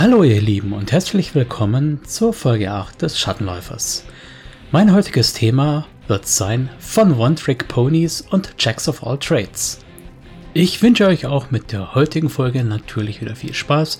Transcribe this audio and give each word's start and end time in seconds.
Hallo 0.00 0.22
ihr 0.24 0.40
Lieben 0.40 0.72
und 0.72 0.92
herzlich 0.92 1.34
willkommen 1.34 2.00
zur 2.06 2.32
Folge 2.32 2.70
8 2.70 3.02
des 3.02 3.18
Schattenläufers. 3.18 4.06
Mein 4.72 4.94
heutiges 4.94 5.34
Thema 5.34 5.88
wird 6.08 6.26
sein 6.26 6.70
von 6.78 7.18
One-Trick-Ponys 7.18 8.22
und 8.22 8.54
Jacks 8.58 8.88
of 8.88 9.06
All 9.06 9.18
Trades. 9.18 9.80
Ich 10.54 10.82
wünsche 10.82 11.06
euch 11.06 11.26
auch 11.26 11.50
mit 11.50 11.72
der 11.72 11.94
heutigen 11.94 12.30
Folge 12.30 12.64
natürlich 12.64 13.20
wieder 13.20 13.36
viel 13.36 13.52
Spaß 13.52 13.98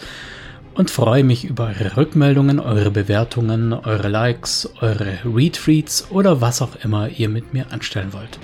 und 0.72 0.90
freue 0.90 1.22
mich 1.22 1.44
über 1.44 1.66
eure 1.66 1.98
Rückmeldungen, 1.98 2.60
eure 2.60 2.90
Bewertungen, 2.90 3.74
eure 3.74 4.08
Likes, 4.08 4.70
eure 4.80 5.18
Retweets 5.26 6.10
oder 6.10 6.40
was 6.40 6.62
auch 6.62 6.76
immer 6.82 7.10
ihr 7.10 7.28
mit 7.28 7.52
mir 7.52 7.70
anstellen 7.72 8.14
wollt. 8.14 8.38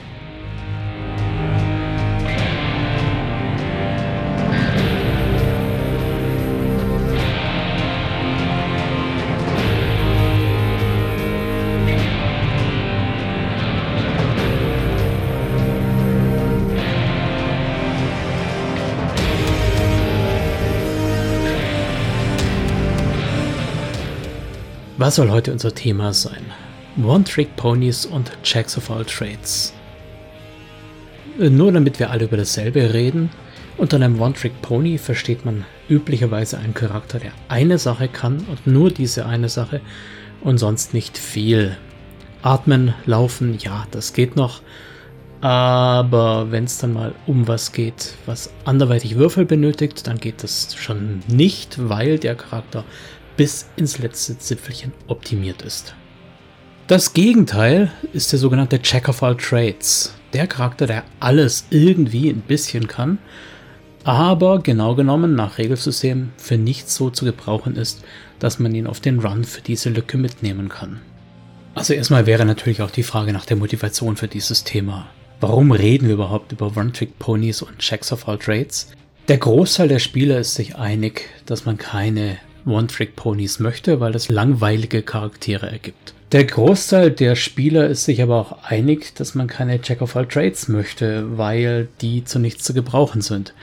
Was 24.98 25.16
soll 25.16 25.30
heute 25.30 25.52
unser 25.52 25.75
Thema 25.75 26.14
sein? 26.14 26.42
One-Trick-Ponys 27.05 28.06
und 28.06 28.33
Jacks 28.42 28.78
of 28.78 28.91
All 28.91 29.05
Trades. 29.05 29.75
Nur 31.39 31.70
damit 31.70 31.98
wir 31.98 32.11
alle 32.11 32.25
über 32.25 32.39
dasselbe 32.39 32.94
reden, 32.94 33.28
unter 33.77 33.97
einem 33.97 34.19
One-Trick-Pony 34.19 34.97
versteht 34.97 35.44
man 35.44 35.67
üblicherweise 35.91 36.56
einen 36.56 36.72
Charakter, 36.72 37.19
der 37.19 37.33
eine 37.48 37.77
Sache 37.77 38.08
kann 38.08 38.47
und 38.48 38.67
nur 38.67 38.91
diese 38.91 39.27
eine 39.27 39.50
Sache 39.50 39.83
und 40.41 40.56
sonst 40.56 40.94
nicht 40.94 41.19
viel. 41.19 41.77
Atmen, 42.41 42.94
laufen, 43.05 43.58
ja, 43.58 43.86
das 43.91 44.14
geht 44.14 44.34
noch. 44.34 44.62
Aber 45.42 46.50
wenn 46.50 46.64
es 46.64 46.78
dann 46.78 46.94
mal 46.94 47.14
um 47.27 47.47
was 47.47 47.72
geht, 47.72 48.14
was 48.24 48.50
anderweitig 48.64 49.17
Würfel 49.17 49.44
benötigt, 49.44 50.06
dann 50.06 50.17
geht 50.17 50.42
das 50.42 50.74
schon 50.74 51.20
nicht, 51.28 51.91
weil 51.91 52.19
der 52.19 52.34
Charakter 52.34 52.84
bis 53.37 53.67
ins 53.77 53.98
letzte 53.98 54.39
Zipfelchen 54.39 54.92
optimiert 55.06 55.62
ist. 55.62 55.95
Das 56.87 57.12
Gegenteil 57.12 57.91
ist 58.12 58.33
der 58.33 58.39
sogenannte 58.39 58.81
Check 58.81 59.09
of 59.09 59.23
all 59.23 59.37
Trades. 59.37 60.15
Der 60.33 60.47
Charakter, 60.47 60.87
der 60.87 61.05
alles 61.20 61.67
irgendwie 61.70 62.29
ein 62.31 62.42
bisschen 62.42 62.87
kann, 62.87 63.19
aber 64.05 64.61
genau 64.61 64.95
genommen 64.95 65.34
nach 65.34 65.59
Regelsystem 65.59 66.31
für 66.37 66.57
nichts 66.57 66.95
so 66.95 67.11
zu 67.11 67.25
gebrauchen 67.25 67.75
ist, 67.75 68.05
dass 68.39 68.59
man 68.59 68.75
ihn 68.75 68.87
auf 68.87 69.01
den 69.01 69.19
Run 69.19 69.45
für 69.45 69.62
diese 69.62 69.91
Lücke 69.91 70.17
mitnehmen 70.17 70.69
kann. 70.69 71.01
Also 71.75 71.92
erstmal 71.92 72.27
wäre 72.27 72.45
natürlich 72.45 72.83
auch 72.83 72.91
die 72.91 73.03
Frage 73.03 73.33
nach 73.33 73.47
der 73.47 73.57
Motivation 73.57 74.17
für 74.17 74.29
dieses 74.29 74.62
Thema. 74.62 75.09
Warum 75.41 75.73
reden 75.73 76.07
wir 76.07 76.14
überhaupt 76.14 76.53
über 76.53 76.75
One-Trick-Ponys 76.77 77.62
und 77.62 77.81
Checks 77.81 78.12
of 78.12 78.29
all 78.29 78.39
Trades? 78.39 78.92
Der 79.29 79.39
Großteil 79.39 79.89
der 79.89 79.98
Spieler 79.98 80.39
ist 80.39 80.55
sich 80.55 80.77
einig, 80.77 81.29
dass 81.45 81.64
man 81.67 81.77
keine 81.77 82.39
One-Trick-Ponys 82.67 83.61
möchte, 83.61 84.00
weil 84.00 84.12
das 84.12 84.28
langweilige 84.28 85.03
Charaktere 85.03 85.70
ergibt. 85.70 86.14
Der 86.33 86.45
Großteil 86.45 87.12
der 87.12 87.36
Spieler 87.36 87.86
ist 87.86 88.05
sich 88.05 88.20
aber 88.20 88.36
auch 88.36 88.64
einig, 88.64 89.14
dass 89.14 89.35
man 89.35 89.46
keine 89.46 89.79
Jack 89.83 90.02
of 90.02 90.17
all 90.17 90.27
Trades 90.27 90.67
möchte, 90.68 91.39
weil 91.39 91.89
die 92.01 92.24
zu 92.24 92.39
nichts 92.40 92.64
zu 92.64 92.74
gebrauchen 92.74 93.20
sind. 93.20 93.55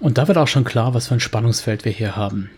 Und 0.00 0.18
da 0.18 0.26
wird 0.26 0.36
auch 0.36 0.48
schon 0.48 0.64
klar, 0.64 0.94
was 0.94 1.08
für 1.08 1.14
ein 1.14 1.20
Spannungsfeld 1.20 1.84
wir 1.84 1.92
hier 1.92 2.16
haben. 2.16 2.50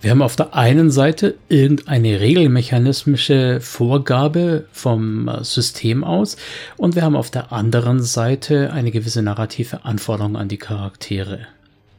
Wir 0.00 0.10
haben 0.10 0.22
auf 0.22 0.36
der 0.36 0.54
einen 0.54 0.90
Seite 0.90 1.34
irgendeine 1.48 2.20
regelmechanismische 2.20 3.60
Vorgabe 3.60 4.66
vom 4.70 5.30
System 5.42 6.04
aus 6.04 6.36
und 6.76 6.94
wir 6.94 7.02
haben 7.02 7.16
auf 7.16 7.30
der 7.30 7.52
anderen 7.52 8.02
Seite 8.02 8.72
eine 8.72 8.90
gewisse 8.90 9.22
narrative 9.22 9.84
Anforderung 9.84 10.36
an 10.36 10.48
die 10.48 10.58
Charaktere. 10.58 11.40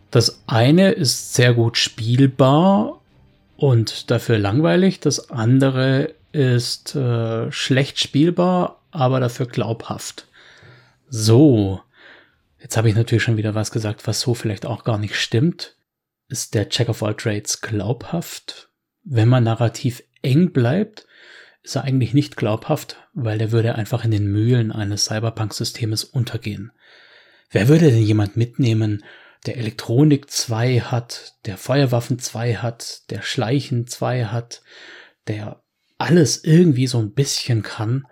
Das 0.10 0.42
eine 0.48 0.92
ist 0.92 1.34
sehr 1.34 1.54
gut 1.54 1.78
spielbar 1.78 2.97
und 3.58 4.10
dafür 4.10 4.38
langweilig. 4.38 5.00
Das 5.00 5.30
andere 5.30 6.14
ist 6.32 6.96
äh, 6.96 7.52
schlecht 7.52 8.00
spielbar, 8.00 8.82
aber 8.92 9.20
dafür 9.20 9.48
glaubhaft. 9.48 10.28
So, 11.10 11.82
jetzt 12.62 12.78
habe 12.78 12.90
ich 12.90 12.96
natürlich 12.96 13.24
schon 13.24 13.38
wieder 13.38 13.56
was 13.56 13.72
gesagt, 13.72 14.08
was 14.08 14.22
so 14.22 14.34
vielleicht 14.34 14.66
auch 14.66 14.84
gar 14.84 14.98
nicht 14.98 15.16
stimmt. 15.16 15.76
Ist 16.30 16.54
der 16.54 16.70
Check 16.70 16.90
of 16.90 17.04
All 17.04 17.16
Trades 17.16 17.62
glaubhaft? 17.62 18.70
Wenn 19.04 19.30
man 19.30 19.46
narrativ 19.46 20.04
eng 20.22 20.52
bleibt, 20.52 21.08
ist 21.64 21.76
er 21.76 21.84
eigentlich 21.84 22.14
nicht 22.14 22.38
glaubhaft, 22.38 22.98
weil 23.14 23.38
der 23.38 23.52
würde 23.52 23.76
einfach 23.76 24.04
in 24.04 24.12
den 24.12 24.28
Mühlen 24.28 24.72
eines 24.72 25.06
Cyberpunk-Systems 25.06 26.04
untergehen. 26.04 26.72
Wer 27.50 27.68
würde 27.70 27.90
denn 27.90 28.04
jemand 28.04 28.36
mitnehmen, 28.36 29.04
der 29.48 29.58
Elektronik 29.58 30.30
2 30.30 30.82
hat, 30.82 31.36
der 31.46 31.58
Feuerwaffen 31.58 32.20
2 32.20 32.56
hat, 32.56 33.10
der 33.10 33.22
Schleichen 33.22 33.88
2 33.88 34.26
hat, 34.26 34.62
der 35.28 35.64
alles 35.98 36.44
irgendwie 36.44 36.88
so 36.88 37.00
ein 37.00 37.14
bisschen 37.14 37.64
kann, 37.64 38.06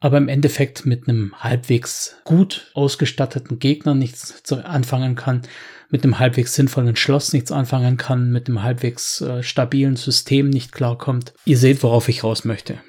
aber 0.00 0.18
im 0.18 0.28
Endeffekt 0.28 0.84
mit 0.84 1.08
einem 1.08 1.34
halbwegs 1.38 2.16
gut 2.24 2.70
ausgestatteten 2.74 3.58
Gegner 3.58 3.94
nichts 3.94 4.52
anfangen 4.52 5.14
kann, 5.14 5.42
mit 5.90 6.02
einem 6.02 6.18
halbwegs 6.18 6.54
sinnvollen 6.54 6.96
Schloss 6.96 7.32
nichts 7.32 7.52
anfangen 7.52 7.96
kann, 7.96 8.30
mit 8.30 8.48
einem 8.48 8.62
halbwegs 8.62 9.20
äh, 9.20 9.42
stabilen 9.42 9.96
System 9.96 10.50
nicht 10.50 10.72
klarkommt. 10.72 11.34
Ihr 11.44 11.58
seht, 11.58 11.82
worauf 11.82 12.08
ich 12.08 12.24
raus 12.24 12.44
möchte. 12.44 12.80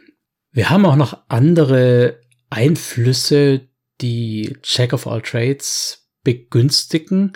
Wir 0.52 0.70
haben 0.70 0.86
auch 0.86 0.96
noch 0.96 1.22
andere 1.28 2.20
Einflüsse, 2.50 3.68
die 4.02 4.58
Check 4.62 4.94
of 4.94 5.08
All 5.08 5.22
Trades 5.22 6.10
begünstigen 6.24 7.34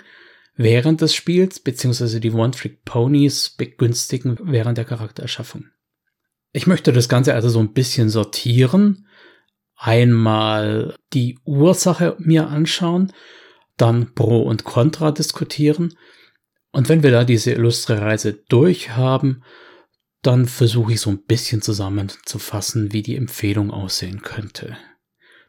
während 0.62 1.00
des 1.00 1.14
Spiels, 1.14 1.58
beziehungsweise 1.58 2.20
die 2.20 2.32
One-Trick-Ponys 2.32 3.50
begünstigen 3.50 4.38
während 4.42 4.76
der 4.76 4.84
Charaktererschaffung. 4.84 5.66
Ich 6.52 6.66
möchte 6.66 6.92
das 6.92 7.08
Ganze 7.08 7.34
also 7.34 7.48
so 7.48 7.60
ein 7.60 7.72
bisschen 7.72 8.10
sortieren. 8.10 9.06
Einmal 9.76 10.96
die 11.14 11.38
Ursache 11.44 12.14
mir 12.18 12.48
anschauen, 12.48 13.10
dann 13.78 14.14
Pro 14.14 14.42
und 14.42 14.64
Contra 14.64 15.12
diskutieren. 15.12 15.96
Und 16.72 16.90
wenn 16.90 17.02
wir 17.02 17.10
da 17.10 17.24
diese 17.24 17.52
illustre 17.52 18.02
Reise 18.02 18.34
durch 18.34 18.90
haben, 18.90 19.42
dann 20.20 20.44
versuche 20.44 20.92
ich 20.92 21.00
so 21.00 21.08
ein 21.08 21.22
bisschen 21.22 21.62
zusammenzufassen, 21.62 22.92
wie 22.92 23.00
die 23.02 23.16
Empfehlung 23.16 23.70
aussehen 23.70 24.20
könnte. 24.20 24.76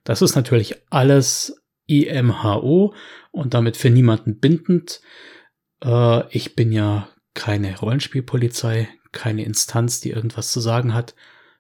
Das 0.05 0.22
ist 0.22 0.35
natürlich 0.35 0.78
alles 0.89 1.60
IMHO 1.87 2.93
und 3.31 3.53
damit 3.53 3.77
für 3.77 3.89
niemanden 3.89 4.39
bindend. 4.39 5.01
Äh, 5.83 6.27
ich 6.35 6.55
bin 6.55 6.71
ja 6.71 7.09
keine 7.33 7.77
Rollenspielpolizei, 7.79 8.89
keine 9.11 9.43
Instanz, 9.43 10.01
die 10.01 10.11
irgendwas 10.11 10.51
zu 10.51 10.59
sagen 10.59 10.93
hat. 10.93 11.15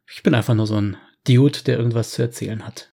Ich 0.07 0.23
bin 0.23 0.33
einfach 0.33 0.53
nur 0.53 0.67
so 0.67 0.79
ein 0.79 0.97
Dude, 1.27 1.59
der 1.65 1.77
irgendwas 1.77 2.11
zu 2.11 2.21
erzählen 2.21 2.65
hat. 2.65 2.91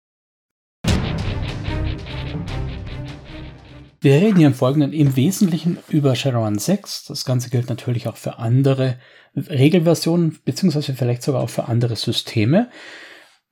Wir 4.02 4.14
reden 4.14 4.38
hier 4.38 4.48
im 4.48 4.54
Folgenden 4.54 4.92
im 4.92 5.14
Wesentlichen 5.14 5.78
über 5.88 6.16
Shadowrun 6.16 6.58
6. 6.58 7.04
Das 7.04 7.24
Ganze 7.24 7.50
gilt 7.50 7.68
natürlich 7.68 8.08
auch 8.08 8.16
für 8.16 8.38
andere 8.38 8.98
Regelversionen, 9.36 10.40
beziehungsweise 10.44 10.94
vielleicht 10.94 11.22
sogar 11.22 11.40
auch 11.40 11.50
für 11.50 11.68
andere 11.68 11.94
Systeme. 11.94 12.68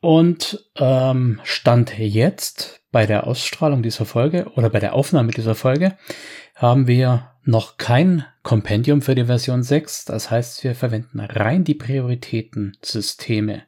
Und 0.00 0.68
ähm, 0.76 1.40
Stand 1.44 1.96
jetzt 1.96 2.79
bei 2.92 3.06
der 3.06 3.26
Ausstrahlung 3.26 3.82
dieser 3.82 4.04
Folge 4.04 4.50
oder 4.54 4.70
bei 4.70 4.80
der 4.80 4.94
Aufnahme 4.94 5.32
dieser 5.32 5.54
Folge 5.54 5.96
haben 6.54 6.86
wir 6.86 7.30
noch 7.44 7.78
kein 7.78 8.24
Kompendium 8.42 9.02
für 9.02 9.14
die 9.14 9.24
Version 9.24 9.62
6. 9.62 10.04
Das 10.04 10.30
heißt, 10.30 10.64
wir 10.64 10.74
verwenden 10.74 11.20
rein 11.20 11.64
die 11.64 11.74
Prioritätensysteme. 11.74 13.62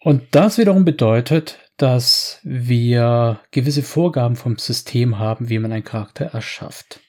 Und 0.00 0.22
das 0.32 0.58
wiederum 0.58 0.84
bedeutet, 0.84 1.58
dass 1.76 2.40
wir 2.44 3.40
gewisse 3.50 3.82
Vorgaben 3.82 4.36
vom 4.36 4.58
System 4.58 5.18
haben, 5.18 5.48
wie 5.48 5.58
man 5.58 5.72
einen 5.72 5.84
Charakter 5.84 6.26
erschafft. 6.26 7.00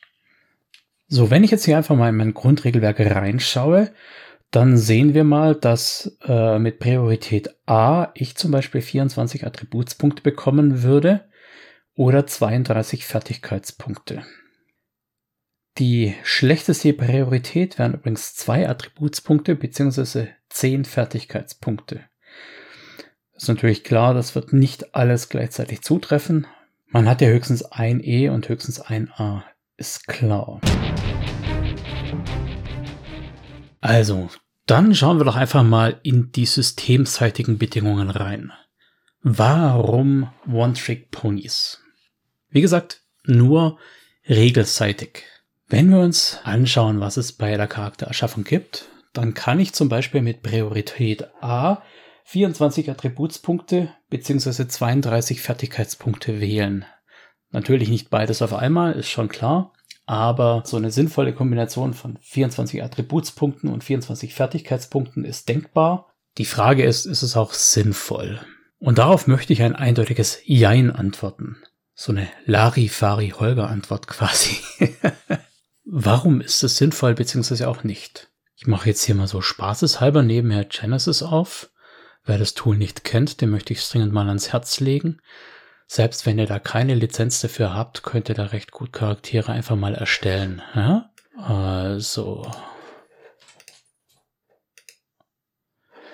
So, 1.07 1.29
wenn 1.29 1.43
ich 1.43 1.51
jetzt 1.51 1.65
hier 1.65 1.77
einfach 1.77 1.95
mal 1.95 2.09
in 2.09 2.15
mein 2.15 2.33
Grundregelwerk 2.33 2.99
reinschaue, 2.99 3.91
dann 4.51 4.77
sehen 4.77 5.13
wir 5.13 5.23
mal, 5.23 5.55
dass 5.55 6.17
äh, 6.23 6.59
mit 6.59 6.79
Priorität 6.79 7.49
A 7.65 8.11
ich 8.13 8.35
zum 8.35 8.51
Beispiel 8.51 8.81
24 8.81 9.45
Attributspunkte 9.45 10.21
bekommen 10.21 10.83
würde 10.83 11.25
oder 11.95 12.25
32 12.25 13.05
Fertigkeitspunkte. 13.05 14.23
Die 15.77 16.15
schlechteste 16.23 16.93
Priorität 16.93 17.77
wären 17.77 17.95
übrigens 17.95 18.33
zwei 18.35 18.69
Attributspunkte 18.69 19.55
bzw. 19.55 20.27
10 20.49 20.85
Fertigkeitspunkte. 20.85 22.01
Ist 23.33 23.49
natürlich 23.49 23.83
klar, 23.83 24.13
das 24.13 24.35
wird 24.35 24.53
nicht 24.53 24.95
alles 24.95 25.27
gleichzeitig 25.27 25.81
zutreffen. 25.81 26.47
Man 26.87 27.09
hat 27.09 27.19
ja 27.19 27.27
höchstens 27.27 27.65
ein 27.65 27.99
E 28.01 28.29
und 28.29 28.47
höchstens 28.47 28.79
ein 28.79 29.11
A. 29.17 29.43
Ist 29.75 30.07
klar. 30.07 30.61
Also, 33.85 34.31
dann 34.65 34.95
schauen 34.95 35.19
wir 35.19 35.25
doch 35.25 35.35
einfach 35.35 35.61
mal 35.61 35.99
in 36.01 36.31
die 36.31 36.47
systemseitigen 36.47 37.59
Bedingungen 37.59 38.09
rein. 38.09 38.51
Warum 39.21 40.31
One-Trick-Ponys? 40.51 41.83
Wie 42.49 42.61
gesagt, 42.61 43.03
nur 43.25 43.77
regelseitig. 44.27 45.25
Wenn 45.67 45.91
wir 45.91 45.99
uns 45.99 46.39
anschauen, 46.43 46.99
was 46.99 47.17
es 47.17 47.33
bei 47.33 47.55
der 47.57 47.67
Charaktererschaffung 47.67 48.43
gibt, 48.43 48.87
dann 49.13 49.35
kann 49.35 49.59
ich 49.59 49.73
zum 49.73 49.87
Beispiel 49.87 50.23
mit 50.23 50.41
Priorität 50.41 51.27
A 51.43 51.83
24 52.23 52.89
Attributspunkte 52.89 53.93
bzw. 54.09 54.67
32 54.67 55.41
Fertigkeitspunkte 55.41 56.41
wählen. 56.41 56.85
Natürlich 57.51 57.89
nicht 57.89 58.09
beides 58.09 58.41
auf 58.41 58.53
einmal, 58.53 58.93
ist 58.93 59.09
schon 59.09 59.29
klar, 59.29 59.74
aber 60.05 60.63
so 60.65 60.77
eine 60.77 60.91
sinnvolle 60.91 61.33
Kombination 61.33 61.93
von 61.93 62.17
24 62.21 62.83
Attributspunkten 62.83 63.71
und 63.71 63.83
24 63.83 64.33
Fertigkeitspunkten 64.33 65.25
ist 65.25 65.49
denkbar. 65.49 66.13
Die 66.37 66.45
Frage 66.45 66.83
ist, 66.83 67.05
ist 67.05 67.23
es 67.23 67.35
auch 67.37 67.53
sinnvoll? 67.53 68.39
Und 68.77 68.97
darauf 68.97 69.27
möchte 69.27 69.53
ich 69.53 69.61
ein 69.61 69.75
eindeutiges 69.75 70.39
Jein 70.43 70.91
antworten. 70.91 71.57
So 71.93 72.11
eine 72.11 72.27
Larifari-Holger-Antwort 72.45 74.07
quasi. 74.07 74.57
Warum 75.85 76.41
ist 76.41 76.63
es 76.63 76.77
sinnvoll 76.77 77.15
bzw. 77.15 77.65
auch 77.65 77.83
nicht? 77.83 78.29
Ich 78.57 78.67
mache 78.67 78.89
jetzt 78.89 79.03
hier 79.03 79.15
mal 79.15 79.27
so 79.27 79.41
spaßeshalber 79.41 80.23
nebenher 80.23 80.65
Genesis 80.65 81.23
auf. 81.23 81.69
Wer 82.25 82.37
das 82.37 82.53
Tool 82.53 82.77
nicht 82.77 83.03
kennt, 83.03 83.41
dem 83.41 83.51
möchte 83.51 83.73
ich 83.73 83.79
es 83.79 83.89
dringend 83.89 84.13
mal 84.13 84.27
ans 84.27 84.51
Herz 84.51 84.79
legen. 84.79 85.19
Selbst 85.87 86.25
wenn 86.25 86.39
ihr 86.39 86.47
da 86.47 86.59
keine 86.59 86.95
Lizenz 86.95 87.41
dafür 87.41 87.73
habt, 87.73 88.03
könnt 88.03 88.29
ihr 88.29 88.35
da 88.35 88.45
recht 88.45 88.71
gut 88.71 88.91
Charaktere 88.91 89.51
einfach 89.51 89.75
mal 89.75 89.93
erstellen. 89.93 90.61
Ja? 90.73 91.11
Also. 91.37 92.51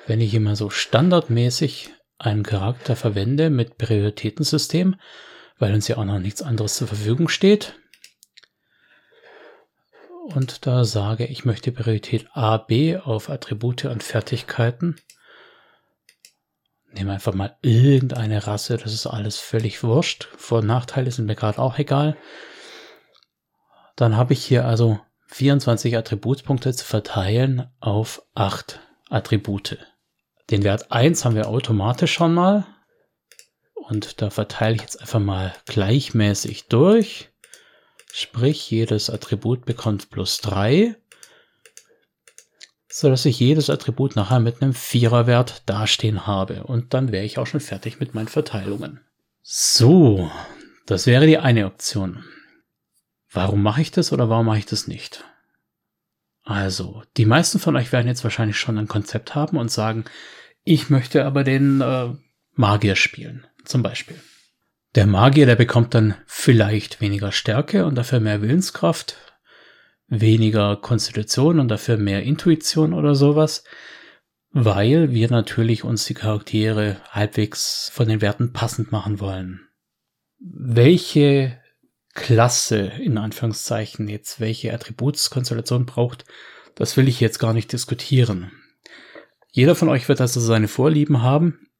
Wenn 0.07 0.19
ich 0.19 0.33
immer 0.33 0.55
so 0.55 0.69
standardmäßig 0.69 1.89
einen 2.17 2.43
Charakter 2.43 2.95
verwende 2.95 3.49
mit 3.49 3.77
Prioritätensystem, 3.77 4.95
weil 5.57 5.73
uns 5.73 5.87
ja 5.87 5.97
auch 5.97 6.05
noch 6.05 6.19
nichts 6.19 6.41
anderes 6.41 6.75
zur 6.75 6.87
Verfügung 6.87 7.29
steht, 7.29 7.75
und 10.35 10.65
da 10.65 10.85
sage, 10.85 11.25
ich 11.25 11.45
möchte 11.45 11.71
Priorität 11.71 12.27
A, 12.33 12.57
B 12.57 12.97
auf 12.97 13.29
Attribute 13.29 13.85
und 13.85 14.03
Fertigkeiten. 14.03 14.95
Nehmen 16.93 17.09
einfach 17.09 17.33
mal 17.33 17.57
irgendeine 17.61 18.45
Rasse, 18.47 18.77
das 18.77 18.93
ist 18.93 19.07
alles 19.07 19.37
völlig 19.37 19.81
wurscht. 19.83 20.27
Vor- 20.37 20.59
und 20.59 20.67
Nachteile 20.67 21.09
sind 21.09 21.25
mir 21.25 21.35
gerade 21.35 21.59
auch 21.59 21.77
egal. 21.79 22.17
Dann 23.95 24.17
habe 24.17 24.33
ich 24.33 24.43
hier 24.43 24.65
also 24.65 24.99
24 25.27 25.95
Attributspunkte 25.95 26.73
zu 26.73 26.83
verteilen 26.83 27.69
auf 27.79 28.23
8 28.35 28.79
Attribute. 29.09 29.77
Den 30.49 30.63
Wert 30.63 30.91
1 30.91 31.23
haben 31.23 31.35
wir 31.35 31.47
automatisch 31.47 32.11
schon 32.11 32.33
mal. 32.33 32.65
Und 33.73 34.21
da 34.21 34.29
verteile 34.29 34.75
ich 34.75 34.81
jetzt 34.81 34.99
einfach 34.99 35.19
mal 35.19 35.53
gleichmäßig 35.65 36.67
durch. 36.67 37.29
Sprich, 38.11 38.69
jedes 38.69 39.09
Attribut 39.09 39.65
bekommt 39.65 40.09
plus 40.09 40.39
3, 40.39 40.97
so 42.91 43.09
dass 43.09 43.25
ich 43.25 43.39
jedes 43.39 43.69
Attribut 43.69 44.15
nachher 44.15 44.39
mit 44.39 44.61
einem 44.61 44.73
Viererwert 44.73 45.63
dastehen 45.65 46.27
habe. 46.27 46.63
Und 46.63 46.93
dann 46.93 47.11
wäre 47.11 47.25
ich 47.25 47.37
auch 47.37 47.47
schon 47.47 47.59
fertig 47.59 47.99
mit 47.99 48.13
meinen 48.13 48.27
Verteilungen. 48.27 48.99
So, 49.41 50.29
das 50.85 51.07
wäre 51.07 51.25
die 51.25 51.37
eine 51.37 51.65
Option. 51.65 52.23
Warum 53.31 53.63
mache 53.63 53.81
ich 53.81 53.91
das 53.91 54.11
oder 54.11 54.29
warum 54.29 54.45
mache 54.45 54.59
ich 54.59 54.65
das 54.65 54.87
nicht? 54.87 55.23
Also, 56.43 57.03
die 57.17 57.25
meisten 57.25 57.59
von 57.59 57.75
euch 57.75 57.91
werden 57.91 58.07
jetzt 58.07 58.23
wahrscheinlich 58.23 58.57
schon 58.57 58.77
ein 58.77 58.87
Konzept 58.87 59.35
haben 59.35 59.57
und 59.57 59.71
sagen, 59.71 60.05
ich 60.63 60.89
möchte 60.89 61.25
aber 61.25 61.43
den 61.43 61.81
äh, 61.81 62.09
Magier 62.53 62.95
spielen, 62.95 63.47
zum 63.63 63.83
Beispiel. 63.83 64.19
Der 64.95 65.05
Magier, 65.05 65.45
der 65.45 65.55
bekommt 65.55 65.93
dann 65.93 66.15
vielleicht 66.25 66.99
weniger 66.99 67.31
Stärke 67.31 67.85
und 67.85 67.95
dafür 67.95 68.19
mehr 68.19 68.41
Willenskraft, 68.41 69.15
weniger 70.11 70.75
Konstitution 70.75 71.59
und 71.59 71.69
dafür 71.69 71.97
mehr 71.97 72.21
Intuition 72.23 72.93
oder 72.93 73.15
sowas, 73.15 73.63
weil 74.51 75.11
wir 75.11 75.31
natürlich 75.31 75.85
uns 75.85 76.05
die 76.05 76.13
Charaktere 76.13 76.97
halbwegs 77.09 77.89
von 77.93 78.09
den 78.09 78.21
Werten 78.21 78.51
passend 78.51 78.91
machen 78.91 79.21
wollen. 79.21 79.61
Welche 80.39 81.59
Klasse, 82.13 82.91
in 82.99 83.17
Anführungszeichen, 83.17 84.09
jetzt 84.09 84.41
welche 84.41 84.73
Attributskonstellation 84.73 85.85
braucht, 85.85 86.25
das 86.75 86.97
will 86.97 87.07
ich 87.07 87.21
jetzt 87.21 87.39
gar 87.39 87.53
nicht 87.53 87.71
diskutieren. 87.71 88.51
Jeder 89.49 89.75
von 89.75 89.87
euch 89.87 90.09
wird 90.09 90.19
also 90.19 90.41
seine 90.41 90.67
Vorlieben 90.67 91.21
haben 91.21 91.70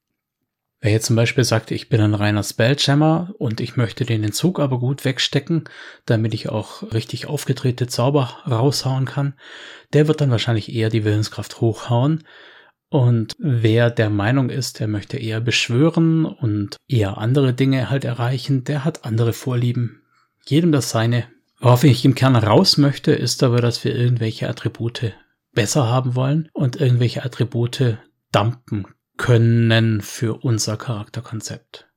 Wer 0.83 0.93
jetzt 0.93 1.05
zum 1.05 1.15
Beispiel 1.15 1.43
sagt, 1.43 1.69
ich 1.69 1.89
bin 1.89 2.01
ein 2.01 2.15
reiner 2.15 2.41
Spelljammer 2.41 3.35
und 3.37 3.61
ich 3.61 3.77
möchte 3.77 4.03
den 4.03 4.23
Entzug 4.23 4.59
aber 4.59 4.79
gut 4.79 5.05
wegstecken, 5.05 5.65
damit 6.07 6.33
ich 6.33 6.49
auch 6.49 6.81
richtig 6.91 7.27
aufgedrehte 7.27 7.85
Zauber 7.85 8.39
raushauen 8.49 9.05
kann, 9.05 9.35
der 9.93 10.07
wird 10.07 10.21
dann 10.21 10.31
wahrscheinlich 10.31 10.73
eher 10.73 10.89
die 10.89 11.03
Willenskraft 11.03 11.61
hochhauen. 11.61 12.23
Und 12.89 13.35
wer 13.37 13.91
der 13.91 14.09
Meinung 14.09 14.49
ist, 14.49 14.79
der 14.79 14.87
möchte 14.87 15.17
eher 15.17 15.39
beschwören 15.39 16.25
und 16.25 16.77
eher 16.87 17.19
andere 17.19 17.53
Dinge 17.53 17.91
halt 17.91 18.03
erreichen, 18.03 18.63
der 18.63 18.83
hat 18.83 19.05
andere 19.05 19.33
Vorlieben. 19.33 20.01
Jedem 20.47 20.71
das 20.71 20.89
seine. 20.89 21.25
Worauf 21.59 21.83
ich 21.83 22.03
im 22.05 22.15
Kern 22.15 22.35
raus 22.35 22.77
möchte, 22.77 23.11
ist 23.11 23.43
aber, 23.43 23.61
dass 23.61 23.83
wir 23.83 23.95
irgendwelche 23.95 24.49
Attribute 24.49 25.13
besser 25.53 25.87
haben 25.87 26.15
wollen 26.15 26.49
und 26.53 26.81
irgendwelche 26.81 27.23
Attribute 27.23 27.99
dumpen 28.31 28.87
können 29.21 30.01
für 30.01 30.43
unser 30.43 30.77
Charakterkonzept. 30.77 31.87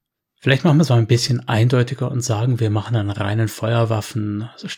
Vielleicht 0.42 0.62
machen 0.62 0.76
wir 0.76 0.82
es 0.82 0.90
mal 0.90 0.98
ein 0.98 1.06
bisschen 1.06 1.48
eindeutiger 1.48 2.10
und 2.10 2.20
sagen, 2.20 2.60
wir 2.60 2.68
machen 2.68 2.96
einen 2.96 3.08
reinen 3.08 3.48
Feuerwaffen 3.48 4.50
also 4.52 4.68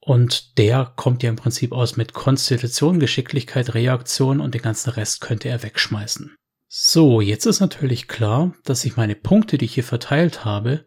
und 0.00 0.58
der 0.58 0.92
kommt 0.96 1.22
ja 1.22 1.30
im 1.30 1.36
Prinzip 1.36 1.72
aus 1.72 1.96
mit 1.96 2.12
Konstitution, 2.12 3.00
Geschicklichkeit, 3.00 3.72
Reaktion 3.72 4.40
und 4.40 4.52
den 4.52 4.60
ganzen 4.60 4.90
Rest 4.90 5.22
könnte 5.22 5.48
er 5.48 5.62
wegschmeißen. 5.62 6.36
So, 6.68 7.22
jetzt 7.22 7.46
ist 7.46 7.60
natürlich 7.60 8.06
klar, 8.06 8.52
dass 8.64 8.84
ich 8.84 8.98
meine 8.98 9.14
Punkte, 9.14 9.56
die 9.56 9.64
ich 9.64 9.72
hier 9.72 9.84
verteilt 9.84 10.44
habe, 10.44 10.84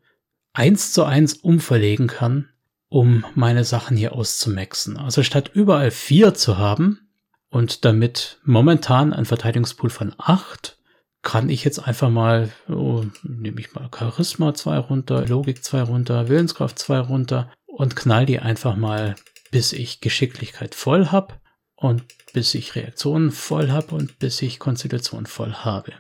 eins 0.54 0.94
zu 0.94 1.04
eins 1.04 1.34
umverlegen 1.34 2.06
kann, 2.06 2.50
um 2.90 3.26
meine 3.34 3.64
Sachen 3.64 3.98
hier 3.98 4.14
auszumaxen. 4.14 4.98
Also 4.98 5.24
statt 5.24 5.50
überall 5.52 5.90
vier 5.90 6.36
zu 6.36 6.60
haben, 6.60 7.09
und 7.50 7.86
damit 7.86 8.40
momentan 8.44 9.14
ein 9.14 9.26
Verteidigungspool 9.26 9.90
von 9.90 10.14
8 10.18 10.78
kann 11.22 11.50
ich 11.50 11.66
jetzt 11.66 11.80
einfach 11.80 12.10
mal, 12.10 12.50
oh, 12.70 13.04
nehme 13.24 13.60
ich 13.60 13.74
mal 13.74 13.90
Charisma 13.94 14.54
2 14.54 14.78
runter, 14.78 15.26
Logik 15.28 15.64
2 15.64 15.82
runter, 15.84 16.30
Willenskraft 16.30 16.80
2 16.80 17.00
runter 17.00 17.52
und 17.66 17.96
knall 17.96 18.26
die 18.26 18.40
einfach 18.40 18.76
mal, 18.76 19.16
bis 19.52 19.74
ich 19.74 20.00
Geschicklichkeit 20.00 20.76
voll 20.76 21.08
habe 21.08 21.36
und 21.76 22.04
bis 22.34 22.54
ich 22.54 22.76
Reaktionen 22.76 23.32
voll 23.32 23.72
habe 23.72 23.96
und 23.96 24.20
bis 24.20 24.42
ich 24.42 24.60
Konstitution 24.60 25.26
voll 25.26 25.54
habe. 25.54 25.94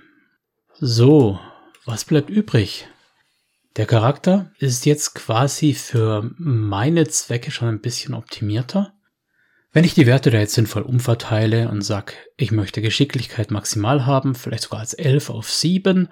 So, 0.79 1.39
was 1.85 2.05
bleibt 2.05 2.29
übrig? 2.29 2.87
Der 3.75 3.85
Charakter 3.85 4.51
ist 4.59 4.85
jetzt 4.85 5.15
quasi 5.15 5.73
für 5.73 6.31
meine 6.37 7.07
Zwecke 7.07 7.51
schon 7.51 7.69
ein 7.69 7.81
bisschen 7.81 8.13
optimierter. 8.13 8.93
Wenn 9.71 9.85
ich 9.85 9.93
die 9.93 10.07
Werte 10.07 10.31
da 10.31 10.39
jetzt 10.39 10.55
sinnvoll 10.55 10.81
umverteile 10.81 11.69
und 11.69 11.83
sag, 11.83 12.15
ich 12.37 12.51
möchte 12.51 12.81
Geschicklichkeit 12.81 13.51
maximal 13.51 14.07
haben, 14.07 14.33
vielleicht 14.33 14.63
sogar 14.63 14.79
als 14.79 14.95
11 14.95 15.29
auf 15.29 15.51
7, 15.51 16.09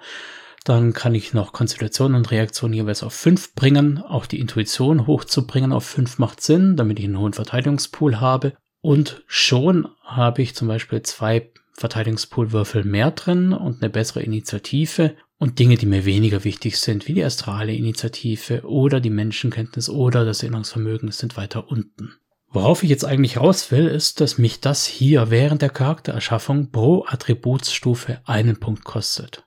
dann 0.64 0.92
kann 0.92 1.12
ich 1.16 1.34
noch 1.34 1.52
Konstitution 1.52 2.14
und 2.14 2.30
Reaktion 2.30 2.72
jeweils 2.72 3.02
auf 3.02 3.14
5 3.14 3.56
bringen. 3.56 3.98
Auch 3.98 4.26
die 4.26 4.38
Intuition 4.38 5.08
hochzubringen 5.08 5.72
auf 5.72 5.84
5 5.84 6.18
macht 6.18 6.40
Sinn, 6.40 6.76
damit 6.76 7.00
ich 7.00 7.06
einen 7.06 7.18
hohen 7.18 7.32
Verteidigungspool 7.32 8.20
habe. 8.20 8.52
Und 8.80 9.24
schon 9.26 9.88
habe 10.04 10.42
ich 10.42 10.54
zum 10.54 10.68
Beispiel 10.68 11.02
zwei 11.02 11.50
Verteidigungspoolwürfel 11.72 12.84
mehr 12.84 13.10
drin 13.10 13.52
und 13.52 13.82
eine 13.82 13.90
bessere 13.90 14.22
Initiative 14.22 15.16
und 15.36 15.58
Dinge, 15.58 15.76
die 15.76 15.86
mir 15.86 16.04
weniger 16.04 16.44
wichtig 16.44 16.78
sind, 16.78 17.08
wie 17.08 17.14
die 17.14 17.24
astrale 17.24 17.72
Initiative 17.72 18.62
oder 18.62 19.00
die 19.00 19.10
Menschenkenntnis 19.10 19.88
oder 19.88 20.24
das 20.24 20.44
Erinnerungsvermögen 20.44 21.10
sind 21.10 21.36
weiter 21.36 21.68
unten. 21.68 22.14
Worauf 22.50 22.82
ich 22.82 22.88
jetzt 22.88 23.04
eigentlich 23.04 23.36
raus 23.36 23.70
will, 23.70 23.86
ist, 23.86 24.20
dass 24.20 24.38
mich 24.38 24.60
das 24.60 24.86
hier 24.86 25.30
während 25.30 25.60
der 25.60 25.70
Charaktererschaffung 25.70 26.70
pro 26.70 27.04
Attributsstufe 27.06 28.20
einen 28.24 28.58
Punkt 28.58 28.84
kostet. 28.84 29.44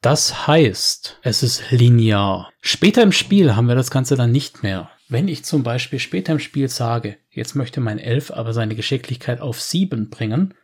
Das 0.00 0.46
heißt, 0.46 1.18
es 1.22 1.42
ist 1.42 1.70
linear. 1.70 2.50
Später 2.60 3.02
im 3.02 3.12
Spiel 3.12 3.56
haben 3.56 3.68
wir 3.68 3.74
das 3.74 3.90
Ganze 3.90 4.16
dann 4.16 4.32
nicht 4.32 4.62
mehr. 4.62 4.90
Wenn 5.08 5.28
ich 5.28 5.44
zum 5.44 5.62
Beispiel 5.62 5.98
später 5.98 6.32
im 6.32 6.38
Spiel 6.38 6.68
sage, 6.68 7.18
jetzt 7.30 7.54
möchte 7.54 7.80
mein 7.80 7.98
Elf 7.98 8.30
aber 8.30 8.52
seine 8.52 8.76
Geschicklichkeit 8.76 9.40
auf 9.40 9.60
7 9.60 10.08
bringen, 10.08 10.54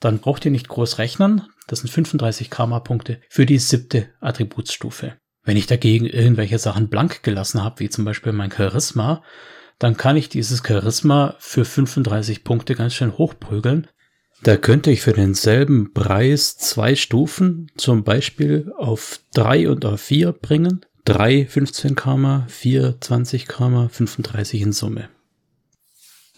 dann 0.00 0.18
braucht 0.18 0.44
ihr 0.44 0.50
nicht 0.50 0.68
groß 0.68 0.98
rechnen. 0.98 1.42
Das 1.66 1.80
sind 1.80 1.88
35 1.88 2.50
Karma-Punkte 2.50 3.20
für 3.28 3.46
die 3.46 3.58
siebte 3.58 4.10
Attributsstufe. 4.20 5.16
Wenn 5.44 5.56
ich 5.56 5.66
dagegen 5.66 6.06
irgendwelche 6.06 6.58
Sachen 6.58 6.88
blank 6.88 7.22
gelassen 7.22 7.64
habe, 7.64 7.80
wie 7.80 7.88
zum 7.88 8.04
Beispiel 8.04 8.32
mein 8.32 8.52
Charisma, 8.52 9.22
dann 9.78 9.96
kann 9.96 10.16
ich 10.16 10.28
dieses 10.28 10.62
Charisma 10.66 11.34
für 11.38 11.64
35 11.64 12.44
Punkte 12.44 12.74
ganz 12.74 12.94
schön 12.94 13.16
hochprügeln. 13.16 13.88
Da 14.42 14.56
könnte 14.56 14.90
ich 14.90 15.00
für 15.00 15.12
denselben 15.12 15.92
Preis 15.94 16.56
zwei 16.56 16.94
Stufen 16.94 17.70
zum 17.76 18.04
Beispiel 18.04 18.72
auf 18.76 19.20
drei 19.32 19.68
und 19.68 19.84
auf 19.84 20.00
vier 20.00 20.32
bringen. 20.32 20.84
Drei 21.04 21.46
15 21.46 21.96
km, 21.96 22.44
vier 22.48 22.96
20 23.00 23.46
km, 23.46 23.88
35 23.88 24.60
in 24.60 24.72
Summe. 24.72 25.08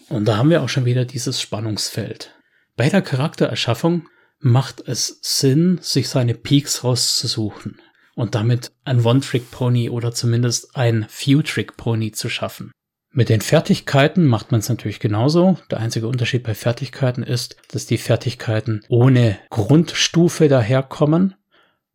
Und 0.09 0.25
da 0.25 0.37
haben 0.37 0.49
wir 0.49 0.61
auch 0.61 0.69
schon 0.69 0.85
wieder 0.85 1.05
dieses 1.05 1.41
Spannungsfeld. 1.41 2.33
Bei 2.75 2.89
der 2.89 3.01
Charaktererschaffung 3.01 4.07
macht 4.39 4.87
es 4.87 5.19
Sinn, 5.21 5.79
sich 5.81 6.09
seine 6.09 6.33
Peaks 6.33 6.83
rauszusuchen 6.83 7.81
und 8.15 8.35
damit 8.35 8.71
ein 8.83 9.03
One-Trick-Pony 9.03 9.89
oder 9.89 10.13
zumindest 10.13 10.75
ein 10.75 11.05
Few-Trick-Pony 11.09 12.11
zu 12.11 12.29
schaffen. 12.29 12.71
Mit 13.17 13.29
den 13.29 13.41
Fertigkeiten 13.41 14.27
macht 14.27 14.51
man 14.51 14.59
es 14.59 14.69
natürlich 14.69 14.99
genauso. 14.99 15.57
Der 15.71 15.79
einzige 15.79 16.07
Unterschied 16.07 16.43
bei 16.43 16.53
Fertigkeiten 16.53 17.23
ist, 17.23 17.55
dass 17.71 17.87
die 17.87 17.97
Fertigkeiten 17.97 18.83
ohne 18.89 19.39
Grundstufe 19.49 20.47
daherkommen. 20.47 21.33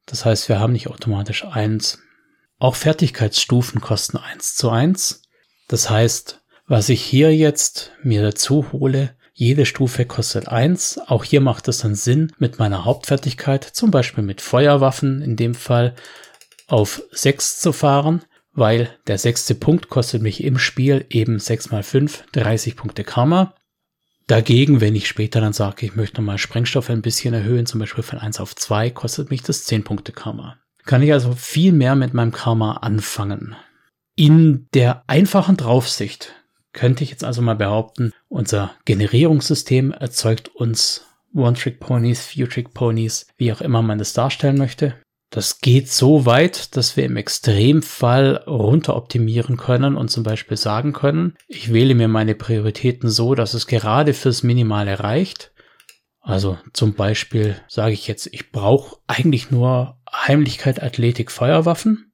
Das 0.05 0.25
heißt, 0.25 0.49
wir 0.49 0.59
haben 0.59 0.73
nicht 0.73 0.89
automatisch 0.89 1.45
eins. 1.45 2.01
Auch 2.59 2.75
Fertigkeitsstufen 2.75 3.81
kosten 3.81 4.17
eins 4.17 4.57
zu 4.57 4.71
eins. 4.71 5.23
Das 5.69 5.89
heißt, 5.89 6.41
was 6.67 6.89
ich 6.89 7.01
hier 7.01 7.33
jetzt 7.33 7.93
mir 8.03 8.21
dazu 8.23 8.73
hole, 8.73 9.15
jede 9.33 9.65
Stufe 9.65 10.05
kostet 10.05 10.49
eins. 10.49 10.99
Auch 11.07 11.23
hier 11.23 11.41
macht 11.41 11.69
es 11.69 11.79
dann 11.79 11.95
Sinn, 11.95 12.33
mit 12.39 12.59
meiner 12.59 12.85
Hauptfertigkeit, 12.85 13.63
zum 13.63 13.93
Beispiel 13.93 14.25
mit 14.25 14.41
Feuerwaffen 14.41 15.23
in 15.23 15.37
dem 15.37 15.55
Fall, 15.55 15.95
auf 16.67 17.01
sechs 17.13 17.61
zu 17.61 17.73
fahren 17.73 18.25
weil 18.55 18.91
der 19.07 19.19
sechste 19.19 19.55
Punkt 19.55 19.89
kostet 19.89 20.23
mich 20.23 20.43
im 20.45 20.59
Spiel 20.59 21.07
eben 21.11 21.39
6 21.39 21.71
mal 21.71 21.83
5, 21.83 22.25
30 22.33 22.77
Punkte 22.77 23.05
Karma. 23.05 23.55
Dagegen, 24.27 24.81
wenn 24.81 24.95
ich 24.95 25.09
später 25.09 25.41
dann 25.41 25.53
sage, 25.53 25.87
ich 25.87 25.97
möchte 25.97 26.21
nochmal 26.21 26.39
Sprengstoff 26.39 26.91
ein 26.91 27.03
bisschen 27.03 27.35
erhöhen, 27.35 27.67
zum 27.67 27.81
Beispiel 27.81 28.05
von 28.05 28.19
1 28.19 28.41
auf 28.41 28.55
2, 28.55 28.91
kostet 28.91 29.31
mich 29.31 29.43
das 29.43 29.65
10 29.65 29.85
Punkte 29.85 30.13
Karma. 30.13 30.59
Kann 30.85 31.03
ich 31.03 31.13
also 31.13 31.33
viel 31.33 31.73
mehr 31.73 31.95
mit 31.95 32.15
meinem 32.15 32.33
Karma 32.33 32.79
anfangen. 32.79 33.57
In 34.15 34.69
der 34.75 35.05
einfachen 35.07 35.57
Draufsicht 35.57 36.35
könnte 36.73 37.05
ich 37.05 37.11
jetzt 37.11 37.25
also 37.25 37.43
mal 37.43 37.57
behaupten, 37.57 38.13
unser 38.29 38.75
Generierungssystem 38.85 39.93
erzeugt 39.93 40.49
uns 40.49 41.07
One-Trick-Ponys, 41.35 42.27
Few-Trick-Ponys, 42.27 43.27
wie 43.37 43.53
auch 43.53 43.61
immer 43.61 43.83
man 43.83 43.99
das 43.99 44.13
darstellen 44.13 44.59
möchte. 44.59 44.95
Das 45.33 45.61
geht 45.61 45.89
so 45.89 46.27
weit, 46.27 46.77
dass 46.77 46.99
wir 46.99 47.07
im 47.07 47.17
Extremfall 47.17 48.45
runteroptimieren 48.47 49.57
können 49.57 49.97
und 49.97 50.11
zum 50.11 50.25
Beispiel 50.25 50.59
sagen 50.59 50.93
können, 50.93 51.37
ich 51.49 51.73
wähle 51.73 51.95
mir 51.95 52.07
meine 52.07 52.35
Prioritäten 52.35 53.09
so, 53.09 53.35
dass 53.35 53.55
es 53.55 53.67
gerade 53.67 54.13
fürs 54.13 54.43
Minimale 54.43 55.01
reicht. 55.01 55.53
Also 56.21 56.59
zum 56.75 56.93
Beispiel 56.93 57.57
sage 57.67 57.95
ich 57.95 58.07
jetzt, 58.09 58.27
ich 58.27 58.53
brauche 58.53 58.99
eigentlich 59.07 59.51
nur 59.51 59.99
Heimlichkeit, 60.13 60.83
Athletik, 60.83 61.31
Feuerwaffen. 61.31 62.13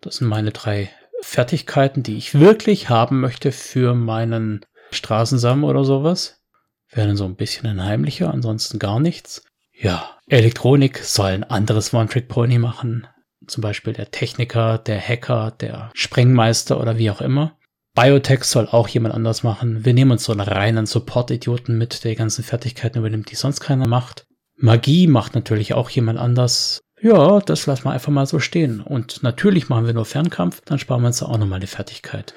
Das 0.00 0.18
sind 0.18 0.28
meine 0.28 0.52
drei 0.52 0.90
Fertigkeiten, 1.22 2.04
die 2.04 2.16
ich 2.16 2.38
wirklich 2.38 2.88
haben 2.88 3.20
möchte 3.20 3.50
für 3.50 3.94
meinen 3.94 4.64
Straßensamm 4.92 5.64
oder 5.64 5.82
sowas. 5.82 6.40
Wären 6.88 7.16
so 7.16 7.24
ein 7.24 7.34
bisschen 7.34 7.66
ein 7.66 7.84
heimlicher, 7.84 8.32
ansonsten 8.32 8.78
gar 8.78 9.00
nichts. 9.00 9.42
Ja, 9.82 10.18
Elektronik 10.26 10.98
soll 10.98 11.30
ein 11.30 11.44
anderes 11.44 11.94
One-Trick-Pony 11.94 12.58
machen. 12.58 13.06
Zum 13.46 13.62
Beispiel 13.62 13.94
der 13.94 14.10
Techniker, 14.10 14.76
der 14.76 15.00
Hacker, 15.00 15.52
der 15.58 15.90
Sprengmeister 15.94 16.78
oder 16.78 16.98
wie 16.98 17.10
auch 17.10 17.22
immer. 17.22 17.56
Biotech 17.94 18.44
soll 18.44 18.68
auch 18.68 18.88
jemand 18.88 19.14
anders 19.14 19.42
machen. 19.42 19.84
Wir 19.84 19.94
nehmen 19.94 20.12
uns 20.12 20.24
so 20.24 20.32
einen 20.32 20.42
reinen 20.42 20.84
Support-Idioten 20.84 21.78
mit, 21.78 22.04
der 22.04 22.12
die 22.12 22.18
ganzen 22.18 22.44
Fertigkeiten 22.44 22.98
übernimmt, 22.98 23.30
die 23.30 23.36
sonst 23.36 23.60
keiner 23.60 23.88
macht. 23.88 24.26
Magie 24.56 25.06
macht 25.06 25.34
natürlich 25.34 25.72
auch 25.72 25.88
jemand 25.88 26.18
anders. 26.18 26.80
Ja, 27.00 27.40
das 27.40 27.64
lassen 27.64 27.84
wir 27.84 27.92
einfach 27.92 28.12
mal 28.12 28.26
so 28.26 28.38
stehen. 28.38 28.80
Und 28.82 29.22
natürlich 29.22 29.70
machen 29.70 29.86
wir 29.86 29.94
nur 29.94 30.04
Fernkampf, 30.04 30.60
dann 30.66 30.78
sparen 30.78 31.00
wir 31.00 31.06
uns 31.06 31.22
auch 31.22 31.38
nochmal 31.38 31.56
eine 31.56 31.66
Fertigkeit. 31.66 32.34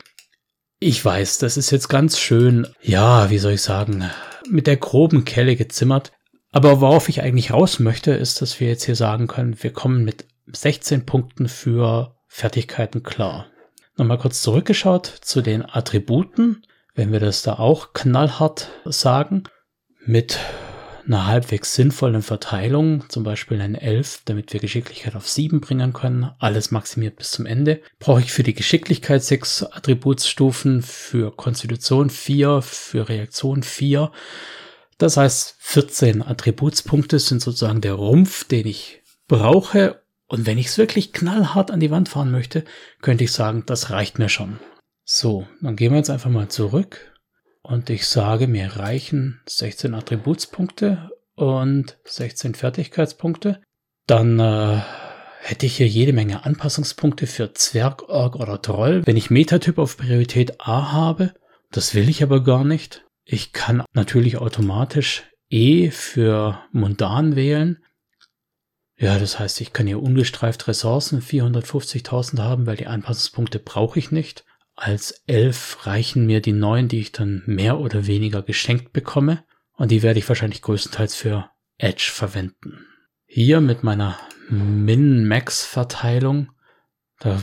Ich 0.79 1.03
weiß, 1.03 1.39
das 1.39 1.57
ist 1.57 1.71
jetzt 1.71 1.89
ganz 1.89 2.17
schön, 2.17 2.67
ja, 2.81 3.29
wie 3.29 3.38
soll 3.38 3.53
ich 3.53 3.62
sagen, 3.62 4.09
mit 4.50 4.65
der 4.67 4.77
groben 4.77 5.25
Kelle 5.25 5.57
gezimmert. 5.57 6.13
Aber 6.53 6.81
worauf 6.81 7.10
ich 7.10 7.22
eigentlich 7.22 7.51
raus 7.51 7.79
möchte, 7.79 8.12
ist, 8.12 8.41
dass 8.41 8.60
wir 8.60 8.67
jetzt 8.67 8.86
hier 8.86 8.95
sagen 8.95 9.27
können, 9.27 9.62
wir 9.62 9.74
kommen 9.74 10.05
mit 10.05 10.27
16 10.51 11.03
Punkten 11.03 11.50
für 11.50 12.15
Fertigkeiten 12.27 13.01
klar. 13.01 13.48
Nochmal 13.98 14.19
kurz 14.19 14.41
zurückgeschaut 14.43 15.07
zu 15.22 15.41
den 15.41 15.65
Attributen. 15.67 16.63
Wenn 16.93 17.12
wir 17.12 17.19
das 17.19 17.41
da 17.41 17.53
auch 17.55 17.93
knallhart 17.93 18.69
sagen, 18.86 19.45
mit 20.05 20.38
einer 21.07 21.25
halbwegs 21.25 21.74
sinnvollen 21.74 22.22
Verteilung, 22.22 23.10
zum 23.10 23.24
Beispiel 23.24 23.60
ein 23.60 23.74
11, 23.74 24.22
damit 24.25 24.53
wir 24.53 24.60
Geschicklichkeit 24.60 25.15
auf 25.15 25.27
7 25.27 25.60
bringen 25.60 25.91
können, 25.91 26.29
alles 26.38 26.69
maximiert 26.69 27.15
bis 27.15 27.31
zum 27.31 27.48
Ende, 27.48 27.81
brauche 27.98 28.22
ich 28.22 28.31
für 28.31 28.43
die 28.43 28.53
Geschicklichkeit 28.53 29.24
6 29.24 29.63
Attributsstufen, 29.63 30.83
für 30.83 31.36
Konstitution 31.36 32.12
4, 32.12 32.62
für 32.62 33.10
Reaktion 33.10 33.63
4 33.63 34.12
das 35.03 35.17
heißt, 35.17 35.55
14 35.60 36.22
Attributspunkte 36.22 37.19
sind 37.19 37.41
sozusagen 37.41 37.81
der 37.81 37.95
Rumpf, 37.95 38.45
den 38.45 38.65
ich 38.65 39.01
brauche. 39.27 40.01
Und 40.27 40.45
wenn 40.45 40.57
ich 40.57 40.67
es 40.67 40.77
wirklich 40.77 41.12
knallhart 41.12 41.72
an 41.72 41.81
die 41.81 41.91
Wand 41.91 42.07
fahren 42.07 42.31
möchte, 42.31 42.63
könnte 43.01 43.25
ich 43.25 43.33
sagen, 43.33 43.63
das 43.65 43.89
reicht 43.89 44.17
mir 44.17 44.29
schon. 44.29 44.60
So, 45.03 45.45
dann 45.62 45.75
gehen 45.75 45.91
wir 45.91 45.98
jetzt 45.98 46.10
einfach 46.10 46.29
mal 46.29 46.48
zurück. 46.48 47.12
Und 47.62 47.89
ich 47.89 48.07
sage, 48.07 48.48
mir 48.48 48.77
reichen 48.77 49.41
16 49.45 49.93
Attributspunkte 49.93 51.10
und 51.36 51.98
16 52.05 52.55
Fertigkeitspunkte. 52.55 53.62
Dann 54.07 54.39
äh, 54.39 54.81
hätte 55.41 55.65
ich 55.65 55.75
hier 55.75 55.88
jede 55.88 56.13
Menge 56.13 56.45
Anpassungspunkte 56.45 57.27
für 57.27 57.53
Zwerg, 57.53 58.07
Org 58.07 58.38
oder 58.38 58.62
Troll. 58.62 59.05
Wenn 59.05 59.17
ich 59.17 59.29
Metatyp 59.29 59.79
auf 59.79 59.98
Priorität 59.98 60.62
A 60.62 60.93
habe, 60.93 61.33
das 61.72 61.93
will 61.93 62.07
ich 62.07 62.24
aber 62.24 62.41
gar 62.41 62.63
nicht. 62.63 63.02
Ich 63.25 63.53
kann 63.53 63.84
natürlich 63.94 64.38
automatisch 64.38 65.24
E 65.50 65.92
für 65.92 66.60
Mundan 66.72 67.36
wählen. 67.36 67.84
Ja, 68.98 69.20
das 69.20 69.39
heißt, 69.39 69.62
ich 69.62 69.74
kann 69.74 69.88
hier 69.88 70.01
ungestreift 70.01 70.68
Ressourcen 70.68 71.22
450.000 71.22 72.39
haben, 72.39 72.65
weil 72.65 72.77
die 72.77 72.88
Anpassungspunkte 72.88 73.60
brauche 73.60 74.00
ich 74.00 74.12
nicht. 74.12 74.46
Als 74.75 75.24
11 75.27 75.86
reichen 75.86 76.25
mir 76.25 76.42
die 76.42 76.53
neun, 76.53 76.88
die 76.88 77.00
ich 77.00 77.12
dann 77.12 77.44
mehr 77.46 77.80
oder 77.80 78.08
weniger 78.08 78.42
geschenkt 78.42 78.94
bekomme. 78.94 79.44
Und 79.74 79.92
die 79.92 80.03
werde 80.03 80.20
ich 80.20 80.27
wahrscheinlich 80.27 80.62
größtenteils 80.62 81.15
für 81.15 81.50
Edge 81.77 82.10
verwenden. 82.12 82.86
Hier 83.25 83.62
mit 83.62 83.84
meiner 83.84 84.18
Min-Max-Verteilung, 84.50 86.51
da 87.20 87.42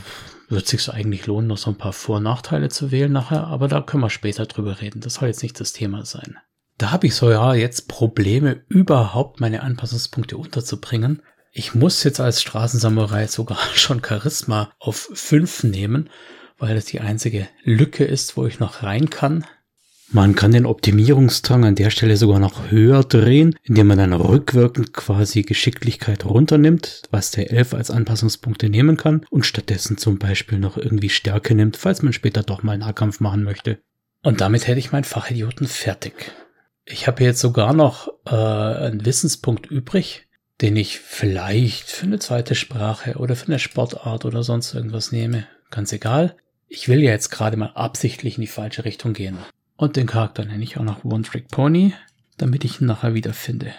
wird 0.51 0.67
sich 0.67 0.89
eigentlich 0.89 1.25
lohnen, 1.27 1.47
noch 1.47 1.57
so 1.57 1.71
ein 1.71 1.77
paar 1.77 1.93
Vor- 1.93 2.17
und 2.17 2.23
Nachteile 2.23 2.69
zu 2.69 2.91
wählen 2.91 3.11
nachher, 3.11 3.47
aber 3.47 3.67
da 3.67 3.81
können 3.81 4.03
wir 4.03 4.09
später 4.09 4.45
drüber 4.45 4.81
reden. 4.81 5.01
Das 5.01 5.15
soll 5.15 5.29
jetzt 5.29 5.43
nicht 5.43 5.59
das 5.59 5.73
Thema 5.73 6.05
sein. 6.05 6.37
Da 6.77 6.91
habe 6.91 7.07
ich 7.07 7.15
so 7.15 7.29
ja 7.29 7.53
jetzt 7.53 7.87
Probleme, 7.87 8.63
überhaupt 8.67 9.39
meine 9.39 9.61
Anpassungspunkte 9.61 10.37
unterzubringen. 10.37 11.21
Ich 11.51 11.75
muss 11.75 12.03
jetzt 12.03 12.19
als 12.19 12.41
Straßensamurai 12.41 13.27
sogar 13.27 13.59
schon 13.73 14.03
Charisma 14.03 14.71
auf 14.79 15.09
5 15.13 15.63
nehmen, 15.63 16.09
weil 16.57 16.75
das 16.75 16.85
die 16.85 16.99
einzige 16.99 17.47
Lücke 17.63 18.03
ist, 18.03 18.37
wo 18.37 18.45
ich 18.45 18.59
noch 18.59 18.83
rein 18.83 19.09
kann. 19.09 19.45
Man 20.13 20.35
kann 20.35 20.51
den 20.51 20.65
Optimierungsdrang 20.65 21.63
an 21.63 21.75
der 21.75 21.89
Stelle 21.89 22.17
sogar 22.17 22.39
noch 22.39 22.69
höher 22.69 23.01
drehen, 23.05 23.55
indem 23.63 23.87
man 23.87 23.97
dann 23.97 24.11
rückwirkend 24.11 24.93
quasi 24.93 25.43
Geschicklichkeit 25.43 26.25
runternimmt, 26.25 27.03
was 27.11 27.31
der 27.31 27.49
Elf 27.49 27.73
als 27.73 27.89
Anpassungspunkte 27.89 28.67
nehmen 28.67 28.97
kann 28.97 29.25
und 29.29 29.45
stattdessen 29.45 29.97
zum 29.97 30.19
Beispiel 30.19 30.59
noch 30.59 30.75
irgendwie 30.75 31.07
Stärke 31.07 31.55
nimmt, 31.55 31.77
falls 31.77 32.01
man 32.01 32.11
später 32.11 32.43
doch 32.43 32.61
mal 32.61 32.77
Nahkampf 32.77 33.21
machen 33.21 33.43
möchte. 33.43 33.79
Und 34.21 34.41
damit 34.41 34.67
hätte 34.67 34.79
ich 34.79 34.91
meinen 34.91 35.05
Fachidioten 35.05 35.65
fertig. 35.65 36.33
Ich 36.83 37.07
habe 37.07 37.23
jetzt 37.23 37.39
sogar 37.39 37.71
noch 37.73 38.09
äh, 38.25 38.35
einen 38.35 39.05
Wissenspunkt 39.05 39.67
übrig, 39.67 40.27
den 40.59 40.75
ich 40.75 40.99
vielleicht 40.99 41.89
für 41.89 42.05
eine 42.05 42.19
zweite 42.19 42.55
Sprache 42.55 43.15
oder 43.15 43.37
für 43.37 43.47
eine 43.47 43.59
Sportart 43.59 44.25
oder 44.25 44.43
sonst 44.43 44.73
irgendwas 44.73 45.13
nehme. 45.13 45.47
Ganz 45.69 45.93
egal. 45.93 46.35
Ich 46.67 46.89
will 46.89 46.99
ja 46.99 47.11
jetzt 47.11 47.29
gerade 47.29 47.55
mal 47.55 47.71
absichtlich 47.75 48.35
in 48.35 48.41
die 48.41 48.47
falsche 48.47 48.83
Richtung 48.83 49.13
gehen. 49.13 49.37
Und 49.81 49.95
den 49.95 50.05
Charakter 50.05 50.45
nenne 50.45 50.63
ich 50.63 50.77
auch 50.77 50.83
noch 50.83 51.03
One 51.03 51.23
Trick 51.23 51.47
Pony, 51.47 51.95
damit 52.37 52.63
ich 52.63 52.79
ihn 52.79 52.85
nachher 52.85 53.15
wieder 53.15 53.33
finde. 53.33 53.73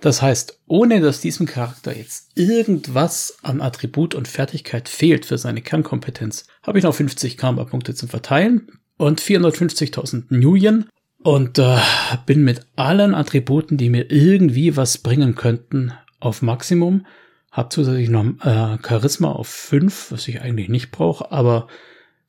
Das 0.00 0.22
heißt, 0.22 0.60
ohne 0.68 1.00
dass 1.00 1.20
diesem 1.20 1.46
Charakter 1.46 1.96
jetzt 1.96 2.30
irgendwas 2.36 3.36
an 3.42 3.60
Attribut 3.60 4.14
und 4.14 4.28
Fertigkeit 4.28 4.88
fehlt 4.88 5.26
für 5.26 5.36
seine 5.36 5.62
Kernkompetenz, 5.62 6.46
habe 6.62 6.78
ich 6.78 6.84
noch 6.84 6.94
50 6.94 7.36
Karma-Punkte 7.36 7.96
zum 7.96 8.08
Verteilen 8.08 8.68
und 8.98 9.20
450.000 9.20 10.26
Nuyen 10.28 10.88
und 11.24 11.58
äh, 11.58 11.76
bin 12.24 12.44
mit 12.44 12.60
allen 12.76 13.12
Attributen, 13.12 13.78
die 13.78 13.90
mir 13.90 14.12
irgendwie 14.12 14.76
was 14.76 14.98
bringen 14.98 15.34
könnten, 15.34 15.92
auf 16.20 16.40
Maximum. 16.40 17.04
Hab 17.50 17.72
zusätzlich 17.72 18.10
noch 18.10 18.26
äh, 18.44 18.78
Charisma 18.80 19.32
auf 19.32 19.48
5, 19.48 20.12
was 20.12 20.28
ich 20.28 20.40
eigentlich 20.40 20.68
nicht 20.68 20.92
brauche, 20.92 21.32
aber 21.32 21.66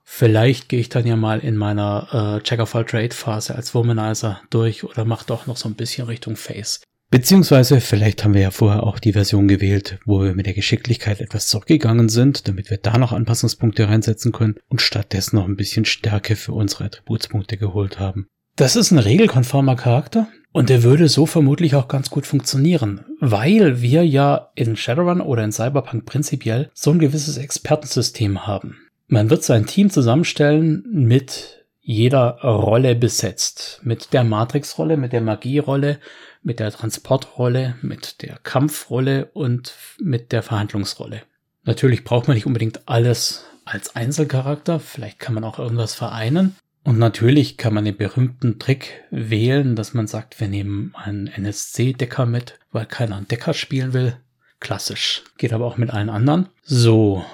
Vielleicht 0.09 0.69
gehe 0.69 0.79
ich 0.79 0.87
dann 0.87 1.05
ja 1.05 1.17
mal 1.17 1.39
in 1.39 1.57
meiner 1.57 2.37
äh, 2.39 2.41
Check 2.41 2.61
of 2.61 2.73
All 2.73 2.85
Trade 2.85 3.13
Phase 3.13 3.53
als 3.53 3.75
Womanizer 3.75 4.41
durch 4.49 4.85
oder 4.85 5.03
mache 5.03 5.25
doch 5.27 5.47
noch 5.47 5.57
so 5.57 5.67
ein 5.67 5.75
bisschen 5.75 6.07
Richtung 6.07 6.37
Face. 6.37 6.81
Beziehungsweise 7.11 7.81
vielleicht 7.81 8.23
haben 8.23 8.33
wir 8.33 8.41
ja 8.41 8.51
vorher 8.51 8.83
auch 8.83 8.99
die 8.99 9.11
Version 9.11 9.49
gewählt, 9.49 9.99
wo 10.05 10.23
wir 10.23 10.33
mit 10.33 10.45
der 10.45 10.53
Geschicklichkeit 10.53 11.19
etwas 11.19 11.47
zurückgegangen 11.49 12.07
sind, 12.07 12.47
damit 12.47 12.69
wir 12.69 12.77
da 12.77 12.97
noch 12.97 13.11
Anpassungspunkte 13.11 13.89
reinsetzen 13.89 14.31
können 14.31 14.55
und 14.69 14.81
stattdessen 14.81 15.35
noch 15.35 15.45
ein 15.45 15.57
bisschen 15.57 15.83
Stärke 15.83 16.37
für 16.37 16.53
unsere 16.53 16.85
Attributspunkte 16.85 17.57
geholt 17.57 17.99
haben. 17.99 18.27
Das 18.55 18.77
ist 18.77 18.91
ein 18.91 18.99
regelkonformer 18.99 19.75
Charakter 19.75 20.29
und 20.53 20.69
der 20.69 20.83
würde 20.83 21.09
so 21.09 21.25
vermutlich 21.25 21.75
auch 21.75 21.89
ganz 21.89 22.09
gut 22.09 22.25
funktionieren, 22.25 23.05
weil 23.19 23.81
wir 23.81 24.05
ja 24.05 24.51
in 24.55 24.77
Shadowrun 24.77 25.21
oder 25.21 25.43
in 25.43 25.51
Cyberpunk 25.51 26.05
prinzipiell 26.05 26.71
so 26.73 26.91
ein 26.91 26.99
gewisses 26.99 27.37
Expertensystem 27.37 28.47
haben. 28.47 28.77
Man 29.07 29.29
wird 29.29 29.43
sein 29.43 29.65
Team 29.65 29.89
zusammenstellen 29.89 30.83
mit 30.89 31.65
jeder 31.79 32.41
Rolle 32.41 32.95
besetzt. 32.95 33.79
Mit 33.83 34.11
der 34.11 34.25
Matrix-Rolle, 34.25 34.97
mit 34.97 35.13
der 35.13 35.21
Magie-Rolle, 35.21 35.99
mit 36.43 36.59
der 36.59 36.71
Transportrolle, 36.71 37.75
mit 37.81 38.21
der 38.21 38.37
Kampfrolle 38.43 39.29
und 39.33 39.73
mit 39.97 40.33
der 40.33 40.43
Verhandlungsrolle. 40.43 41.21
Natürlich 41.63 42.03
braucht 42.03 42.27
man 42.27 42.35
nicht 42.35 42.45
unbedingt 42.45 42.89
alles 42.89 43.45
als 43.63 43.95
Einzelcharakter, 43.95 44.79
vielleicht 44.79 45.19
kann 45.19 45.33
man 45.33 45.43
auch 45.43 45.59
irgendwas 45.59 45.95
vereinen. 45.95 46.55
Und 46.83 46.99
natürlich 46.99 47.57
kann 47.57 47.73
man 47.73 47.85
den 47.85 47.97
berühmten 47.97 48.59
Trick 48.59 49.03
wählen, 49.11 49.75
dass 49.75 49.93
man 49.93 50.07
sagt, 50.07 50.39
wir 50.39 50.47
nehmen 50.47 50.93
einen 50.95 51.27
NSC-Decker 51.27 52.25
mit, 52.25 52.59
weil 52.71 52.85
keiner 52.85 53.17
einen 53.17 53.27
Decker 53.27 53.53
spielen 53.53 53.93
will. 53.93 54.17
Klassisch. 54.59 55.23
Geht 55.37 55.53
aber 55.53 55.65
auch 55.65 55.77
mit 55.77 55.91
allen 55.91 56.09
anderen. 56.09 56.47
So. 56.63 57.25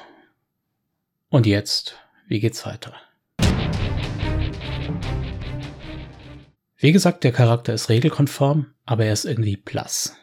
Und 1.33 1.47
jetzt, 1.47 1.95
wie 2.27 2.39
geht's 2.39 2.63
weiter? 2.63 2.93
Wie 6.77 6.91
gesagt, 6.91 7.23
der 7.23 7.31
Charakter 7.31 7.73
ist 7.73 7.89
regelkonform, 7.89 8.67
aber 8.85 9.05
er 9.05 9.13
ist 9.13 9.25
irgendwie 9.25 9.57
blass. 9.57 10.15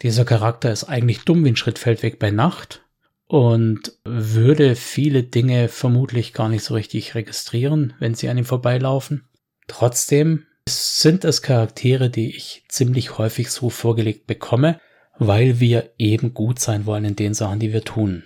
Dieser 0.00 0.24
Charakter 0.24 0.70
ist 0.70 0.84
eigentlich 0.84 1.24
dumm 1.24 1.44
wie 1.44 1.48
ein 1.48 1.56
Schrittfeldweg 1.56 2.20
bei 2.20 2.30
Nacht 2.30 2.84
und 3.26 3.94
würde 4.04 4.76
viele 4.76 5.24
Dinge 5.24 5.66
vermutlich 5.66 6.34
gar 6.34 6.48
nicht 6.48 6.62
so 6.62 6.74
richtig 6.74 7.16
registrieren, 7.16 7.94
wenn 7.98 8.14
sie 8.14 8.28
an 8.28 8.38
ihm 8.38 8.44
vorbeilaufen. 8.44 9.24
Trotzdem 9.66 10.46
sind 10.68 11.24
es 11.24 11.42
Charaktere, 11.42 12.10
die 12.10 12.36
ich 12.36 12.62
ziemlich 12.68 13.18
häufig 13.18 13.50
so 13.50 13.70
vorgelegt 13.70 14.28
bekomme, 14.28 14.78
weil 15.18 15.58
wir 15.58 15.90
eben 15.98 16.32
gut 16.32 16.60
sein 16.60 16.86
wollen 16.86 17.06
in 17.06 17.16
den 17.16 17.34
Sachen, 17.34 17.58
die 17.58 17.72
wir 17.72 17.82
tun. 17.82 18.22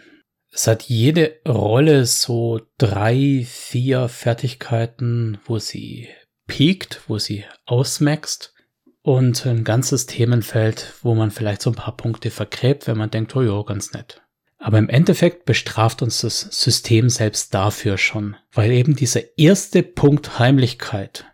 Es 0.55 0.67
hat 0.67 0.83
jede 0.83 1.41
Rolle 1.49 2.05
so 2.05 2.61
drei, 2.77 3.47
vier 3.49 4.09
Fertigkeiten, 4.09 5.39
wo 5.47 5.59
sie 5.59 6.09
peakt, 6.47 7.01
wo 7.09 7.19
sie 7.19 7.45
ausmaxt 7.65 8.53
und 9.01 9.47
ein 9.47 9.65
ganzes 9.65 10.05
Themenfeld, 10.05 10.93
wo 11.01 11.15
man 11.15 11.31
vielleicht 11.31 11.63
so 11.63 11.71
ein 11.71 11.77
paar 11.77 11.97
Punkte 11.97 12.31
vergräbt, 12.31 12.87
wenn 12.87 12.99
man 12.99 13.11
denkt, 13.11 13.35
oh 13.35 13.41
ja, 13.43 13.63
ganz 13.63 13.93
nett. 13.93 14.21
Aber 14.59 14.77
im 14.77 14.91
Endeffekt 14.91 15.47
bestraft 15.47 16.03
uns 16.03 16.21
das 16.21 16.41
System 16.41 17.09
selbst 17.09 17.55
dafür 17.55 17.97
schon, 17.97 18.37
weil 18.53 18.73
eben 18.73 18.95
dieser 18.95 19.39
erste 19.39 19.83
Punkt 19.83 20.39
Heimlichkeit, 20.39 21.25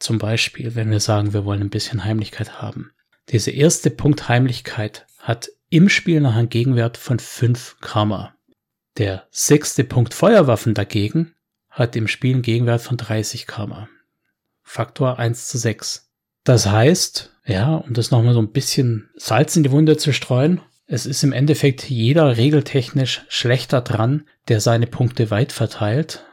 zum 0.00 0.18
Beispiel, 0.18 0.74
wenn 0.74 0.90
wir 0.90 1.00
sagen, 1.00 1.32
wir 1.32 1.44
wollen 1.44 1.62
ein 1.62 1.70
bisschen 1.70 2.04
Heimlichkeit 2.04 2.60
haben, 2.60 2.90
dieser 3.28 3.52
erste 3.52 3.90
Punkt 3.90 4.28
Heimlichkeit 4.28 5.06
hat 5.18 5.48
im 5.70 5.88
Spiel 5.88 6.20
noch 6.20 6.34
einen 6.34 6.48
Gegenwert 6.48 6.96
von 6.96 7.20
5 7.20 7.76
Karma. 7.80 8.34
Der 8.96 9.26
sechste 9.32 9.82
Punkt 9.82 10.14
Feuerwaffen 10.14 10.72
dagegen 10.72 11.34
hat 11.68 11.96
im 11.96 12.06
Spiel 12.06 12.34
einen 12.34 12.42
Gegenwert 12.42 12.80
von 12.80 12.96
30 12.96 13.48
Karma. 13.48 13.88
Faktor 14.62 15.18
1 15.18 15.48
zu 15.48 15.58
6. 15.58 16.12
Das 16.44 16.66
heißt, 16.66 17.32
ja, 17.44 17.74
um 17.74 17.92
das 17.92 18.12
nochmal 18.12 18.34
so 18.34 18.40
ein 18.40 18.52
bisschen 18.52 19.10
Salz 19.16 19.56
in 19.56 19.64
die 19.64 19.72
Wunde 19.72 19.96
zu 19.96 20.12
streuen, 20.12 20.60
es 20.86 21.06
ist 21.06 21.24
im 21.24 21.32
Endeffekt 21.32 21.90
jeder 21.90 22.36
regeltechnisch 22.36 23.22
schlechter 23.28 23.80
dran, 23.80 24.28
der 24.46 24.60
seine 24.60 24.86
Punkte 24.86 25.30
weit 25.30 25.50
verteilt 25.50 26.24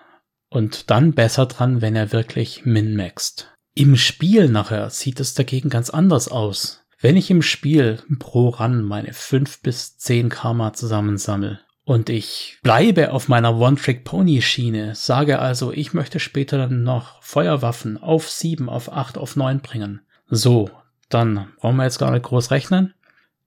und 0.50 0.92
dann 0.92 1.14
besser 1.14 1.48
dran, 1.48 1.82
wenn 1.82 1.96
er 1.96 2.12
wirklich 2.12 2.64
min-maxt. 2.64 3.50
Im 3.74 3.96
Spiel 3.96 4.50
nachher 4.50 4.92
sieht 4.92 5.20
es 5.20 5.34
dagegen 5.34 5.70
ganz 5.70 5.90
anders 5.90 6.28
aus. 6.28 6.84
Wenn 7.00 7.18
ich 7.18 7.32
im 7.32 7.42
Spiel 7.42 8.04
pro 8.20 8.50
Run 8.50 8.84
meine 8.84 9.14
5 9.14 9.62
bis 9.62 9.98
10 9.98 10.30
Karma 10.30 10.74
zusammensammle 10.74 11.62
und 11.92 12.10
ich 12.10 12.58
bleibe 12.64 13.12
auf 13.12 13.28
meiner 13.28 13.58
One-Trick-Pony-Schiene, 13.58 14.96
sage 14.96 15.40
also, 15.40 15.74
ich 15.74 15.94
möchte 15.94 16.22
später 16.22 16.70
noch 16.70 17.22
Feuerwaffen 17.22 17.98
auf 18.02 18.30
7, 18.30 18.70
auf 18.70 18.94
8, 18.94 19.18
auf 19.18 19.36
9 19.36 19.60
bringen. 19.60 20.00
So, 20.30 20.70
dann 21.10 21.48
brauchen 21.60 21.76
wir 21.76 21.84
jetzt 21.84 22.00
gar 22.00 22.12
nicht 22.12 22.24
groß 22.24 22.50
rechnen. 22.52 22.94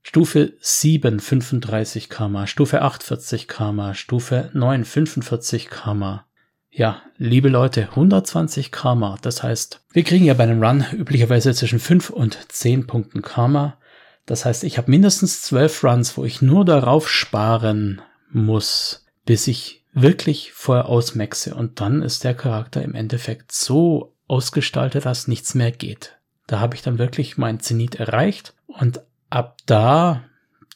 Stufe 0.03 0.53
7 0.61 1.21
35 1.21 2.11
Karma, 2.11 2.47
Stufe 2.47 2.83
8 2.83 3.03
40 3.03 3.49
Karma, 3.49 3.95
Stufe 3.95 4.51
9 4.53 4.85
45 4.85 5.71
Karma. 5.71 6.27
Ja, 6.71 7.01
liebe 7.17 7.49
Leute, 7.49 7.89
120 7.89 8.71
Karma. 8.71 9.17
Das 9.23 9.43
heißt, 9.43 9.81
wir 9.95 10.05
kriegen 10.05 10.27
ja 10.27 10.35
bei 10.35 10.45
einem 10.45 10.63
Run 10.63 10.85
üblicherweise 10.93 11.55
zwischen 11.55 11.79
5 11.79 12.11
und 12.11 12.37
10 12.53 12.87
Punkten 12.87 13.23
Karma. 13.23 13.79
Das 14.27 14.45
heißt, 14.45 14.65
ich 14.65 14.77
habe 14.77 14.91
mindestens 14.91 15.41
12 15.41 15.83
Runs, 15.83 16.19
wo 16.19 16.27
ich 16.27 16.43
nur 16.43 16.67
darauf 16.67 17.09
sparen 17.09 18.03
muss, 18.35 19.07
bis 19.25 19.47
ich 19.47 19.85
wirklich 19.93 20.53
vorher 20.53 20.87
ausmaxe. 20.87 21.55
Und 21.55 21.81
dann 21.81 22.03
ist 22.03 22.25
der 22.25 22.35
Charakter 22.35 22.83
im 22.83 22.95
Endeffekt 22.95 23.53
so 23.53 24.15
ausgestaltet, 24.27 25.07
dass 25.07 25.29
nichts 25.29 25.55
mehr 25.55 25.71
geht. 25.71 26.19
Da 26.47 26.61
habe 26.61 26.75
ich 26.75 26.83
dann 26.83 26.99
wirklich 26.99 27.39
mein 27.39 27.61
Zenit 27.61 27.95
erreicht 27.95 28.55
und 28.67 29.01
ab 29.31 29.59
da, 29.67 30.25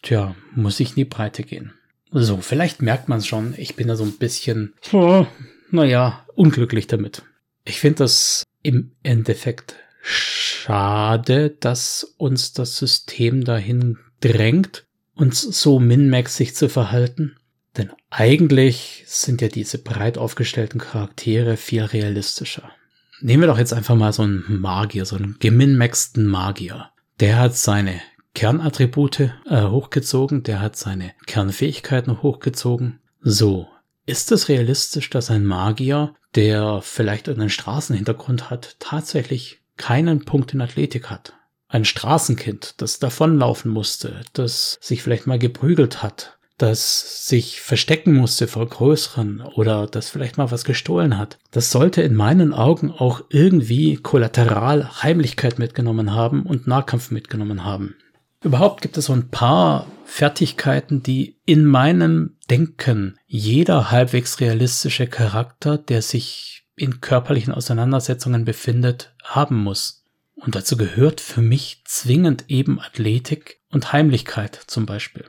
tja, 0.03 0.35
muss 0.55 0.81
ich 0.81 0.91
in 0.91 0.97
die 0.97 1.05
Breite 1.05 1.43
gehen. 1.43 1.73
So, 2.11 2.39
vielleicht 2.39 2.81
merkt 2.81 3.09
man 3.09 3.19
es 3.19 3.27
schon, 3.27 3.55
ich 3.59 3.77
bin 3.77 3.89
da 3.89 3.97
so 3.97 4.05
ein 4.05 4.17
bisschen, 4.17 4.75
oh, 4.93 5.27
naja, 5.71 6.25
unglücklich 6.35 6.87
damit. 6.87 7.23
Ich 7.65 7.81
finde 7.81 7.99
das 8.05 8.45
im 8.63 8.93
Endeffekt 9.03 9.77
schade, 10.01 11.51
dass 11.51 12.15
uns 12.17 12.55
das 12.55 12.79
System 12.79 13.45
dahin 13.45 13.99
drängt, 14.21 14.87
uns 15.15 15.43
so 15.43 15.79
minmaxig 15.79 16.55
zu 16.55 16.69
verhalten. 16.69 17.38
Denn 17.79 17.93
eigentlich 18.11 19.05
sind 19.07 19.41
ja 19.41 19.49
diese 19.49 19.79
breit 19.79 20.19
aufgestellten 20.19 20.81
Charaktere 20.81 21.57
viel 21.57 21.85
realistischer. 21.85 22.73
Nehmen 23.21 23.45
wir 23.45 23.47
doch 23.47 23.59
jetzt 23.59 23.73
einfach 23.73 23.95
mal 23.95 24.13
so 24.13 24.23
einen 24.23 24.61
Magier, 24.61 25.05
so 25.05 25.17
einen 25.17 25.37
geminmaxten 25.39 26.27
Magier. 26.27 26.91
Der 27.21 27.39
hat 27.39 27.57
seine 27.57 28.01
Kernattribute 28.35 29.33
äh, 29.47 29.63
hochgezogen, 29.63 30.43
der 30.43 30.61
hat 30.61 30.77
seine 30.77 31.13
Kernfähigkeiten 31.27 32.23
hochgezogen. 32.23 33.01
So, 33.21 33.69
ist 34.07 34.33
es 34.33 34.49
realistisch, 34.49 35.11
dass 35.11 35.31
ein 35.31 35.45
Magier, 35.45 36.15
der 36.35 36.81
vielleicht 36.83 37.29
einen 37.29 37.51
Straßenhintergrund 37.51 38.51
hat, 38.51 38.77
tatsächlich 38.79 39.61
keinen 39.77 40.25
Punkt 40.25 40.55
in 40.55 40.61
Athletik 40.61 41.11
hat? 41.11 41.35
Ein 41.69 41.85
Straßenkind, 41.85 42.81
das 42.81 42.99
davonlaufen 42.99 43.71
musste, 43.71 44.23
das 44.33 44.79
sich 44.81 45.03
vielleicht 45.03 45.27
mal 45.27 45.39
geprügelt 45.39 46.03
hat, 46.03 46.38
das 46.59 47.27
sich 47.29 47.61
verstecken 47.61 48.15
musste 48.15 48.49
vor 48.49 48.69
größeren 48.69 49.41
oder 49.41 49.87
das 49.87 50.11
vielleicht 50.11 50.37
mal 50.37 50.51
was 50.51 50.65
gestohlen 50.65 51.17
hat. 51.17 51.39
Das 51.53 51.71
sollte 51.71 52.03
in 52.03 52.15
meinen 52.15 52.53
Augen 52.53 52.91
auch 52.91 53.23
irgendwie 53.31 53.97
kollateral 53.97 55.03
Heimlichkeit 55.03 55.59
mitgenommen 55.59 56.13
haben 56.13 56.43
und 56.43 56.67
Nahkampf 56.67 57.13
mitgenommen 57.13 57.65
haben. 57.65 57.95
Überhaupt 58.43 58.83
gibt 58.83 58.97
es 58.97 59.07
so 59.07 59.13
ein 59.13 59.31
paar 59.31 59.87
Fertigkeiten, 60.05 61.03
die 61.03 61.37
in 61.45 61.65
meinem 61.65 62.37
Denken 62.51 63.19
jeder 63.27 63.91
halbwegs 63.91 64.41
realistische 64.41 65.07
Charakter, 65.07 65.79
der 65.79 66.03
sich 66.03 66.65
in 66.77 67.01
körperlichen 67.01 67.53
Auseinandersetzungen 67.53 68.45
befindet, 68.45 69.15
haben 69.23 69.57
muss. 69.57 70.05
Und 70.37 70.55
dazu 70.55 70.77
gehört 70.77 71.21
für 71.21 71.43
mich 71.43 71.83
zwingend 71.85 72.45
eben 72.49 72.81
Athletik 72.81 73.61
und 73.71 73.93
Heimlichkeit 73.93 74.61
zum 74.67 74.87
Beispiel 74.87 75.25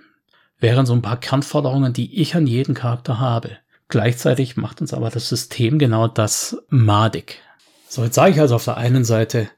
wären 0.59 0.85
so 0.85 0.93
ein 0.93 1.01
paar 1.01 1.19
Kernforderungen, 1.19 1.93
die 1.93 2.21
ich 2.21 2.35
an 2.35 2.47
jeden 2.47 2.73
Charakter 2.73 3.19
habe. 3.19 3.51
Gleichzeitig 3.87 4.57
macht 4.57 4.81
uns 4.81 4.93
aber 4.93 5.09
das 5.09 5.29
System 5.29 5.79
genau 5.79 6.07
das 6.07 6.57
madig. 6.69 7.41
So, 7.87 8.03
jetzt 8.03 8.15
sage 8.15 8.31
ich 8.31 8.39
also 8.39 8.55
auf 8.55 8.65
der 8.65 8.77
einen 8.77 9.03
Seite, 9.03 9.49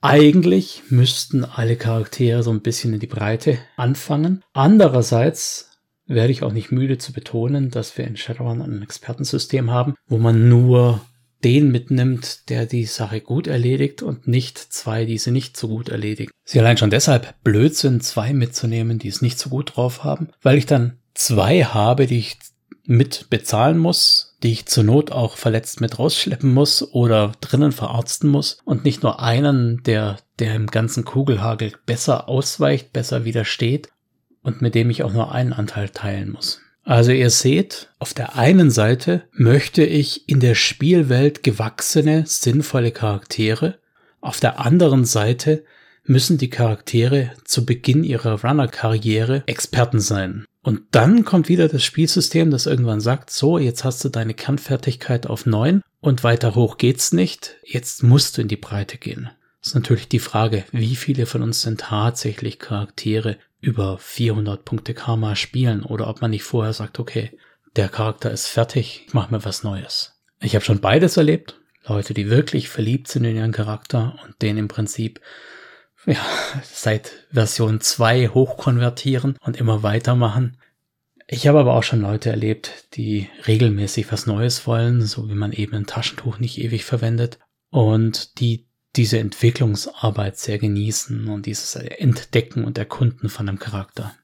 eigentlich 0.00 0.82
müssten 0.88 1.44
alle 1.44 1.76
Charaktere 1.76 2.42
so 2.42 2.50
ein 2.50 2.60
bisschen 2.60 2.92
in 2.94 3.00
die 3.00 3.06
Breite 3.06 3.58
anfangen. 3.76 4.42
Andererseits 4.52 5.70
werde 6.06 6.32
ich 6.32 6.42
auch 6.42 6.52
nicht 6.52 6.72
müde 6.72 6.98
zu 6.98 7.12
betonen, 7.12 7.70
dass 7.70 7.96
wir 7.96 8.06
in 8.06 8.16
Shadowrun 8.16 8.62
ein 8.62 8.82
Expertensystem 8.82 9.70
haben, 9.70 9.94
wo 10.08 10.18
man 10.18 10.48
nur 10.48 11.00
den 11.44 11.70
mitnimmt, 11.70 12.48
der 12.48 12.66
die 12.66 12.84
Sache 12.84 13.20
gut 13.20 13.46
erledigt 13.46 14.02
und 14.02 14.26
nicht 14.26 14.58
zwei, 14.58 15.04
die 15.04 15.18
sie 15.18 15.30
nicht 15.30 15.56
so 15.56 15.68
gut 15.68 15.88
erledigen. 15.88 16.30
Sie 16.44 16.58
allein 16.58 16.76
schon 16.76 16.90
deshalb 16.90 17.34
blöd 17.42 17.74
sind, 17.74 18.02
zwei 18.02 18.32
mitzunehmen, 18.32 18.98
die 18.98 19.08
es 19.08 19.22
nicht 19.22 19.38
so 19.38 19.50
gut 19.50 19.76
drauf 19.76 20.04
haben, 20.04 20.28
weil 20.42 20.58
ich 20.58 20.66
dann 20.66 20.98
zwei 21.14 21.62
habe, 21.64 22.06
die 22.06 22.18
ich 22.18 22.38
mit 22.86 23.28
bezahlen 23.30 23.78
muss, 23.78 24.36
die 24.42 24.52
ich 24.52 24.66
zur 24.66 24.84
Not 24.84 25.10
auch 25.10 25.36
verletzt 25.36 25.80
mit 25.80 25.98
rausschleppen 25.98 26.52
muss 26.52 26.82
oder 26.82 27.32
drinnen 27.40 27.72
verarzten 27.72 28.30
muss 28.30 28.58
und 28.64 28.84
nicht 28.84 29.02
nur 29.02 29.20
einen, 29.20 29.82
der, 29.82 30.18
der 30.38 30.54
im 30.54 30.68
ganzen 30.68 31.04
Kugelhagel 31.04 31.72
besser 31.84 32.28
ausweicht, 32.28 32.92
besser 32.92 33.24
widersteht 33.24 33.88
und 34.42 34.62
mit 34.62 34.74
dem 34.74 34.90
ich 34.90 35.02
auch 35.02 35.12
nur 35.12 35.32
einen 35.32 35.52
Anteil 35.52 35.88
teilen 35.88 36.30
muss. 36.30 36.60
Also 36.86 37.10
ihr 37.10 37.30
seht, 37.30 37.88
auf 37.98 38.14
der 38.14 38.36
einen 38.36 38.70
Seite 38.70 39.24
möchte 39.32 39.84
ich 39.84 40.28
in 40.28 40.38
der 40.38 40.54
Spielwelt 40.54 41.42
gewachsene, 41.42 42.22
sinnvolle 42.26 42.92
Charaktere, 42.92 43.78
auf 44.20 44.38
der 44.38 44.60
anderen 44.60 45.04
Seite 45.04 45.64
müssen 46.04 46.38
die 46.38 46.48
Charaktere 46.48 47.32
zu 47.44 47.66
Beginn 47.66 48.04
ihrer 48.04 48.44
Runner-Karriere 48.44 49.42
Experten 49.46 49.98
sein. 49.98 50.44
Und 50.62 50.82
dann 50.92 51.24
kommt 51.24 51.48
wieder 51.48 51.66
das 51.66 51.82
Spielsystem, 51.82 52.52
das 52.52 52.66
irgendwann 52.66 53.00
sagt, 53.00 53.30
so, 53.30 53.58
jetzt 53.58 53.82
hast 53.82 54.04
du 54.04 54.08
deine 54.08 54.34
Kernfertigkeit 54.34 55.26
auf 55.26 55.44
neun 55.44 55.82
und 56.00 56.22
weiter 56.22 56.54
hoch 56.54 56.78
geht's 56.78 57.12
nicht, 57.12 57.56
jetzt 57.64 58.04
musst 58.04 58.38
du 58.38 58.42
in 58.42 58.48
die 58.48 58.56
Breite 58.56 58.96
gehen. 58.96 59.28
Das 59.58 59.68
ist 59.68 59.74
natürlich 59.74 60.08
die 60.08 60.20
Frage, 60.20 60.64
wie 60.70 60.94
viele 60.94 61.26
von 61.26 61.42
uns 61.42 61.62
sind 61.62 61.80
tatsächlich 61.80 62.60
Charaktere, 62.60 63.38
über 63.66 63.98
400 63.98 64.64
Punkte 64.64 64.94
Karma 64.94 65.34
spielen 65.34 65.82
oder 65.82 66.06
ob 66.06 66.20
man 66.20 66.30
nicht 66.30 66.44
vorher 66.44 66.72
sagt, 66.72 67.00
okay, 67.00 67.36
der 67.74 67.88
Charakter 67.88 68.30
ist 68.30 68.46
fertig, 68.46 69.04
ich 69.08 69.12
mache 69.12 69.34
mir 69.34 69.44
was 69.44 69.64
Neues. 69.64 70.22
Ich 70.40 70.54
habe 70.54 70.64
schon 70.64 70.80
beides 70.80 71.16
erlebt. 71.16 71.60
Leute, 71.84 72.14
die 72.14 72.30
wirklich 72.30 72.68
verliebt 72.68 73.08
sind 73.08 73.24
in 73.24 73.36
ihren 73.36 73.52
Charakter 73.52 74.18
und 74.24 74.40
den 74.40 74.56
im 74.56 74.68
Prinzip 74.68 75.20
ja, 76.06 76.24
seit 76.62 77.26
Version 77.32 77.80
2 77.80 78.28
hochkonvertieren 78.28 79.36
und 79.40 79.56
immer 79.56 79.82
weitermachen. 79.82 80.58
Ich 81.26 81.48
habe 81.48 81.58
aber 81.58 81.74
auch 81.74 81.82
schon 81.82 82.00
Leute 82.00 82.30
erlebt, 82.30 82.94
die 82.94 83.28
regelmäßig 83.48 84.12
was 84.12 84.26
Neues 84.26 84.64
wollen, 84.68 85.02
so 85.02 85.28
wie 85.28 85.34
man 85.34 85.52
eben 85.52 85.74
ein 85.74 85.86
Taschentuch 85.86 86.38
nicht 86.38 86.58
ewig 86.58 86.84
verwendet 86.84 87.40
und 87.70 88.38
die 88.38 88.65
diese 88.96 89.18
Entwicklungsarbeit 89.18 90.38
sehr 90.38 90.58
genießen 90.58 91.28
und 91.28 91.46
dieses 91.46 91.74
Entdecken 91.76 92.64
und 92.64 92.78
Erkunden 92.78 93.28
von 93.28 93.48
einem 93.48 93.58
Charakter. 93.58 94.14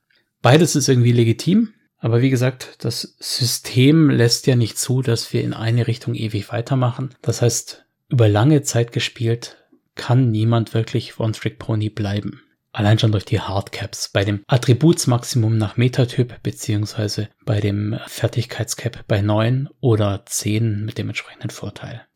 Beides 0.41 0.75
ist 0.75 0.89
irgendwie 0.89 1.13
legitim, 1.13 1.75
aber 1.99 2.21
wie 2.21 2.31
gesagt, 2.31 2.77
das 2.81 3.17
System 3.21 4.11
lässt 4.11 4.47
ja 4.47 4.57
nicht 4.57 4.77
zu, 4.79 5.03
dass 5.03 5.33
wir 5.33 5.43
in 5.43 5.55
eine 5.55 5.87
Richtung 5.87 6.15
ewig 6.15 6.51
weitermachen. 6.51 7.15
Das 7.23 7.43
heißt, 7.43 7.85
über 8.09 8.29
lange 8.29 8.63
Zeit 8.63 8.93
gespielt 8.93 9.57
kann 9.95 10.31
niemand 10.31 10.75
wirklich 10.75 11.21
One-Trick-Pony 11.21 11.91
bleiben. 11.91 12.43
Allein 12.73 12.99
schon 12.99 13.13
durch 13.13 13.27
die 13.27 13.41
Hardcaps. 13.41 14.09
Bei 14.09 14.25
dem 14.25 14.43
Attributsmaximum 14.47 15.59
nach 15.59 15.77
Metatyp 15.77 16.43
beziehungsweise 16.43 17.29
bei 17.45 17.61
dem 17.61 17.99
Fertigkeitscap 18.07 19.07
bei 19.07 19.21
9 19.21 19.69
oder 19.81 20.23
10 20.25 20.85
mit 20.85 20.97
dem 20.97 21.09
entsprechenden 21.09 21.51
Vorteil. 21.51 22.07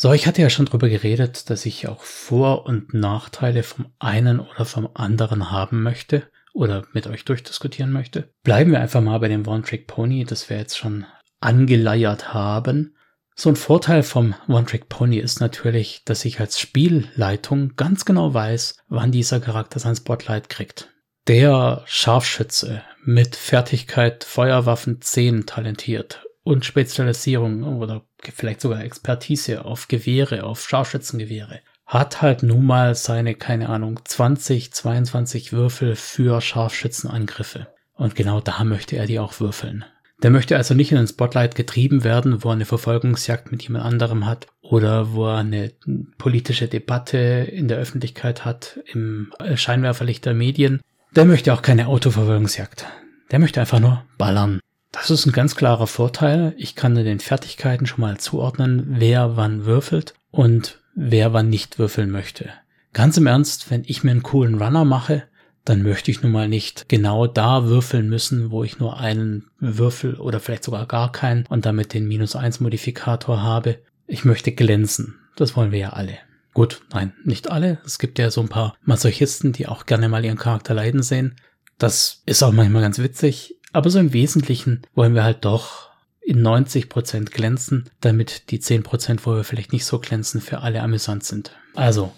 So, 0.00 0.12
ich 0.12 0.28
hatte 0.28 0.42
ja 0.42 0.48
schon 0.48 0.66
drüber 0.66 0.88
geredet, 0.88 1.50
dass 1.50 1.66
ich 1.66 1.88
auch 1.88 2.04
Vor- 2.04 2.66
und 2.66 2.94
Nachteile 2.94 3.64
vom 3.64 3.86
einen 3.98 4.38
oder 4.38 4.64
vom 4.64 4.88
anderen 4.94 5.50
haben 5.50 5.82
möchte 5.82 6.22
oder 6.54 6.84
mit 6.92 7.08
euch 7.08 7.24
durchdiskutieren 7.24 7.90
möchte. 7.90 8.32
Bleiben 8.44 8.70
wir 8.70 8.80
einfach 8.80 9.00
mal 9.00 9.18
bei 9.18 9.26
dem 9.26 9.44
One-Trick-Pony, 9.44 10.24
das 10.24 10.48
wir 10.48 10.56
jetzt 10.56 10.78
schon 10.78 11.04
angeleiert 11.40 12.32
haben. 12.32 12.94
So 13.34 13.48
ein 13.48 13.56
Vorteil 13.56 14.04
vom 14.04 14.36
One-Trick-Pony 14.46 15.18
ist 15.18 15.40
natürlich, 15.40 16.04
dass 16.04 16.24
ich 16.24 16.38
als 16.38 16.60
Spielleitung 16.60 17.74
ganz 17.74 18.04
genau 18.04 18.32
weiß, 18.32 18.76
wann 18.86 19.10
dieser 19.10 19.40
Charakter 19.40 19.80
sein 19.80 19.96
Spotlight 19.96 20.48
kriegt. 20.48 20.90
Der 21.26 21.82
Scharfschütze 21.86 22.82
mit 23.02 23.34
Fertigkeit 23.34 24.22
Feuerwaffen 24.22 25.00
10 25.00 25.46
talentiert 25.46 26.27
und 26.48 26.64
Spezialisierung 26.64 27.62
oder 27.78 28.06
vielleicht 28.34 28.62
sogar 28.62 28.82
Expertise 28.82 29.66
auf 29.66 29.86
Gewehre, 29.86 30.44
auf 30.44 30.66
Scharfschützengewehre, 30.66 31.60
hat 31.84 32.22
halt 32.22 32.42
nun 32.42 32.64
mal 32.64 32.94
seine, 32.94 33.34
keine 33.34 33.68
Ahnung, 33.68 34.00
20, 34.02 34.72
22 34.72 35.52
Würfel 35.52 35.94
für 35.94 36.40
Scharfschützenangriffe. 36.40 37.66
Und 37.92 38.14
genau 38.14 38.40
da 38.40 38.64
möchte 38.64 38.96
er 38.96 39.04
die 39.04 39.18
auch 39.18 39.40
würfeln. 39.40 39.84
Der 40.22 40.30
möchte 40.30 40.56
also 40.56 40.72
nicht 40.72 40.90
in 40.90 40.96
den 40.96 41.06
Spotlight 41.06 41.54
getrieben 41.54 42.02
werden, 42.02 42.42
wo 42.42 42.48
er 42.48 42.54
eine 42.54 42.64
Verfolgungsjagd 42.64 43.52
mit 43.52 43.62
jemand 43.62 43.84
anderem 43.84 44.24
hat 44.24 44.46
oder 44.62 45.12
wo 45.12 45.26
er 45.26 45.36
eine 45.36 45.72
politische 46.16 46.66
Debatte 46.66 47.18
in 47.18 47.68
der 47.68 47.76
Öffentlichkeit 47.76 48.46
hat, 48.46 48.80
im 48.86 49.34
Scheinwerferlicht 49.54 50.24
der 50.24 50.32
Medien. 50.32 50.80
Der 51.14 51.26
möchte 51.26 51.52
auch 51.52 51.60
keine 51.60 51.88
Autoverfolgungsjagd. 51.88 52.86
Der 53.30 53.38
möchte 53.38 53.60
einfach 53.60 53.80
nur 53.80 54.04
ballern. 54.16 54.60
Das 54.92 55.10
ist 55.10 55.26
ein 55.26 55.32
ganz 55.32 55.54
klarer 55.54 55.86
Vorteil. 55.86 56.54
Ich 56.56 56.74
kann 56.74 56.94
den 56.94 57.20
Fertigkeiten 57.20 57.86
schon 57.86 58.00
mal 58.00 58.18
zuordnen, 58.18 58.86
wer 58.98 59.36
wann 59.36 59.64
würfelt 59.64 60.14
und 60.30 60.80
wer 60.94 61.32
wann 61.32 61.48
nicht 61.48 61.78
würfeln 61.78 62.10
möchte. 62.10 62.50
Ganz 62.92 63.16
im 63.16 63.26
Ernst, 63.26 63.70
wenn 63.70 63.84
ich 63.86 64.02
mir 64.02 64.10
einen 64.10 64.22
coolen 64.22 64.60
Runner 64.60 64.84
mache, 64.84 65.24
dann 65.64 65.82
möchte 65.82 66.10
ich 66.10 66.22
nun 66.22 66.32
mal 66.32 66.48
nicht 66.48 66.88
genau 66.88 67.26
da 67.26 67.66
würfeln 67.66 68.08
müssen, 68.08 68.50
wo 68.50 68.64
ich 68.64 68.78
nur 68.78 68.98
einen 68.98 69.50
Würfel 69.60 70.14
oder 70.14 70.40
vielleicht 70.40 70.64
sogar 70.64 70.86
gar 70.86 71.12
keinen 71.12 71.44
und 71.46 71.66
damit 71.66 71.92
den 71.92 72.08
minus 72.08 72.34
eins 72.34 72.58
Modifikator 72.58 73.42
habe. 73.42 73.78
Ich 74.06 74.24
möchte 74.24 74.52
glänzen. 74.52 75.18
Das 75.36 75.56
wollen 75.56 75.70
wir 75.70 75.78
ja 75.78 75.90
alle. 75.90 76.18
Gut, 76.54 76.80
nein, 76.92 77.12
nicht 77.22 77.50
alle. 77.50 77.78
Es 77.84 77.98
gibt 77.98 78.18
ja 78.18 78.30
so 78.30 78.40
ein 78.40 78.48
paar 78.48 78.74
Masochisten, 78.82 79.52
die 79.52 79.68
auch 79.68 79.84
gerne 79.84 80.08
mal 80.08 80.24
ihren 80.24 80.38
Charakter 80.38 80.72
leiden 80.72 81.02
sehen. 81.02 81.36
Das 81.76 82.22
ist 82.24 82.42
auch 82.42 82.52
manchmal 82.52 82.82
ganz 82.82 82.98
witzig. 82.98 83.57
Aber 83.72 83.90
so 83.90 83.98
im 83.98 84.12
Wesentlichen 84.12 84.82
wollen 84.94 85.14
wir 85.14 85.24
halt 85.24 85.44
doch 85.44 85.90
in 86.20 86.42
90 86.42 86.88
Prozent 86.88 87.32
glänzen, 87.32 87.88
damit 88.00 88.50
die 88.50 88.60
10%, 88.60 88.82
Prozent, 88.82 89.26
wo 89.26 89.34
wir 89.34 89.44
vielleicht 89.44 89.72
nicht 89.72 89.84
so 89.84 89.98
glänzen, 89.98 90.40
für 90.40 90.60
alle 90.60 90.82
amüsant 90.82 91.24
sind. 91.24 91.52
Also, 91.74 92.12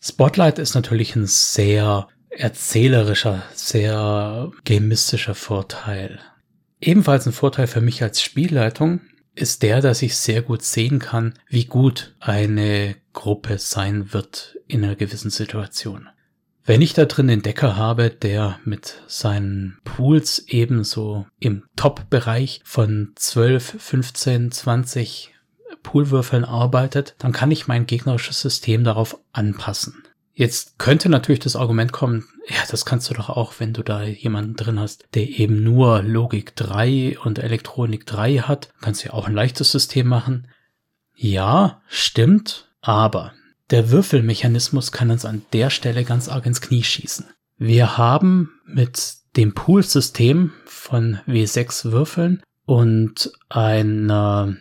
Spotlight 0.00 0.58
ist 0.58 0.74
natürlich 0.74 1.14
ein 1.14 1.26
sehr 1.26 2.08
erzählerischer, 2.28 3.42
sehr 3.54 4.50
gamistischer 4.64 5.34
Vorteil. 5.34 6.18
Ebenfalls 6.80 7.26
ein 7.26 7.32
Vorteil 7.32 7.68
für 7.68 7.80
mich 7.80 8.02
als 8.02 8.20
Spielleitung 8.20 9.00
ist 9.34 9.62
der, 9.62 9.80
dass 9.80 10.02
ich 10.02 10.16
sehr 10.16 10.42
gut 10.42 10.62
sehen 10.62 10.98
kann, 10.98 11.34
wie 11.48 11.64
gut 11.64 12.14
eine 12.18 12.96
Gruppe 13.12 13.58
sein 13.58 14.12
wird 14.12 14.58
in 14.66 14.84
einer 14.84 14.96
gewissen 14.96 15.30
Situation. 15.30 16.08
Wenn 16.64 16.80
ich 16.80 16.94
da 16.94 17.06
drin 17.06 17.26
den 17.26 17.42
Decker 17.42 17.76
habe, 17.76 18.10
der 18.10 18.60
mit 18.64 19.02
seinen 19.08 19.78
Pools 19.82 20.44
ebenso 20.46 21.26
im 21.40 21.64
Top-Bereich 21.74 22.60
von 22.64 23.12
12, 23.16 23.76
15, 23.78 24.52
20 24.52 25.34
Poolwürfeln 25.82 26.44
arbeitet, 26.44 27.16
dann 27.18 27.32
kann 27.32 27.50
ich 27.50 27.66
mein 27.66 27.86
gegnerisches 27.86 28.40
System 28.40 28.84
darauf 28.84 29.18
anpassen. 29.32 30.04
Jetzt 30.34 30.78
könnte 30.78 31.08
natürlich 31.08 31.40
das 31.40 31.56
Argument 31.56 31.92
kommen, 31.92 32.24
ja, 32.48 32.56
das 32.70 32.84
kannst 32.84 33.10
du 33.10 33.14
doch 33.14 33.28
auch, 33.28 33.54
wenn 33.58 33.72
du 33.72 33.82
da 33.82 34.04
jemanden 34.04 34.54
drin 34.54 34.78
hast, 34.80 35.06
der 35.14 35.28
eben 35.28 35.62
nur 35.62 36.02
Logik 36.02 36.54
3 36.56 37.18
und 37.18 37.38
Elektronik 37.40 38.06
3 38.06 38.38
hat, 38.38 38.72
kannst 38.80 39.02
du 39.02 39.08
ja 39.08 39.14
auch 39.14 39.26
ein 39.26 39.34
leichtes 39.34 39.72
System 39.72 40.06
machen. 40.06 40.48
Ja, 41.14 41.82
stimmt, 41.88 42.70
aber 42.80 43.34
der 43.72 43.90
Würfelmechanismus 43.90 44.92
kann 44.92 45.10
uns 45.10 45.24
an 45.24 45.42
der 45.52 45.70
Stelle 45.70 46.04
ganz 46.04 46.28
arg 46.28 46.46
ins 46.46 46.60
Knie 46.60 46.84
schießen. 46.84 47.26
Wir 47.58 47.98
haben 47.98 48.60
mit 48.66 49.14
dem 49.36 49.54
Poolsystem 49.54 50.52
von 50.66 51.18
W6 51.26 51.90
Würfeln 51.90 52.42
und 52.66 53.32
einer 53.48 54.54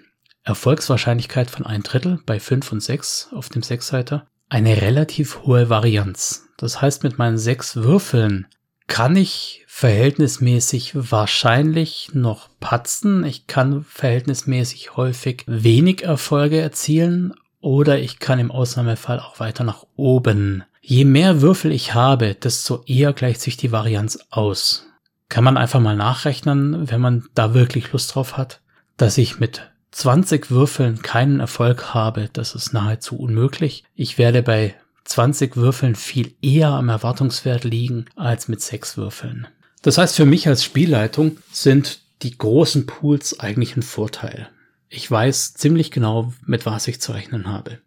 Erfolgswahrscheinlichkeit 0.43 1.52
von 1.52 1.65
ein 1.65 1.84
Drittel 1.84 2.19
bei 2.26 2.39
5 2.39 2.71
und 2.71 2.82
6 2.82 3.30
auf 3.34 3.50
dem 3.50 3.62
Sechsseiter 3.62 4.28
eine 4.50 4.82
relativ 4.82 5.43
hohe 5.43 5.69
Varianz. 5.69 6.47
Das 6.58 6.82
heißt, 6.82 7.04
mit 7.04 7.17
meinen 7.17 7.38
sechs 7.38 7.78
Würfeln 7.78 8.47
kann 8.88 9.15
ich 9.15 9.63
verhältnismäßig 9.67 10.91
wahrscheinlich 11.12 12.10
noch 12.13 12.50
patzen. 12.60 13.24
Ich 13.24 13.47
kann 13.47 13.86
verhältnismäßig 13.86 14.97
häufig 14.97 15.45
wenig 15.47 16.04
Erfolge 16.04 16.60
erzielen, 16.60 17.34
oder 17.62 18.00
ich 18.00 18.19
kann 18.19 18.39
im 18.39 18.52
Ausnahmefall 18.52 19.19
auch 19.19 19.39
weiter 19.39 19.63
nach 19.63 19.86
oben. 19.95 20.63
Je 20.82 21.06
mehr 21.06 21.41
Würfel 21.41 21.71
ich 21.71 21.93
habe, 21.93 22.36
desto 22.36 22.84
eher 22.86 23.13
gleicht 23.13 23.41
sich 23.41 23.56
die 23.56 23.71
Varianz 23.71 24.19
aus. 24.32 24.88
Kann 25.30 25.43
man 25.43 25.58
einfach 25.58 25.80
mal 25.80 25.95
nachrechnen, 25.95 26.89
wenn 26.89 27.00
man 27.00 27.26
da 27.36 27.54
wirklich 27.54 27.91
Lust 27.93 28.15
drauf 28.15 28.36
hat, 28.36 28.60
dass 28.97 29.17
ich 29.17 29.39
mit 29.39 29.71
20 29.91 30.50
Würfeln 30.52 31.02
keinen 31.02 31.39
Erfolg 31.39 31.93
habe, 31.93 32.30
das 32.34 32.56
ist 32.56 32.74
nahezu 32.74 33.17
unmöglich. 33.17 33.84
Ich 33.95 34.17
werde 34.17 34.41
bei 34.41 34.76
20 35.06 35.58
Würfeln 35.58 35.95
viel 35.95 36.34
eher 36.41 36.69
am 36.69 36.89
Erwartungswert 36.89 37.63
liegen 37.63 38.06
als 38.15 38.47
mit 38.47 38.62
6 38.62 38.97
Würfeln. 38.97 39.47
Das 39.82 39.97
heißt, 39.97 40.15
für 40.15 40.26
mich 40.26 40.47
als 40.47 40.63
Spielleitung 40.63 41.38
sind 41.52 42.00
die 42.21 42.38
großen 42.38 42.86
Pools 42.86 43.39
eigentlich 43.39 43.76
ein 43.76 43.82
Vorteil. 43.82 44.50
Ich 44.94 45.10
weiß 45.10 45.54
ziemlich 45.54 45.90
genau, 45.90 46.34
mit 46.46 46.66
was 46.66 46.86
ich 46.90 47.00
zu 47.00 47.14
rechnen 47.14 47.48
habe. 47.48 47.80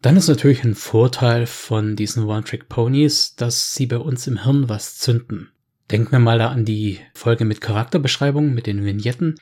Dann 0.00 0.16
ist 0.16 0.28
natürlich 0.28 0.64
ein 0.64 0.74
Vorteil 0.74 1.46
von 1.46 1.94
diesen 1.94 2.24
One-Trick-Ponies, 2.24 3.36
dass 3.36 3.74
sie 3.74 3.84
bei 3.84 3.98
uns 3.98 4.26
im 4.26 4.44
Hirn 4.44 4.66
was 4.66 4.96
zünden. 4.96 5.50
Denken 5.90 6.12
wir 6.12 6.20
mal 6.20 6.38
da 6.38 6.48
an 6.48 6.64
die 6.64 7.00
Folge 7.12 7.44
mit 7.44 7.60
Charakterbeschreibungen, 7.60 8.54
mit 8.54 8.66
den 8.66 8.82
Vignetten. 8.82 9.38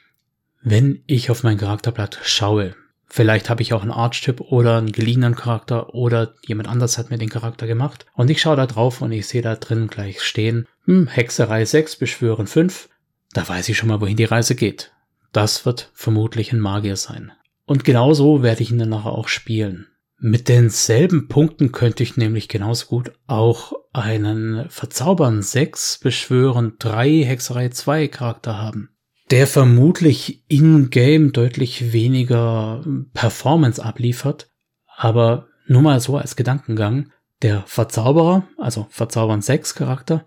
Wenn 0.63 1.05
ich 1.07 1.31
auf 1.31 1.45
mein 1.45 1.59
Charakterblatt 1.59 2.19
schaue, 2.25 2.75
vielleicht 3.07 3.51
habe 3.51 3.63
ich 3.63 3.73
auch 3.73 3.83
einen 3.83 3.93
Archetyp 3.93 4.41
oder 4.41 4.79
einen 4.79 4.91
geliehenen 4.91 5.37
Charakter 5.37 5.95
oder 5.95 6.35
jemand 6.45 6.69
anders 6.69 6.99
hat 6.99 7.11
mir 7.11 7.19
den 7.19 7.29
Charakter 7.29 7.69
gemacht 7.69 8.05
und 8.15 8.31
ich 8.31 8.41
schaue 8.41 8.57
da 8.57 8.67
drauf 8.67 9.01
und 9.01 9.13
ich 9.13 9.29
sehe 9.29 9.43
da 9.43 9.55
drin 9.55 9.87
gleich 9.87 10.23
stehen, 10.23 10.67
hm, 10.87 11.07
Hexerei 11.07 11.65
6, 11.65 11.97
Beschwören 11.97 12.49
5, 12.49 12.89
da 13.33 13.49
weiß 13.49 13.69
ich 13.69 13.77
schon 13.77 13.91
mal, 13.91 14.01
wohin 14.01 14.17
die 14.17 14.25
Reise 14.25 14.57
geht. 14.57 14.91
Das 15.37 15.67
wird 15.67 15.91
vermutlich 15.93 16.55
ein 16.55 16.61
Magier 16.61 16.97
sein. 16.97 17.31
Und 17.67 17.85
genauso 17.85 18.43
werde 18.43 18.63
ich 18.63 18.71
ihn 18.71 18.79
dann 18.79 18.89
nachher 18.89 19.13
auch 19.13 19.29
spielen. 19.29 19.87
Mit 20.19 20.49
denselben 20.49 21.29
Punkten 21.29 21.73
könnte 21.73 22.03
ich 22.03 22.17
nämlich 22.17 22.49
genauso 22.49 22.87
gut 22.87 23.13
auch 23.27 23.75
einen 23.93 24.65
Verzaubern 24.71 25.43
6, 25.43 25.99
Beschwören 25.99 26.77
3, 26.79 27.23
Hexerei 27.25 27.69
2 27.69 28.09
Charakter 28.09 28.57
haben, 28.57 28.97
der 29.31 29.47
vermutlich 29.47 30.43
in-game 30.49 31.33
deutlich 31.33 31.93
weniger 31.93 32.83
Performance 33.13 33.85
abliefert, 33.85 34.51
aber 34.97 35.49
nur 35.67 35.83
mal 35.83 36.01
so 36.01 36.17
als 36.17 36.37
Gedankengang, 36.37 37.11
der 37.43 37.63
Verzauberer, 37.67 38.49
also 38.57 38.87
Verzaubern 38.89 39.43
6 39.43 39.75
Charakter, 39.75 40.27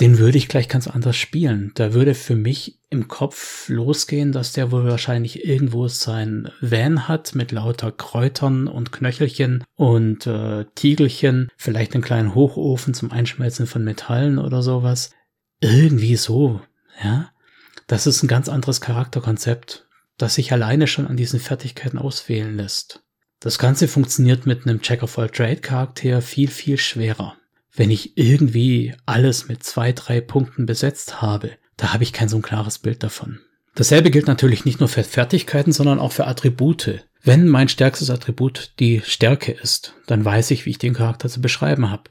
den 0.00 0.18
würde 0.18 0.38
ich 0.38 0.48
gleich 0.48 0.68
ganz 0.68 0.88
anders 0.88 1.16
spielen. 1.16 1.70
Da 1.76 1.94
würde 1.94 2.16
für 2.16 2.34
mich 2.34 2.79
im 2.90 3.08
Kopf 3.08 3.68
losgehen, 3.68 4.32
dass 4.32 4.52
der 4.52 4.72
wohl 4.72 4.84
wahrscheinlich 4.84 5.44
irgendwo 5.44 5.88
sein 5.88 6.50
Van 6.60 7.08
hat 7.08 7.34
mit 7.34 7.52
lauter 7.52 7.92
Kräutern 7.92 8.66
und 8.66 8.92
Knöchelchen 8.92 9.64
und 9.76 10.26
äh, 10.26 10.64
Tiegelchen, 10.74 11.48
vielleicht 11.56 11.94
einen 11.94 12.02
kleinen 12.02 12.34
Hochofen 12.34 12.92
zum 12.92 13.12
Einschmelzen 13.12 13.66
von 13.66 13.84
Metallen 13.84 14.38
oder 14.38 14.62
sowas. 14.62 15.12
Irgendwie 15.60 16.16
so, 16.16 16.60
ja. 17.02 17.30
Das 17.86 18.06
ist 18.06 18.22
ein 18.22 18.28
ganz 18.28 18.48
anderes 18.48 18.80
Charakterkonzept, 18.80 19.86
das 20.18 20.34
sich 20.34 20.52
alleine 20.52 20.86
schon 20.86 21.06
an 21.06 21.16
diesen 21.16 21.40
Fertigkeiten 21.40 21.98
auswählen 21.98 22.56
lässt. 22.56 23.02
Das 23.40 23.58
Ganze 23.58 23.88
funktioniert 23.88 24.46
mit 24.46 24.66
einem 24.66 24.82
Check 24.82 25.02
of 25.02 25.18
All 25.18 25.30
Trade 25.30 25.56
Charakter 25.56 26.20
viel, 26.20 26.48
viel 26.48 26.76
schwerer 26.76 27.36
wenn 27.74 27.90
ich 27.90 28.16
irgendwie 28.18 28.94
alles 29.06 29.48
mit 29.48 29.62
zwei, 29.62 29.92
drei 29.92 30.20
Punkten 30.20 30.66
besetzt 30.66 31.22
habe, 31.22 31.52
da 31.80 31.94
habe 31.94 32.04
ich 32.04 32.12
kein 32.12 32.28
so 32.28 32.36
ein 32.36 32.42
klares 32.42 32.78
Bild 32.78 33.02
davon. 33.02 33.40
Dasselbe 33.74 34.10
gilt 34.10 34.26
natürlich 34.26 34.66
nicht 34.66 34.80
nur 34.80 34.88
für 34.88 35.02
Fertigkeiten, 35.02 35.72
sondern 35.72 35.98
auch 35.98 36.12
für 36.12 36.26
Attribute. 36.26 37.06
Wenn 37.22 37.48
mein 37.48 37.68
stärkstes 37.68 38.10
Attribut 38.10 38.74
die 38.78 39.00
Stärke 39.02 39.52
ist, 39.52 39.94
dann 40.06 40.22
weiß 40.22 40.50
ich, 40.50 40.66
wie 40.66 40.70
ich 40.70 40.78
den 40.78 40.92
Charakter 40.92 41.30
zu 41.30 41.40
beschreiben 41.40 41.90
habe. 41.90 42.10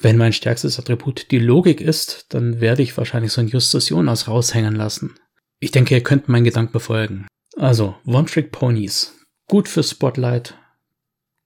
Wenn 0.00 0.16
mein 0.16 0.32
stärkstes 0.32 0.78
Attribut 0.78 1.32
die 1.32 1.40
Logik 1.40 1.80
ist, 1.80 2.26
dann 2.28 2.60
werde 2.60 2.82
ich 2.82 2.96
wahrscheinlich 2.96 3.32
so 3.32 3.40
ein 3.40 3.48
Justus 3.48 3.88
Jonas 3.88 4.28
raushängen 4.28 4.76
lassen. 4.76 5.16
Ich 5.58 5.72
denke, 5.72 5.94
ihr 5.94 6.02
könnt 6.02 6.28
meinen 6.28 6.44
Gedanken 6.44 6.72
befolgen. 6.72 7.26
Also, 7.56 7.96
One-Trick-Ponies. 8.06 9.16
Gut 9.48 9.68
für 9.68 9.82
Spotlight, 9.82 10.54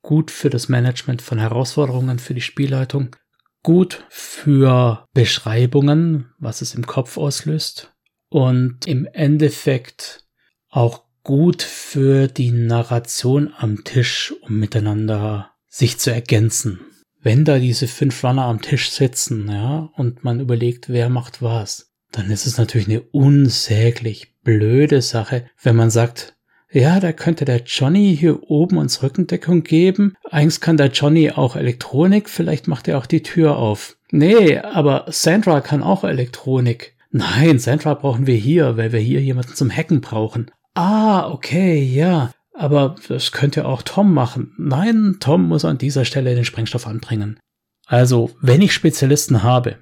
gut 0.03 0.31
für 0.31 0.51
das 0.51 0.69
Management 0.69 1.23
von 1.23 1.39
Herausforderungen 1.39 2.19
für 2.19 2.35
die 2.35 2.43
Spielleitung, 2.43 3.17
gut 3.65 4.05
für 4.11 5.05
Beschreibungen, 5.13 6.31
was 6.39 6.63
es 6.63 6.77
im 6.77 6.87
Kopf 6.87 7.19
auslöst 7.19 7.93
und 8.29 8.87
im 8.87 9.07
Endeffekt 9.07 10.25
auch 10.69 11.03
gut 11.25 11.63
für 11.63 12.29
die 12.29 12.53
Narration 12.53 13.53
am 13.57 13.83
Tisch, 13.83 14.33
um 14.43 14.61
miteinander 14.61 15.51
sich 15.69 15.99
zu 15.99 16.13
ergänzen. 16.13 16.81
Wenn 17.21 17.45
da 17.45 17.59
diese 17.59 17.89
fünf 17.89 18.23
Runner 18.23 18.45
am 18.45 18.61
Tisch 18.61 18.91
sitzen, 18.91 19.49
ja, 19.51 19.91
und 19.97 20.23
man 20.23 20.41
überlegt, 20.41 20.91
wer 20.91 21.09
macht 21.09 21.41
was, 21.41 21.91
dann 22.13 22.31
ist 22.31 22.47
es 22.47 22.59
natürlich 22.59 22.89
eine 22.89 23.01
unsäglich 23.01 24.35
blöde 24.43 25.01
Sache, 25.01 25.47
wenn 25.63 25.75
man 25.75 25.91
sagt, 25.91 26.34
ja, 26.75 26.99
da 26.99 27.13
könnte 27.13 27.45
der 27.45 27.63
Johnny 27.63 28.17
hier 28.19 28.51
oben 28.51 28.79
uns 28.79 29.01
Rückendeckung 29.01 29.63
geben. 29.63 30.17
Eigentlich 30.29 30.61
kann 30.61 30.77
der 30.77 30.89
Johnny 30.89 31.31
auch 31.31 31.55
Elektronik, 31.55 32.29
vielleicht 32.29 32.67
macht 32.67 32.89
er 32.89 32.99
auch 32.99 33.07
die 33.07 33.23
Tür 33.23 33.57
auf. 33.57 33.97
Nee, 34.11 34.59
aber 34.59 35.05
Sandra 35.09 35.61
kann 35.61 35.85
auch 35.85 36.03
Elektronik. 36.03 36.97
Nein, 37.13 37.61
Sandra 37.61 37.95
brauchen 37.95 38.27
wir 38.27 38.35
hier, 38.35 38.77
weil 38.77 38.91
wir 38.91 38.99
hier 38.99 39.21
jemanden 39.21 39.55
zum 39.55 39.71
Hacken 39.71 40.01
brauchen. 40.01 40.51
Ah, 40.75 41.31
okay, 41.31 41.81
ja. 41.81 42.33
Aber 42.53 42.97
das 43.07 43.31
könnte 43.31 43.67
auch 43.67 43.83
Tom 43.83 44.13
machen. 44.13 44.53
Nein, 44.59 45.19
Tom 45.21 45.47
muss 45.47 45.65
an 45.65 45.79
dieser 45.79 46.05
Stelle 46.05 46.35
den 46.35 46.45
Sprengstoff 46.45 46.89
anbringen. 46.89 47.39
Also, 47.87 48.33
wenn 48.41 48.63
ich 48.63 48.73
Spezialisten 48.73 49.45
habe, 49.45 49.77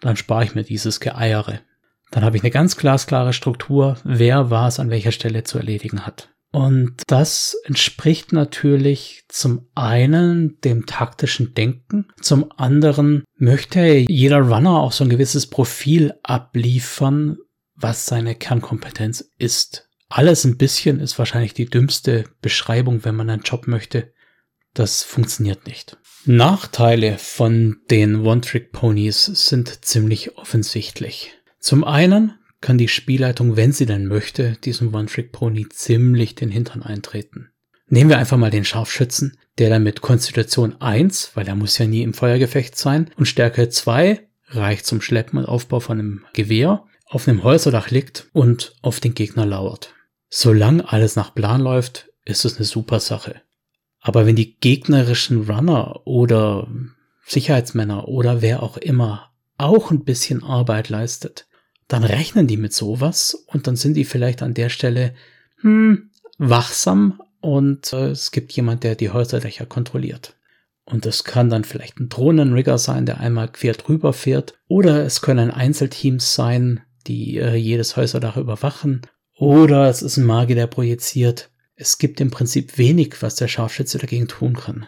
dann 0.00 0.16
spare 0.16 0.42
ich 0.42 0.56
mir 0.56 0.64
dieses 0.64 0.98
Geeiere. 0.98 1.60
Dann 2.10 2.24
habe 2.24 2.36
ich 2.36 2.42
eine 2.42 2.50
ganz 2.50 2.76
glasklare 2.76 3.32
Struktur, 3.32 3.96
wer 4.02 4.50
was 4.50 4.80
an 4.80 4.90
welcher 4.90 5.12
Stelle 5.12 5.44
zu 5.44 5.58
erledigen 5.58 6.04
hat. 6.04 6.31
Und 6.52 7.02
das 7.06 7.56
entspricht 7.64 8.32
natürlich 8.32 9.24
zum 9.28 9.68
einen 9.74 10.60
dem 10.60 10.84
taktischen 10.84 11.54
Denken, 11.54 12.08
zum 12.20 12.52
anderen 12.56 13.24
möchte 13.36 13.80
jeder 14.08 14.40
Runner 14.40 14.78
auch 14.78 14.92
so 14.92 15.02
ein 15.02 15.10
gewisses 15.10 15.46
Profil 15.46 16.12
abliefern, 16.22 17.38
was 17.74 18.04
seine 18.04 18.34
Kernkompetenz 18.34 19.24
ist. 19.38 19.88
Alles 20.10 20.44
ein 20.44 20.58
bisschen 20.58 21.00
ist 21.00 21.18
wahrscheinlich 21.18 21.54
die 21.54 21.64
dümmste 21.64 22.24
Beschreibung, 22.42 23.02
wenn 23.06 23.16
man 23.16 23.30
einen 23.30 23.42
Job 23.42 23.66
möchte. 23.66 24.12
Das 24.74 25.02
funktioniert 25.02 25.66
nicht. 25.66 25.96
Nachteile 26.26 27.16
von 27.16 27.78
den 27.90 28.26
One-Trick-Ponys 28.26 29.24
sind 29.24 29.86
ziemlich 29.86 30.36
offensichtlich. 30.36 31.32
Zum 31.58 31.82
einen 31.82 32.38
kann 32.62 32.78
die 32.78 32.88
Spielleitung, 32.88 33.56
wenn 33.56 33.72
sie 33.72 33.84
denn 33.84 34.06
möchte, 34.06 34.56
diesem 34.64 34.94
One-Trick-Pony 34.94 35.68
ziemlich 35.68 36.34
den 36.34 36.48
Hintern 36.48 36.82
eintreten. 36.82 37.50
Nehmen 37.88 38.08
wir 38.08 38.16
einfach 38.16 38.38
mal 38.38 38.50
den 38.50 38.64
Scharfschützen, 38.64 39.36
der 39.58 39.68
dann 39.68 39.82
mit 39.82 40.00
Konstitution 40.00 40.80
1, 40.80 41.32
weil 41.34 41.46
er 41.46 41.54
muss 41.54 41.76
ja 41.76 41.86
nie 41.86 42.02
im 42.02 42.14
Feuergefecht 42.14 42.78
sein, 42.78 43.10
und 43.16 43.26
Stärke 43.26 43.68
2 43.68 44.26
reicht 44.48 44.86
zum 44.86 45.02
Schleppen 45.02 45.38
und 45.38 45.44
Aufbau 45.44 45.80
von 45.80 45.98
einem 45.98 46.24
Gewehr, 46.32 46.84
auf 47.06 47.28
einem 47.28 47.42
Häuserdach 47.42 47.90
liegt 47.90 48.28
und 48.32 48.74
auf 48.80 49.00
den 49.00 49.12
Gegner 49.12 49.44
lauert. 49.44 49.92
Solange 50.30 50.90
alles 50.90 51.16
nach 51.16 51.34
Plan 51.34 51.60
läuft, 51.60 52.08
ist 52.24 52.46
es 52.46 52.56
eine 52.56 52.64
super 52.64 53.00
Sache. 53.00 53.42
Aber 54.00 54.24
wenn 54.24 54.36
die 54.36 54.56
gegnerischen 54.58 55.50
Runner 55.50 56.00
oder 56.06 56.68
Sicherheitsmänner 57.26 58.08
oder 58.08 58.40
wer 58.40 58.62
auch 58.62 58.78
immer 58.78 59.30
auch 59.58 59.90
ein 59.90 60.04
bisschen 60.04 60.42
Arbeit 60.42 60.88
leistet, 60.88 61.46
dann 61.92 62.04
rechnen 62.04 62.46
die 62.46 62.56
mit 62.56 62.72
sowas 62.72 63.34
und 63.46 63.66
dann 63.66 63.76
sind 63.76 63.94
die 63.94 64.04
vielleicht 64.04 64.42
an 64.42 64.54
der 64.54 64.68
Stelle 64.68 65.14
hm, 65.60 66.10
wachsam 66.38 67.20
und 67.40 67.92
äh, 67.92 68.10
es 68.10 68.30
gibt 68.30 68.52
jemand, 68.52 68.84
der 68.84 68.94
die 68.94 69.10
Häuserdächer 69.10 69.66
kontrolliert. 69.66 70.36
Und 70.84 71.06
es 71.06 71.24
kann 71.24 71.50
dann 71.50 71.64
vielleicht 71.64 72.00
ein 72.00 72.08
Drohnenrigger 72.08 72.78
sein, 72.78 73.06
der 73.06 73.20
einmal 73.20 73.48
quer 73.48 73.74
drüber 73.74 74.12
fährt. 74.12 74.54
Oder 74.68 75.04
es 75.04 75.20
können 75.20 75.50
Einzelteams 75.50 76.34
sein, 76.34 76.80
die 77.06 77.38
äh, 77.38 77.54
jedes 77.54 77.96
Häuserdach 77.96 78.36
überwachen. 78.36 79.02
Oder 79.36 79.88
es 79.88 80.02
ist 80.02 80.16
ein 80.16 80.24
Magier, 80.24 80.56
der 80.56 80.66
projiziert. 80.66 81.50
Es 81.74 81.98
gibt 81.98 82.20
im 82.20 82.30
Prinzip 82.30 82.78
wenig, 82.78 83.22
was 83.22 83.36
der 83.36 83.48
Scharfschütze 83.48 83.98
dagegen 83.98 84.28
tun 84.28 84.54
kann. 84.54 84.86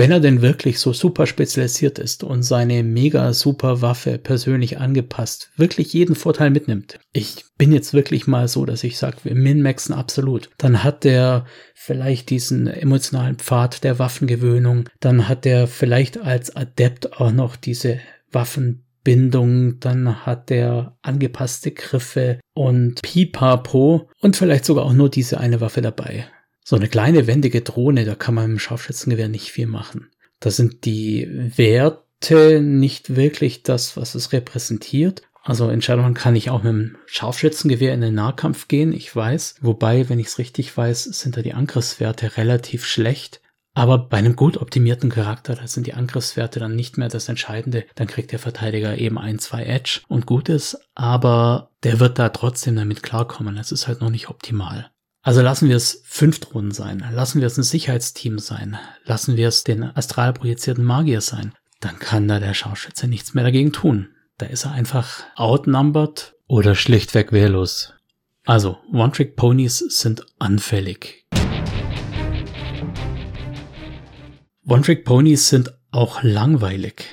Wenn 0.00 0.12
er 0.12 0.20
denn 0.20 0.40
wirklich 0.40 0.78
so 0.78 0.94
super 0.94 1.26
spezialisiert 1.26 1.98
ist 1.98 2.24
und 2.24 2.42
seine 2.42 2.82
mega 2.82 3.34
super 3.34 3.82
Waffe 3.82 4.16
persönlich 4.16 4.78
angepasst 4.78 5.50
wirklich 5.56 5.92
jeden 5.92 6.14
Vorteil 6.14 6.48
mitnimmt. 6.48 6.98
Ich 7.12 7.44
bin 7.58 7.70
jetzt 7.70 7.92
wirklich 7.92 8.26
mal 8.26 8.48
so, 8.48 8.64
dass 8.64 8.82
ich 8.82 8.96
sage, 8.96 9.18
wir 9.24 9.34
min-maxen 9.34 9.94
absolut. 9.94 10.48
Dann 10.56 10.82
hat 10.82 11.04
der 11.04 11.44
vielleicht 11.74 12.30
diesen 12.30 12.66
emotionalen 12.66 13.36
Pfad 13.36 13.84
der 13.84 13.98
Waffengewöhnung. 13.98 14.88
Dann 15.00 15.28
hat 15.28 15.44
der 15.44 15.66
vielleicht 15.66 16.18
als 16.18 16.56
Adept 16.56 17.20
auch 17.20 17.32
noch 17.32 17.56
diese 17.56 17.98
Waffenbindung. 18.32 19.80
Dann 19.80 20.24
hat 20.24 20.48
der 20.48 20.96
angepasste 21.02 21.72
Griffe 21.72 22.40
und 22.54 23.02
Pipapo 23.02 24.08
und 24.22 24.34
vielleicht 24.34 24.64
sogar 24.64 24.86
auch 24.86 24.94
nur 24.94 25.10
diese 25.10 25.38
eine 25.40 25.60
Waffe 25.60 25.82
dabei. 25.82 26.24
So 26.64 26.76
eine 26.76 26.88
kleine 26.88 27.26
wendige 27.26 27.62
Drohne, 27.62 28.04
da 28.04 28.14
kann 28.14 28.34
man 28.34 28.52
im 28.52 28.58
Scharfschützengewehr 28.58 29.28
nicht 29.28 29.50
viel 29.50 29.66
machen. 29.66 30.10
Da 30.40 30.50
sind 30.50 30.84
die 30.84 31.28
Werte 31.56 32.60
nicht 32.60 33.16
wirklich 33.16 33.62
das, 33.62 33.96
was 33.96 34.14
es 34.14 34.32
repräsentiert. 34.32 35.22
Also 35.42 35.70
in 35.70 35.80
Shadowrun 35.80 36.14
kann 36.14 36.36
ich 36.36 36.50
auch 36.50 36.62
mit 36.62 36.72
dem 36.72 36.96
Scharfschützengewehr 37.06 37.94
in 37.94 38.02
den 38.02 38.14
Nahkampf 38.14 38.68
gehen, 38.68 38.92
ich 38.92 39.14
weiß. 39.14 39.56
Wobei, 39.60 40.08
wenn 40.08 40.18
ich 40.18 40.28
es 40.28 40.38
richtig 40.38 40.76
weiß, 40.76 41.04
sind 41.04 41.36
da 41.36 41.42
die 41.42 41.54
Angriffswerte 41.54 42.36
relativ 42.36 42.84
schlecht. 42.84 43.40
Aber 43.72 43.98
bei 43.98 44.18
einem 44.18 44.36
gut 44.36 44.58
optimierten 44.58 45.10
Charakter, 45.10 45.54
da 45.54 45.66
sind 45.66 45.86
die 45.86 45.94
Angriffswerte 45.94 46.60
dann 46.60 46.74
nicht 46.74 46.98
mehr 46.98 47.08
das 47.08 47.28
Entscheidende. 47.28 47.84
Dann 47.94 48.08
kriegt 48.08 48.32
der 48.32 48.38
Verteidiger 48.38 48.98
eben 48.98 49.18
ein, 49.18 49.38
zwei 49.38 49.64
Edge 49.64 50.00
und 50.08 50.26
gut 50.26 50.48
ist. 50.48 50.78
Aber 50.94 51.70
der 51.84 52.00
wird 52.00 52.18
da 52.18 52.30
trotzdem 52.30 52.76
damit 52.76 53.02
klarkommen. 53.02 53.56
Es 53.56 53.72
ist 53.72 53.86
halt 53.86 54.00
noch 54.00 54.10
nicht 54.10 54.28
optimal. 54.28 54.90
Also 55.22 55.42
lassen 55.42 55.68
wir 55.68 55.76
es 55.76 56.02
fünf 56.06 56.40
Drohnen 56.40 56.70
sein, 56.70 57.04
lassen 57.12 57.40
wir 57.40 57.46
es 57.46 57.58
ein 57.58 57.62
Sicherheitsteam 57.62 58.38
sein, 58.38 58.78
lassen 59.04 59.36
wir 59.36 59.48
es 59.48 59.64
den 59.64 59.82
astral 59.82 60.32
projizierten 60.32 60.82
Magier 60.82 61.20
sein, 61.20 61.52
dann 61.80 61.98
kann 61.98 62.26
da 62.26 62.40
der 62.40 62.54
Scharfschütze 62.54 63.06
nichts 63.06 63.34
mehr 63.34 63.44
dagegen 63.44 63.70
tun. 63.70 64.08
Da 64.38 64.46
ist 64.46 64.64
er 64.64 64.72
einfach 64.72 65.24
outnumbered 65.36 66.34
oder 66.46 66.74
schlichtweg 66.74 67.32
wehrlos. 67.32 67.92
Also, 68.46 68.78
One-Trick-Ponys 68.90 69.78
sind 69.90 70.24
anfällig. 70.38 71.26
One-Trick-Ponys 74.66 75.50
sind 75.50 75.74
auch 75.90 76.22
langweilig. 76.22 77.04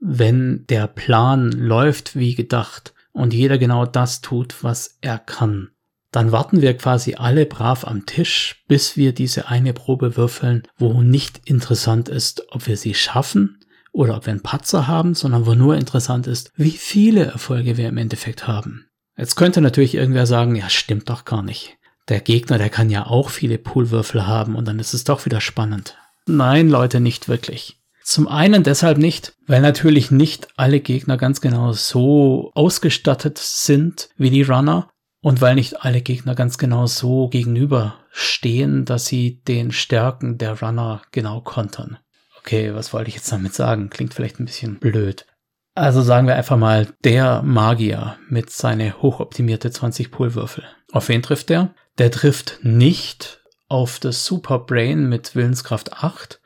Wenn 0.00 0.66
der 0.66 0.88
Plan 0.88 1.52
läuft 1.52 2.16
wie 2.16 2.34
gedacht 2.34 2.92
und 3.12 3.32
jeder 3.32 3.58
genau 3.58 3.86
das 3.86 4.20
tut, 4.20 4.64
was 4.64 4.98
er 5.00 5.20
kann, 5.20 5.70
dann 6.10 6.32
warten 6.32 6.60
wir 6.60 6.76
quasi 6.76 7.14
alle 7.14 7.46
brav 7.46 7.86
am 7.86 8.04
Tisch, 8.06 8.64
bis 8.66 8.96
wir 8.96 9.12
diese 9.12 9.48
eine 9.48 9.72
Probe 9.72 10.16
würfeln, 10.16 10.64
wo 10.76 11.02
nicht 11.02 11.40
interessant 11.44 12.08
ist, 12.08 12.52
ob 12.52 12.66
wir 12.66 12.76
sie 12.76 12.94
schaffen 12.94 13.60
oder 13.92 14.16
ob 14.16 14.26
wir 14.26 14.32
einen 14.32 14.42
Patzer 14.42 14.86
haben, 14.86 15.14
sondern 15.14 15.46
wo 15.46 15.54
nur 15.54 15.76
interessant 15.76 16.26
ist, 16.26 16.52
wie 16.56 16.70
viele 16.70 17.24
Erfolge 17.24 17.76
wir 17.76 17.88
im 17.88 17.96
Endeffekt 17.96 18.48
haben. 18.48 18.86
Jetzt 19.16 19.36
könnte 19.36 19.60
natürlich 19.60 19.94
irgendwer 19.94 20.26
sagen, 20.26 20.56
ja, 20.56 20.68
stimmt 20.68 21.10
doch 21.10 21.24
gar 21.24 21.42
nicht. 21.42 21.76
Der 22.08 22.20
Gegner, 22.20 22.58
der 22.58 22.70
kann 22.70 22.90
ja 22.90 23.06
auch 23.06 23.30
viele 23.30 23.58
Poolwürfel 23.58 24.26
haben 24.26 24.56
und 24.56 24.66
dann 24.66 24.78
ist 24.78 24.94
es 24.94 25.04
doch 25.04 25.26
wieder 25.26 25.40
spannend. 25.40 25.96
Nein, 26.26 26.68
Leute, 26.68 27.00
nicht 27.00 27.28
wirklich. 27.28 27.76
Zum 28.02 28.26
einen 28.26 28.64
deshalb 28.64 28.98
nicht, 28.98 29.34
weil 29.46 29.60
natürlich 29.60 30.10
nicht 30.10 30.48
alle 30.56 30.80
Gegner 30.80 31.16
ganz 31.16 31.40
genau 31.40 31.72
so 31.72 32.50
ausgestattet 32.54 33.38
sind 33.38 34.08
wie 34.16 34.30
die 34.30 34.42
Runner 34.42 34.88
und 35.20 35.40
weil 35.40 35.54
nicht 35.54 35.84
alle 35.84 36.00
Gegner 36.00 36.34
ganz 36.34 36.58
genau 36.58 36.86
so 36.86 37.28
gegenüberstehen, 37.28 38.84
dass 38.84 39.06
sie 39.06 39.42
den 39.42 39.72
Stärken 39.72 40.38
der 40.38 40.60
Runner 40.60 41.02
genau 41.12 41.40
kontern. 41.40 41.98
Okay, 42.38 42.74
was 42.74 42.92
wollte 42.92 43.08
ich 43.08 43.16
jetzt 43.16 43.30
damit 43.30 43.54
sagen? 43.54 43.90
Klingt 43.90 44.14
vielleicht 44.14 44.40
ein 44.40 44.46
bisschen 44.46 44.78
blöd. 44.78 45.26
Also 45.74 46.02
sagen 46.02 46.26
wir 46.26 46.36
einfach 46.36 46.56
mal, 46.56 46.88
der 47.04 47.42
Magier 47.42 48.18
mit 48.28 48.50
seine 48.50 49.00
hochoptimierte 49.00 49.70
20 49.70 50.10
Poolwürfel. 50.10 50.64
Auf 50.92 51.08
wen 51.08 51.22
trifft 51.22 51.48
der? 51.50 51.74
Der 51.98 52.10
trifft 52.10 52.60
nicht 52.62 53.40
auf 53.68 53.98
das 53.98 54.24
Superbrain 54.26 55.08
mit 55.08 55.36
Willenskraft 55.36 55.92
8, 55.92 56.40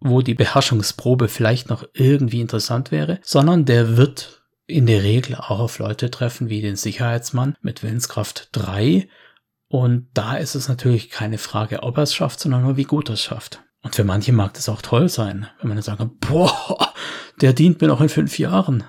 wo 0.00 0.22
die 0.22 0.34
Beherrschungsprobe 0.34 1.28
vielleicht 1.28 1.70
noch 1.70 1.84
irgendwie 1.92 2.40
interessant 2.40 2.90
wäre, 2.90 3.20
sondern 3.22 3.64
der 3.64 3.96
wird 3.96 4.33
in 4.66 4.86
der 4.86 5.02
Regel 5.02 5.34
auch 5.36 5.60
auf 5.60 5.78
Leute 5.78 6.10
treffen 6.10 6.48
wie 6.48 6.62
den 6.62 6.76
Sicherheitsmann 6.76 7.56
mit 7.60 7.82
Willenskraft 7.82 8.48
3. 8.52 9.08
Und 9.68 10.08
da 10.14 10.36
ist 10.36 10.54
es 10.54 10.68
natürlich 10.68 11.10
keine 11.10 11.38
Frage, 11.38 11.82
ob 11.82 11.96
er 11.96 12.04
es 12.04 12.14
schafft, 12.14 12.40
sondern 12.40 12.62
nur 12.62 12.76
wie 12.76 12.84
gut 12.84 13.10
er 13.10 13.14
es 13.14 13.22
schafft. 13.22 13.62
Und 13.82 13.94
für 13.94 14.04
manche 14.04 14.32
mag 14.32 14.54
das 14.54 14.68
auch 14.68 14.80
toll 14.80 15.08
sein, 15.08 15.46
wenn 15.60 15.68
man 15.68 15.76
dann 15.76 15.82
sagt, 15.82 16.02
boah, 16.20 16.94
der 17.40 17.52
dient 17.52 17.80
mir 17.80 17.88
noch 17.88 18.00
in 18.00 18.08
fünf 18.08 18.38
Jahren. 18.38 18.84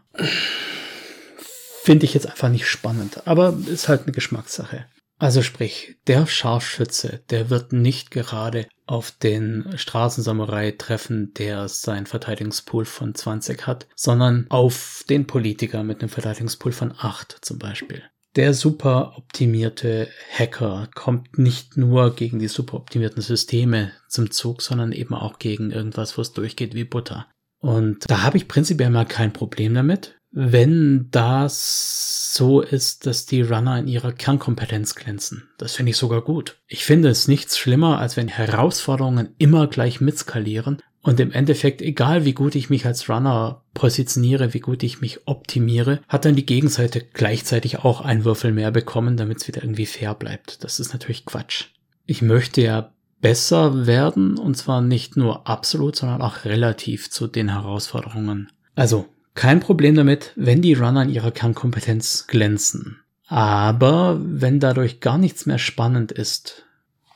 Finde 1.84 2.06
ich 2.06 2.14
jetzt 2.14 2.28
einfach 2.28 2.50
nicht 2.50 2.68
spannend, 2.68 3.28
aber 3.28 3.54
ist 3.68 3.90
halt 3.90 4.04
eine 4.04 4.14
Geschmackssache. 4.14 4.86
Also 5.18 5.42
sprich, 5.42 5.96
der 6.08 6.28
Scharfschütze, 6.28 7.22
der 7.30 7.50
wird 7.50 7.72
nicht 7.72 8.12
gerade 8.12 8.68
auf 8.86 9.12
den 9.12 9.74
Straßensamurai 9.76 10.72
treffen, 10.72 11.34
der 11.36 11.70
sein 11.70 12.06
Verteidigungspool 12.06 12.86
von 12.86 13.16
20 13.16 13.66
hat, 13.66 13.88
sondern 13.96 14.46
auf 14.50 15.06
den 15.10 15.26
Politiker 15.26 15.84
mit 15.84 16.02
einem 16.02 16.10
Verteidigungspool 16.10 16.74
von 16.74 16.94
8 16.98 17.38
zum 17.42 17.60
Beispiel. 17.60 18.04
Der 18.36 18.54
super 18.54 19.14
optimierte 19.16 20.10
Hacker 20.38 20.90
kommt 20.94 21.38
nicht 21.38 21.78
nur 21.78 22.14
gegen 22.16 22.40
die 22.40 22.50
super 22.50 22.76
optimierten 22.76 23.22
Systeme 23.22 23.94
zum 24.10 24.30
Zug, 24.30 24.62
sondern 24.62 24.92
eben 24.92 25.16
auch 25.16 25.40
gegen 25.40 25.72
irgendwas, 25.72 26.18
wo 26.18 26.22
es 26.22 26.34
durchgeht 26.34 26.76
wie 26.76 26.84
Butter. 26.84 27.28
Und 27.60 28.04
da 28.12 28.24
habe 28.24 28.36
ich 28.36 28.50
prinzipiell 28.50 28.90
mal 28.90 29.06
kein 29.06 29.32
Problem 29.32 29.74
damit, 29.74 30.20
wenn 30.32 31.08
das 31.12 32.25
so 32.36 32.62
ist, 32.62 33.06
dass 33.06 33.26
die 33.26 33.42
Runner 33.42 33.80
in 33.80 33.88
ihrer 33.88 34.12
Kernkompetenz 34.12 34.96
glänzen. 34.96 35.50
Das 35.58 35.76
finde 35.76 35.92
ich 35.92 35.98
sogar 35.98 36.22
gut. 36.22 36.58
Ich 36.68 36.86
finde 36.86 37.10
es 37.10 37.28
nichts 37.28 37.58
schlimmer, 37.58 38.00
als 38.00 38.18
wenn 38.18 38.28
Herausforderungen 38.28 39.34
immer 39.38 39.68
gleich 39.68 40.02
mitskalieren 40.02 40.82
und 41.02 41.20
im 41.20 41.32
Endeffekt, 41.32 41.82
egal 41.82 42.26
wie 42.26 42.34
gut 42.34 42.56
ich 42.56 42.70
mich 42.70 42.86
als 42.86 43.10
Runner 43.10 43.64
positioniere, 43.74 44.54
wie 44.54 44.60
gut 44.60 44.82
ich 44.84 45.02
mich 45.02 45.28
optimiere, 45.28 46.02
hat 46.08 46.26
dann 46.26 46.36
die 46.36 46.46
Gegenseite 46.46 47.02
gleichzeitig 47.14 47.80
auch 47.80 48.02
einen 48.02 48.26
Würfel 48.26 48.52
mehr 48.52 48.72
bekommen, 48.72 49.16
damit 49.16 49.38
es 49.38 49.48
wieder 49.48 49.64
irgendwie 49.64 49.86
fair 49.86 50.16
bleibt. 50.16 50.64
Das 50.64 50.80
ist 50.80 50.94
natürlich 50.94 51.26
Quatsch. 51.26 51.66
Ich 52.06 52.22
möchte 52.22 52.62
ja 52.62 52.92
besser 53.22 53.88
werden, 53.88 54.38
und 54.38 54.56
zwar 54.56 54.82
nicht 54.82 55.16
nur 55.16 55.48
absolut, 55.48 55.96
sondern 55.96 56.22
auch 56.22 56.46
relativ 56.46 57.10
zu 57.10 57.28
den 57.28 57.50
Herausforderungen. 57.50 58.52
Also, 58.76 59.06
kein 59.36 59.60
Problem 59.60 59.96
damit, 59.96 60.32
wenn 60.36 60.62
die 60.62 60.74
Runner 60.74 61.04
in 61.04 61.10
ihrer 61.10 61.32
Kernkompetenz 61.32 62.26
glänzen. 62.28 63.02
Aber 63.28 64.20
wenn 64.22 64.60
dadurch 64.60 65.02
gar 65.02 65.18
nichts 65.18 65.46
mehr 65.46 65.60
spannend 65.60 66.12
ist, 66.12 66.64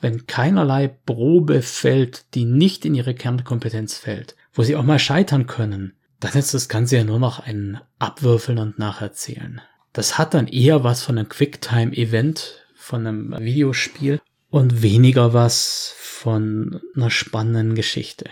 wenn 0.00 0.26
keinerlei 0.26 0.88
Probe 0.88 1.62
fällt, 1.62 2.34
die 2.34 2.44
nicht 2.44 2.84
in 2.84 2.94
ihre 2.94 3.14
Kernkompetenz 3.14 3.96
fällt, 3.96 4.36
wo 4.52 4.62
sie 4.62 4.76
auch 4.76 4.82
mal 4.82 4.98
scheitern 4.98 5.46
können, 5.46 5.94
dann 6.20 6.32
ist 6.32 6.54
das 6.54 6.68
Ganze 6.68 6.96
ja 6.96 7.04
nur 7.04 7.18
noch 7.18 7.40
ein 7.40 7.80
Abwürfeln 7.98 8.58
und 8.58 8.78
Nacherzählen. 8.78 9.60
Das 9.92 10.18
hat 10.18 10.34
dann 10.34 10.46
eher 10.46 10.84
was 10.84 11.02
von 11.02 11.18
einem 11.18 11.28
Quicktime-Event, 11.28 12.66
von 12.74 13.06
einem 13.06 13.38
Videospiel 13.38 14.20
und 14.50 14.82
weniger 14.82 15.32
was 15.32 15.94
von 15.96 16.80
einer 16.94 17.10
spannenden 17.10 17.74
Geschichte. 17.74 18.26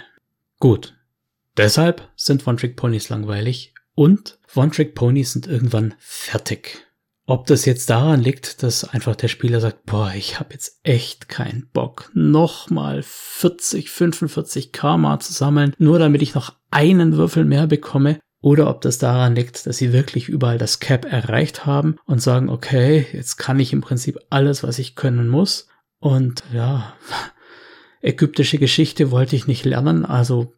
Gut. 0.59 0.95
Deshalb 1.57 2.09
sind 2.17 2.47
One-Trick-Ponys 2.47 3.09
langweilig 3.09 3.75
und 3.99 4.39
One-Trick-Ponys 4.55 5.33
sind 5.33 5.49
irgendwann 5.49 5.95
fertig. 5.99 6.87
Ob 7.27 7.47
das 7.47 7.65
jetzt 7.65 7.91
daran 7.91 8.21
liegt, 8.21 8.63
dass 8.63 8.85
einfach 8.85 9.17
der 9.17 9.27
Spieler 9.27 9.61
sagt, 9.61 9.87
boah, 9.87 10.13
ich 10.15 10.39
habe 10.39 10.53
jetzt 10.53 10.79
echt 10.85 11.29
keinen 11.29 11.69
Bock, 11.73 12.09
nochmal 12.15 13.03
40, 13.03 13.91
45 13.91 14.71
Karma 14.71 15.19
zu 15.19 15.33
sammeln, 15.33 15.75
nur 15.79 15.99
damit 15.99 16.23
ich 16.23 16.37
noch 16.37 16.55
einen 16.71 17.17
Würfel 17.17 17.45
mehr 17.45 17.67
bekomme, 17.67 18.21
oder 18.41 18.71
ob 18.71 18.83
das 18.83 18.99
daran 18.99 19.35
liegt, 19.35 19.67
dass 19.67 19.79
sie 19.79 19.93
wirklich 19.93 20.29
überall 20.29 20.59
das 20.59 20.79
Cap 20.79 21.05
erreicht 21.05 21.67
haben 21.67 21.97
und 22.05 22.23
sagen, 22.23 22.51
okay, 22.51 23.05
jetzt 23.13 23.37
kann 23.37 23.59
ich 23.59 23.73
im 23.73 23.81
Prinzip 23.81 24.21
alles, 24.31 24.63
was 24.63 24.79
ich 24.79 24.95
können 24.95 25.27
muss. 25.27 25.67
Und 25.99 26.45
ja, 26.55 26.95
ägyptische 28.01 28.59
Geschichte 28.59 29.11
wollte 29.11 29.35
ich 29.35 29.49
nicht 29.49 29.65
lernen, 29.65 30.07
also 30.07 30.55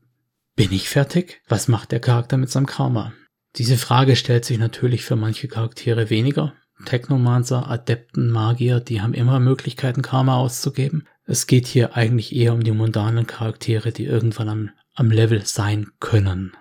bin 0.56 0.72
ich 0.72 0.90
fertig? 0.90 1.40
Was 1.48 1.68
macht 1.68 1.90
der 1.90 2.00
Charakter 2.00 2.36
mit 2.36 2.50
seinem 2.50 2.66
Karma? 2.66 3.14
Diese 3.56 3.76
Frage 3.76 4.14
stellt 4.14 4.44
sich 4.44 4.58
natürlich 4.58 5.04
für 5.04 5.16
manche 5.16 5.48
Charaktere 5.48 6.08
weniger. 6.08 6.54
Technomancer, 6.84 7.68
Adepten, 7.68 8.30
Magier, 8.30 8.78
die 8.78 9.00
haben 9.00 9.12
immer 9.12 9.40
Möglichkeiten, 9.40 10.02
Karma 10.02 10.36
auszugeben. 10.36 11.08
Es 11.26 11.48
geht 11.48 11.66
hier 11.66 11.96
eigentlich 11.96 12.34
eher 12.34 12.54
um 12.54 12.62
die 12.62 12.70
mundanen 12.70 13.26
Charaktere, 13.26 13.90
die 13.90 14.04
irgendwann 14.04 14.48
am, 14.48 14.70
am 14.94 15.10
Level 15.10 15.44
sein 15.44 15.88
können. 15.98 16.52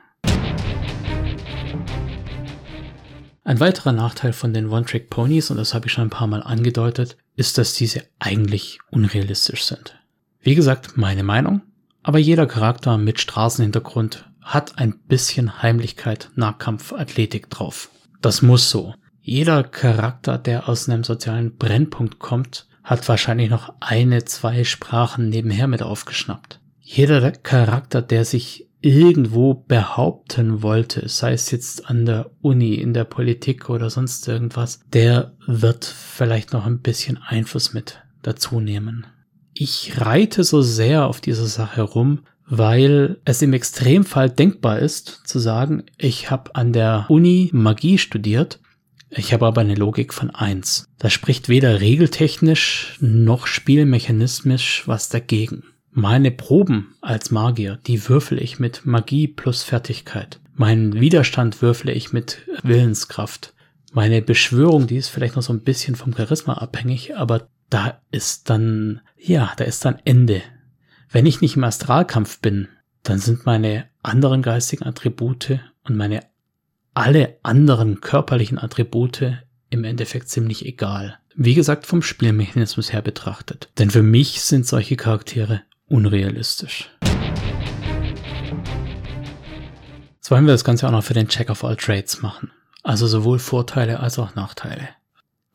Ein 3.43 3.59
weiterer 3.59 3.91
Nachteil 3.91 4.33
von 4.33 4.53
den 4.53 4.69
One-Trick-Ponys, 4.69 5.51
und 5.51 5.57
das 5.57 5.75
habe 5.75 5.85
ich 5.85 5.93
schon 5.93 6.05
ein 6.05 6.11
paar 6.11 6.27
Mal 6.27 6.41
angedeutet, 6.41 7.17
ist, 7.35 7.59
dass 7.59 7.73
diese 7.73 8.03
eigentlich 8.17 8.79
unrealistisch 8.91 9.63
sind. 9.63 9.95
Wie 10.41 10.55
gesagt, 10.55 10.97
meine 10.97 11.23
Meinung, 11.23 11.61
aber 12.01 12.17
jeder 12.17 12.47
Charakter 12.47 12.97
mit 12.97 13.19
Straßenhintergrund 13.19 14.28
hat 14.49 14.79
ein 14.79 14.97
bisschen 15.07 15.61
Heimlichkeit, 15.61 16.31
Nahkampf, 16.33 16.91
Athletik 16.91 17.51
drauf. 17.51 17.89
Das 18.19 18.41
muss 18.41 18.69
so. 18.71 18.95
Jeder 19.21 19.63
Charakter, 19.63 20.39
der 20.39 20.67
aus 20.67 20.89
einem 20.89 21.03
sozialen 21.03 21.55
Brennpunkt 21.55 22.17
kommt, 22.17 22.67
hat 22.83 23.07
wahrscheinlich 23.07 23.51
noch 23.51 23.75
eine, 23.79 24.25
zwei 24.25 24.63
Sprachen 24.63 25.29
nebenher 25.29 25.67
mit 25.67 25.83
aufgeschnappt. 25.83 26.59
Jeder 26.79 27.29
Charakter, 27.31 28.01
der 28.01 28.25
sich 28.25 28.67
irgendwo 28.81 29.53
behaupten 29.53 30.63
wollte, 30.63 31.07
sei 31.07 31.33
es 31.33 31.51
jetzt 31.51 31.87
an 31.87 32.07
der 32.07 32.31
Uni, 32.41 32.73
in 32.73 32.95
der 32.95 33.03
Politik 33.03 33.69
oder 33.69 33.91
sonst 33.91 34.27
irgendwas, 34.27 34.79
der 34.91 35.33
wird 35.45 35.85
vielleicht 35.85 36.53
noch 36.53 36.65
ein 36.65 36.79
bisschen 36.79 37.19
Einfluss 37.19 37.73
mit 37.73 38.01
dazu 38.23 38.59
nehmen. 38.59 39.05
Ich 39.53 40.01
reite 40.01 40.43
so 40.43 40.63
sehr 40.63 41.05
auf 41.05 41.21
dieser 41.21 41.45
Sache 41.45 41.83
rum, 41.83 42.21
weil 42.49 43.17
es 43.25 43.41
im 43.41 43.53
Extremfall 43.53 44.29
denkbar 44.29 44.79
ist, 44.79 45.21
zu 45.25 45.39
sagen, 45.39 45.83
ich 45.97 46.31
habe 46.31 46.55
an 46.55 46.73
der 46.73 47.05
Uni 47.07 47.49
Magie 47.53 47.97
studiert, 47.97 48.59
ich 49.11 49.33
habe 49.33 49.45
aber 49.45 49.61
eine 49.61 49.75
Logik 49.75 50.13
von 50.13 50.29
eins. 50.29 50.85
Da 50.97 51.09
spricht 51.09 51.49
weder 51.49 51.81
regeltechnisch 51.81 52.97
noch 52.99 53.47
spielmechanismisch 53.47 54.83
was 54.87 55.09
dagegen. 55.09 55.63
Meine 55.91 56.31
Proben 56.31 56.95
als 57.01 57.31
Magier, 57.31 57.79
die 57.87 58.07
würfel 58.07 58.41
ich 58.41 58.59
mit 58.59 58.85
Magie 58.85 59.27
plus 59.27 59.63
Fertigkeit. 59.63 60.39
Meinen 60.53 60.99
Widerstand 60.99 61.61
würfle 61.61 61.91
ich 61.91 62.13
mit 62.13 62.39
Willenskraft. 62.63 63.53
Meine 63.93 64.21
Beschwörung, 64.21 64.85
die 64.85 64.97
ist 64.97 65.09
vielleicht 65.09 65.35
noch 65.35 65.41
so 65.41 65.53
ein 65.53 65.63
bisschen 65.63 65.95
vom 65.95 66.15
Charisma 66.15 66.53
abhängig, 66.53 67.15
aber 67.15 67.47
da 67.69 67.99
ist 68.11 68.49
dann, 68.49 69.01
ja, 69.17 69.51
da 69.57 69.63
ist 69.63 69.85
dann 69.85 69.99
Ende. 70.05 70.41
Wenn 71.11 71.25
ich 71.25 71.41
nicht 71.41 71.55
im 71.55 71.63
Astralkampf 71.63 72.39
bin, 72.39 72.67
dann 73.01 73.17
sind 73.17 73.43
meine 73.47 73.85
anderen 74.03 74.43
geistigen 74.43 74.85
Attribute 74.85 75.59
und 75.83 75.97
meine 75.97 76.19
alle 76.93 77.37
anderen 77.41 77.99
körperlichen 77.99 78.59
Attribute 78.59 79.23
im 79.71 79.83
Endeffekt 79.85 80.29
ziemlich 80.29 80.67
egal. 80.67 81.17
Wie 81.35 81.55
gesagt, 81.55 81.87
vom 81.87 82.03
Spielmechanismus 82.03 82.93
her 82.93 83.01
betrachtet. 83.01 83.69
Denn 83.79 83.89
für 83.89 84.03
mich 84.03 84.41
sind 84.41 84.67
solche 84.67 84.97
Charaktere 84.97 85.63
unrealistisch. 85.87 86.91
Jetzt 90.17 90.29
wollen 90.29 90.45
wir 90.45 90.53
das 90.53 90.63
Ganze 90.63 90.87
auch 90.87 90.91
noch 90.91 91.03
für 91.03 91.15
den 91.15 91.27
Check 91.27 91.49
of 91.49 91.63
All 91.63 91.75
Trades 91.75 92.21
machen. 92.21 92.51
Also 92.83 93.07
sowohl 93.07 93.39
Vorteile 93.39 93.99
als 93.99 94.19
auch 94.19 94.35
Nachteile. 94.35 94.89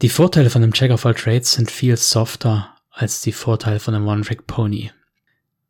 Die 0.02 0.08
Vorteile 0.08 0.50
von 0.50 0.62
dem 0.62 0.72
Check 0.72 0.90
of 0.90 1.06
All 1.06 1.14
Trades 1.14 1.52
sind 1.52 1.70
viel 1.70 1.96
softer 1.96 2.74
als 2.90 3.20
die 3.20 3.32
Vorteile 3.32 3.78
von 3.78 3.94
einem 3.94 4.08
One-Trick-Pony. 4.08 4.90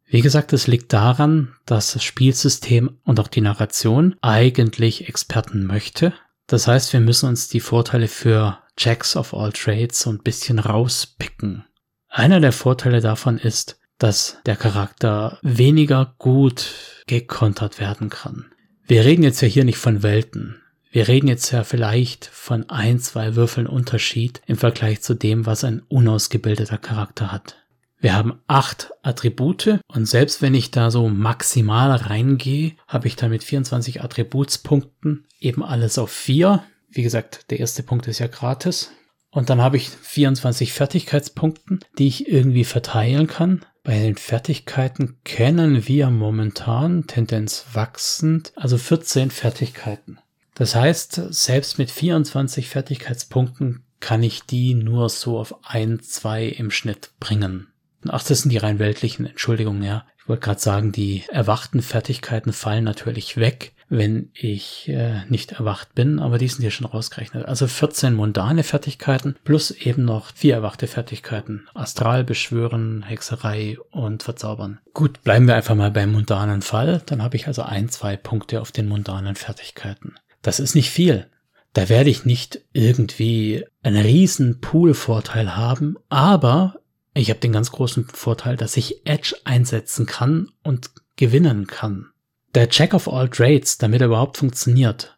Wie 0.06 0.20
gesagt, 0.20 0.52
es 0.52 0.66
liegt 0.66 0.92
daran, 0.92 1.54
dass 1.66 1.92
das 1.92 2.04
Spielsystem 2.04 2.98
und 3.04 3.18
auch 3.20 3.28
die 3.28 3.40
Narration 3.40 4.16
eigentlich 4.20 5.08
Experten 5.08 5.64
möchte. 5.64 6.12
Das 6.46 6.68
heißt, 6.68 6.92
wir 6.92 7.00
müssen 7.00 7.28
uns 7.28 7.48
die 7.48 7.60
Vorteile 7.60 8.08
für 8.08 8.58
Checks 8.76 9.16
of 9.16 9.32
All 9.34 9.52
Trades 9.52 9.98
so 10.00 10.10
ein 10.10 10.22
bisschen 10.22 10.58
rauspicken. 10.58 11.64
Einer 12.08 12.40
der 12.40 12.52
Vorteile 12.52 13.00
davon 13.00 13.38
ist, 13.38 13.78
dass 13.98 14.38
der 14.44 14.56
Charakter 14.56 15.38
weniger 15.42 16.14
gut 16.18 16.74
gekontert 17.06 17.80
werden 17.80 18.10
kann. 18.10 18.46
Wir 18.86 19.04
reden 19.04 19.22
jetzt 19.22 19.40
ja 19.40 19.48
hier 19.48 19.64
nicht 19.64 19.78
von 19.78 20.02
Welten. 20.02 20.60
Wir 20.90 21.08
reden 21.08 21.26
jetzt 21.26 21.50
ja 21.50 21.64
vielleicht 21.64 22.26
von 22.26 22.68
ein, 22.70 23.00
zwei 23.00 23.34
Würfeln 23.34 23.66
Unterschied 23.66 24.42
im 24.46 24.56
Vergleich 24.56 25.02
zu 25.02 25.14
dem, 25.14 25.46
was 25.46 25.64
ein 25.64 25.82
unausgebildeter 25.88 26.78
Charakter 26.78 27.32
hat. 27.32 27.63
Wir 28.04 28.12
haben 28.12 28.38
acht 28.48 28.92
Attribute 29.00 29.80
und 29.86 30.04
selbst 30.04 30.42
wenn 30.42 30.52
ich 30.52 30.70
da 30.70 30.90
so 30.90 31.08
maximal 31.08 31.90
reingehe, 31.90 32.72
habe 32.86 33.06
ich 33.06 33.16
dann 33.16 33.30
mit 33.30 33.42
24 33.42 34.04
Attributspunkten 34.04 35.24
eben 35.40 35.64
alles 35.64 35.96
auf 35.96 36.10
vier. 36.10 36.62
Wie 36.90 37.02
gesagt, 37.02 37.50
der 37.50 37.60
erste 37.60 37.82
Punkt 37.82 38.06
ist 38.06 38.18
ja 38.18 38.26
gratis. 38.26 38.90
Und 39.30 39.48
dann 39.48 39.62
habe 39.62 39.78
ich 39.78 39.88
24 39.88 40.74
Fertigkeitspunkten, 40.74 41.80
die 41.96 42.08
ich 42.08 42.28
irgendwie 42.28 42.64
verteilen 42.64 43.26
kann. 43.26 43.64
Bei 43.84 43.98
den 43.98 44.16
Fertigkeiten 44.16 45.16
kennen 45.24 45.88
wir 45.88 46.10
momentan 46.10 47.06
Tendenz 47.06 47.64
wachsend, 47.72 48.52
also 48.54 48.76
14 48.76 49.30
Fertigkeiten. 49.30 50.18
Das 50.54 50.74
heißt, 50.74 51.22
selbst 51.30 51.78
mit 51.78 51.90
24 51.90 52.68
Fertigkeitspunkten 52.68 53.82
kann 54.00 54.22
ich 54.22 54.42
die 54.42 54.74
nur 54.74 55.08
so 55.08 55.38
auf 55.38 55.54
ein, 55.64 56.00
zwei 56.00 56.44
im 56.44 56.70
Schnitt 56.70 57.12
bringen. 57.18 57.68
Ach, 58.10 58.22
das 58.22 58.42
sind 58.42 58.50
die 58.50 58.58
rein 58.58 58.78
weltlichen, 58.78 59.26
Entschuldigung, 59.26 59.82
ja. 59.82 60.04
Ich 60.18 60.28
wollte 60.28 60.44
gerade 60.44 60.60
sagen, 60.60 60.90
die 60.90 61.24
erwachten 61.30 61.82
Fertigkeiten 61.82 62.54
fallen 62.54 62.84
natürlich 62.84 63.36
weg, 63.36 63.72
wenn 63.90 64.30
ich 64.32 64.88
äh, 64.88 65.24
nicht 65.28 65.52
erwacht 65.52 65.94
bin, 65.94 66.18
aber 66.18 66.38
die 66.38 66.48
sind 66.48 66.62
hier 66.62 66.70
schon 66.70 66.86
rausgerechnet. 66.86 67.44
Also 67.44 67.66
14 67.66 68.14
mundane 68.14 68.62
Fertigkeiten 68.62 69.36
plus 69.44 69.70
eben 69.70 70.04
noch 70.06 70.32
vier 70.34 70.54
erwachte 70.54 70.86
Fertigkeiten. 70.86 71.68
Astral 71.74 72.24
beschwören, 72.24 73.02
Hexerei 73.02 73.76
und 73.90 74.22
verzaubern. 74.22 74.80
Gut, 74.94 75.22
bleiben 75.22 75.46
wir 75.46 75.56
einfach 75.56 75.74
mal 75.74 75.90
beim 75.90 76.12
mundanen 76.12 76.62
Fall. 76.62 77.02
Dann 77.04 77.22
habe 77.22 77.36
ich 77.36 77.46
also 77.46 77.62
ein, 77.62 77.90
zwei 77.90 78.16
Punkte 78.16 78.62
auf 78.62 78.72
den 78.72 78.88
mundanen 78.88 79.36
Fertigkeiten. 79.36 80.14
Das 80.40 80.58
ist 80.58 80.74
nicht 80.74 80.90
viel. 80.90 81.26
Da 81.74 81.88
werde 81.88 82.08
ich 82.08 82.24
nicht 82.24 82.60
irgendwie 82.72 83.64
einen 83.82 84.02
riesen 84.02 84.60
Pool-Vorteil 84.60 85.56
haben, 85.56 85.96
aber 86.08 86.76
ich 87.14 87.30
habe 87.30 87.40
den 87.40 87.52
ganz 87.52 87.70
großen 87.70 88.06
Vorteil, 88.08 88.56
dass 88.56 88.76
ich 88.76 89.06
Edge 89.06 89.36
einsetzen 89.44 90.06
kann 90.06 90.50
und 90.62 90.90
gewinnen 91.16 91.66
kann. 91.66 92.10
Der 92.54 92.68
Check 92.68 92.94
of 92.94 93.08
all 93.08 93.28
Trades, 93.28 93.78
damit 93.78 94.00
er 94.00 94.08
überhaupt 94.08 94.36
funktioniert, 94.36 95.16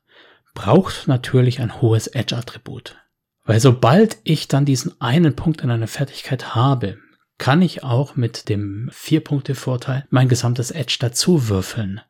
braucht 0.54 1.08
natürlich 1.08 1.60
ein 1.60 1.80
hohes 1.80 2.06
Edge-Attribut. 2.06 2.96
Weil 3.44 3.60
sobald 3.60 4.18
ich 4.24 4.48
dann 4.48 4.64
diesen 4.64 5.00
einen 5.00 5.36
Punkt 5.36 5.60
in 5.60 5.70
einer 5.70 5.86
Fertigkeit 5.86 6.54
habe, 6.54 6.98
kann 7.38 7.62
ich 7.62 7.84
auch 7.84 8.16
mit 8.16 8.48
dem 8.48 8.90
vier 8.92 9.22
Punkte 9.22 9.54
Vorteil 9.54 10.06
mein 10.10 10.28
gesamtes 10.28 10.70
Edge 10.70 10.96
dazu 10.98 11.48
würfeln. 11.48 12.00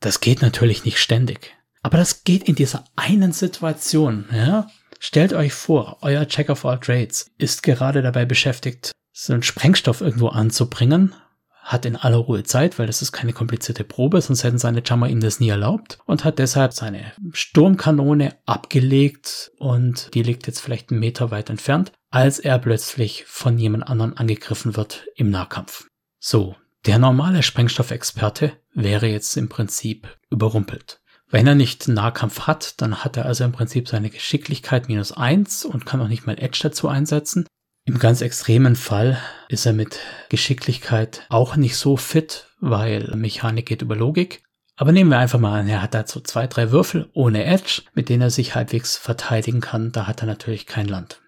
Das 0.00 0.20
geht 0.20 0.42
natürlich 0.42 0.84
nicht 0.84 0.98
ständig. 0.98 1.54
Aber 1.82 1.98
das 1.98 2.24
geht 2.24 2.48
in 2.48 2.54
dieser 2.54 2.84
einen 2.96 3.32
Situation, 3.32 4.26
ja? 4.32 4.68
Stellt 4.98 5.34
euch 5.34 5.52
vor, 5.52 5.98
euer 6.00 6.26
Check 6.26 6.48
of 6.48 6.64
All 6.64 6.80
Trades 6.80 7.30
ist 7.36 7.62
gerade 7.62 8.00
dabei 8.00 8.24
beschäftigt, 8.24 8.92
so 9.16 9.32
einen 9.32 9.42
Sprengstoff 9.42 10.00
irgendwo 10.00 10.28
anzubringen, 10.28 11.14
hat 11.62 11.86
in 11.86 11.96
aller 11.96 12.18
Ruhe 12.18 12.42
Zeit, 12.42 12.78
weil 12.78 12.86
das 12.86 13.00
ist 13.00 13.12
keine 13.12 13.32
komplizierte 13.32 13.84
Probe, 13.84 14.20
sonst 14.20 14.44
hätten 14.44 14.58
seine 14.58 14.82
Jammer 14.84 15.08
ihm 15.08 15.20
das 15.20 15.40
nie 15.40 15.48
erlaubt 15.48 15.98
und 16.04 16.24
hat 16.24 16.38
deshalb 16.38 16.74
seine 16.74 17.12
Sturmkanone 17.32 18.36
abgelegt 18.44 19.52
und 19.58 20.12
die 20.12 20.22
liegt 20.22 20.46
jetzt 20.46 20.60
vielleicht 20.60 20.90
einen 20.90 21.00
Meter 21.00 21.30
weit 21.30 21.48
entfernt, 21.48 21.92
als 22.10 22.38
er 22.38 22.58
plötzlich 22.58 23.24
von 23.26 23.56
jemand 23.56 23.88
anderen 23.88 24.16
angegriffen 24.16 24.76
wird 24.76 25.06
im 25.14 25.30
Nahkampf. 25.30 25.86
So, 26.18 26.56
der 26.84 26.98
normale 26.98 27.42
Sprengstoffexperte 27.42 28.52
wäre 28.74 29.06
jetzt 29.06 29.36
im 29.36 29.48
Prinzip 29.48 30.18
überrumpelt. 30.30 31.00
Wenn 31.30 31.46
er 31.46 31.54
nicht 31.54 31.88
Nahkampf 31.88 32.40
hat, 32.42 32.80
dann 32.82 33.04
hat 33.04 33.16
er 33.16 33.24
also 33.24 33.44
im 33.44 33.52
Prinzip 33.52 33.88
seine 33.88 34.10
Geschicklichkeit 34.10 34.88
minus 34.88 35.12
eins 35.12 35.64
und 35.64 35.86
kann 35.86 36.00
auch 36.02 36.08
nicht 36.08 36.26
mal 36.26 36.38
Edge 36.38 36.60
dazu 36.62 36.88
einsetzen. 36.88 37.46
Im 37.86 37.98
ganz 37.98 38.22
extremen 38.22 38.76
Fall 38.76 39.18
ist 39.48 39.66
er 39.66 39.74
mit 39.74 39.98
Geschicklichkeit 40.30 41.26
auch 41.28 41.56
nicht 41.56 41.76
so 41.76 41.98
fit, 41.98 42.46
weil 42.58 43.12
Mechanik 43.14 43.66
geht 43.66 43.82
über 43.82 43.94
Logik. 43.94 44.42
Aber 44.76 44.90
nehmen 44.90 45.10
wir 45.10 45.18
einfach 45.18 45.38
mal 45.38 45.60
an, 45.60 45.68
er 45.68 45.82
hat 45.82 45.92
dazu 45.92 46.20
zwei, 46.20 46.46
drei 46.46 46.70
Würfel 46.72 47.10
ohne 47.12 47.44
Edge, 47.44 47.82
mit 47.92 48.08
denen 48.08 48.22
er 48.22 48.30
sich 48.30 48.54
halbwegs 48.54 48.96
verteidigen 48.96 49.60
kann. 49.60 49.92
Da 49.92 50.06
hat 50.06 50.22
er 50.22 50.26
natürlich 50.26 50.66
kein 50.66 50.88
Land. 50.88 51.20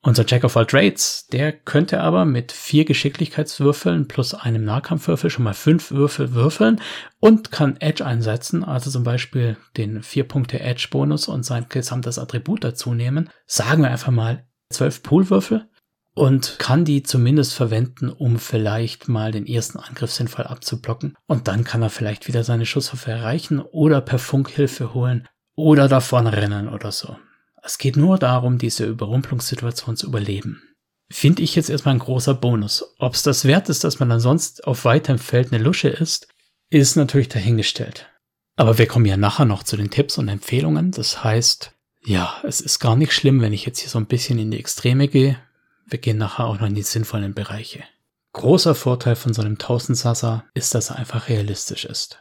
Unser 0.00 0.24
Jack 0.24 0.44
of 0.44 0.56
all 0.56 0.66
Trades, 0.66 1.26
der 1.26 1.50
könnte 1.52 2.00
aber 2.00 2.24
mit 2.24 2.52
vier 2.52 2.84
Geschicklichkeitswürfeln 2.84 4.06
plus 4.06 4.34
einem 4.34 4.64
Nahkampfwürfel 4.64 5.30
schon 5.30 5.42
mal 5.42 5.54
fünf 5.54 5.90
Würfel 5.90 6.32
würfeln 6.34 6.80
und 7.18 7.50
kann 7.50 7.80
Edge 7.80 8.06
einsetzen, 8.06 8.62
also 8.62 8.88
zum 8.88 9.02
Beispiel 9.02 9.56
den 9.76 10.04
vier 10.04 10.22
Punkte 10.22 10.60
Edge 10.60 10.86
Bonus 10.88 11.26
und 11.26 11.42
sein 11.42 11.66
gesamtes 11.68 12.20
Attribut 12.20 12.62
dazu 12.62 12.94
nehmen. 12.94 13.28
Sagen 13.46 13.82
wir 13.82 13.90
einfach 13.90 14.12
mal 14.12 14.46
zwölf 14.70 15.02
Poolwürfel 15.02 15.68
und 16.16 16.58
kann 16.58 16.86
die 16.86 17.02
zumindest 17.02 17.52
verwenden, 17.52 18.08
um 18.08 18.38
vielleicht 18.38 19.06
mal 19.06 19.32
den 19.32 19.46
ersten 19.46 19.78
Angriff 19.78 20.10
sinnvoll 20.10 20.46
abzublocken. 20.46 21.14
Und 21.26 21.46
dann 21.46 21.62
kann 21.62 21.82
er 21.82 21.90
vielleicht 21.90 22.26
wieder 22.26 22.42
seine 22.42 22.64
Schusswaffe 22.64 23.10
erreichen 23.10 23.60
oder 23.60 24.00
per 24.00 24.18
Funkhilfe 24.18 24.94
holen 24.94 25.28
oder 25.56 25.88
davon 25.88 26.26
rennen 26.26 26.68
oder 26.68 26.90
so. 26.90 27.18
Es 27.62 27.76
geht 27.76 27.98
nur 27.98 28.16
darum, 28.16 28.56
diese 28.56 28.86
Überrumpelungssituation 28.86 29.98
zu 29.98 30.06
überleben. 30.06 30.62
Finde 31.10 31.42
ich 31.42 31.54
jetzt 31.54 31.68
erstmal 31.68 31.96
ein 31.96 32.00
großer 32.00 32.32
Bonus. 32.32 32.94
Ob 32.98 33.12
es 33.12 33.22
das 33.22 33.44
wert 33.44 33.68
ist, 33.68 33.84
dass 33.84 33.98
man 33.98 34.08
dann 34.08 34.20
sonst 34.20 34.66
auf 34.66 34.86
weitem 34.86 35.18
Feld 35.18 35.52
eine 35.52 35.62
Lusche 35.62 35.88
ist, 35.88 36.28
ist 36.70 36.96
natürlich 36.96 37.28
dahingestellt. 37.28 38.08
Aber 38.56 38.78
wir 38.78 38.86
kommen 38.86 39.04
ja 39.04 39.18
nachher 39.18 39.44
noch 39.44 39.64
zu 39.64 39.76
den 39.76 39.90
Tipps 39.90 40.16
und 40.16 40.28
Empfehlungen. 40.28 40.92
Das 40.92 41.22
heißt, 41.22 41.72
ja, 42.02 42.40
es 42.42 42.62
ist 42.62 42.78
gar 42.78 42.96
nicht 42.96 43.12
schlimm, 43.12 43.42
wenn 43.42 43.52
ich 43.52 43.66
jetzt 43.66 43.80
hier 43.80 43.90
so 43.90 43.98
ein 43.98 44.06
bisschen 44.06 44.38
in 44.38 44.50
die 44.50 44.58
Extreme 44.58 45.08
gehe. 45.08 45.38
Wir 45.86 45.98
gehen 45.98 46.18
nachher 46.18 46.46
auch 46.46 46.60
noch 46.60 46.66
in 46.66 46.74
die 46.74 46.82
sinnvollen 46.82 47.32
Bereiche. 47.32 47.84
Großer 48.32 48.74
Vorteil 48.74 49.16
von 49.16 49.32
so 49.32 49.40
einem 49.40 49.56
Tausendsassa 49.56 50.44
ist, 50.52 50.74
dass 50.74 50.90
er 50.90 50.96
einfach 50.96 51.28
realistisch 51.28 51.84
ist. 51.84 52.18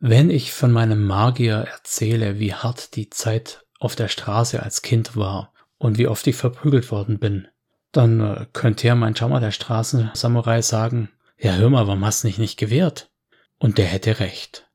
Wenn 0.00 0.30
ich 0.30 0.52
von 0.52 0.72
meinem 0.72 1.06
Magier 1.06 1.68
erzähle, 1.72 2.40
wie 2.40 2.54
hart 2.54 2.96
die 2.96 3.10
Zeit 3.10 3.64
auf 3.78 3.94
der 3.94 4.08
Straße 4.08 4.62
als 4.62 4.82
Kind 4.82 5.14
war 5.14 5.52
und 5.78 5.98
wie 5.98 6.08
oft 6.08 6.26
ich 6.26 6.34
verprügelt 6.34 6.90
worden 6.90 7.18
bin, 7.18 7.46
dann 7.92 8.20
äh, 8.20 8.46
könnte 8.52 8.88
ja 8.88 8.94
mein 8.94 9.14
Jammer 9.14 9.38
der 9.38 9.52
Straßensamurai 9.52 10.62
sagen, 10.62 11.10
ja 11.38 11.54
hör 11.54 11.70
mal, 11.70 11.86
warum 11.86 12.04
hast 12.04 12.24
du 12.24 12.28
dich 12.28 12.38
nicht 12.38 12.58
gewehrt? 12.58 13.10
Und 13.58 13.78
der 13.78 13.86
hätte 13.86 14.18
recht. 14.18 14.68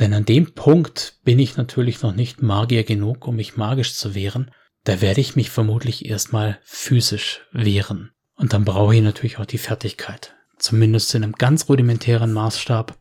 Denn 0.00 0.12
an 0.12 0.24
dem 0.24 0.54
Punkt 0.54 1.20
bin 1.22 1.38
ich 1.38 1.56
natürlich 1.56 2.02
noch 2.02 2.14
nicht 2.14 2.42
Magier 2.42 2.82
genug, 2.82 3.28
um 3.28 3.36
mich 3.36 3.56
magisch 3.56 3.94
zu 3.94 4.14
wehren. 4.14 4.50
Da 4.84 5.00
werde 5.00 5.20
ich 5.20 5.34
mich 5.34 5.50
vermutlich 5.50 6.04
erstmal 6.04 6.58
physisch 6.62 7.40
wehren. 7.52 8.12
Und 8.36 8.52
dann 8.52 8.64
brauche 8.64 8.94
ich 8.94 9.02
natürlich 9.02 9.38
auch 9.38 9.46
die 9.46 9.58
Fertigkeit. 9.58 10.34
Zumindest 10.58 11.14
in 11.14 11.24
einem 11.24 11.32
ganz 11.32 11.68
rudimentären 11.68 12.32
Maßstab. 12.32 12.96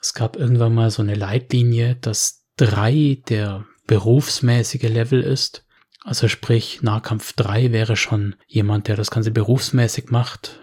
Es 0.00 0.14
gab 0.14 0.36
irgendwann 0.36 0.74
mal 0.74 0.90
so 0.90 1.02
eine 1.02 1.14
Leitlinie, 1.14 1.96
dass 1.96 2.44
drei 2.56 3.22
der 3.28 3.64
berufsmäßige 3.86 4.82
Level 4.82 5.22
ist. 5.22 5.66
Also 6.04 6.28
sprich, 6.28 6.82
Nahkampf 6.82 7.32
3 7.32 7.72
wäre 7.72 7.96
schon 7.96 8.36
jemand, 8.46 8.86
der 8.86 8.96
das 8.96 9.10
Ganze 9.10 9.32
berufsmäßig 9.32 10.10
macht. 10.10 10.60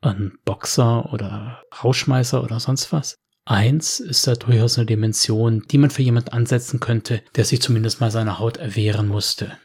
Ein 0.00 0.38
Boxer 0.44 1.12
oder 1.12 1.62
Rauschmeißer 1.82 2.42
oder 2.42 2.60
sonst 2.60 2.92
was. 2.92 3.16
Eins 3.44 4.00
ist 4.00 4.26
da 4.26 4.34
durchaus 4.34 4.78
eine 4.78 4.86
Dimension, 4.86 5.62
die 5.70 5.78
man 5.78 5.90
für 5.90 6.02
jemanden 6.02 6.30
ansetzen 6.30 6.80
könnte, 6.80 7.22
der 7.36 7.44
sich 7.44 7.60
zumindest 7.60 8.00
mal 8.00 8.10
seiner 8.10 8.38
Haut 8.38 8.56
erwehren 8.56 9.08
musste. 9.08 9.58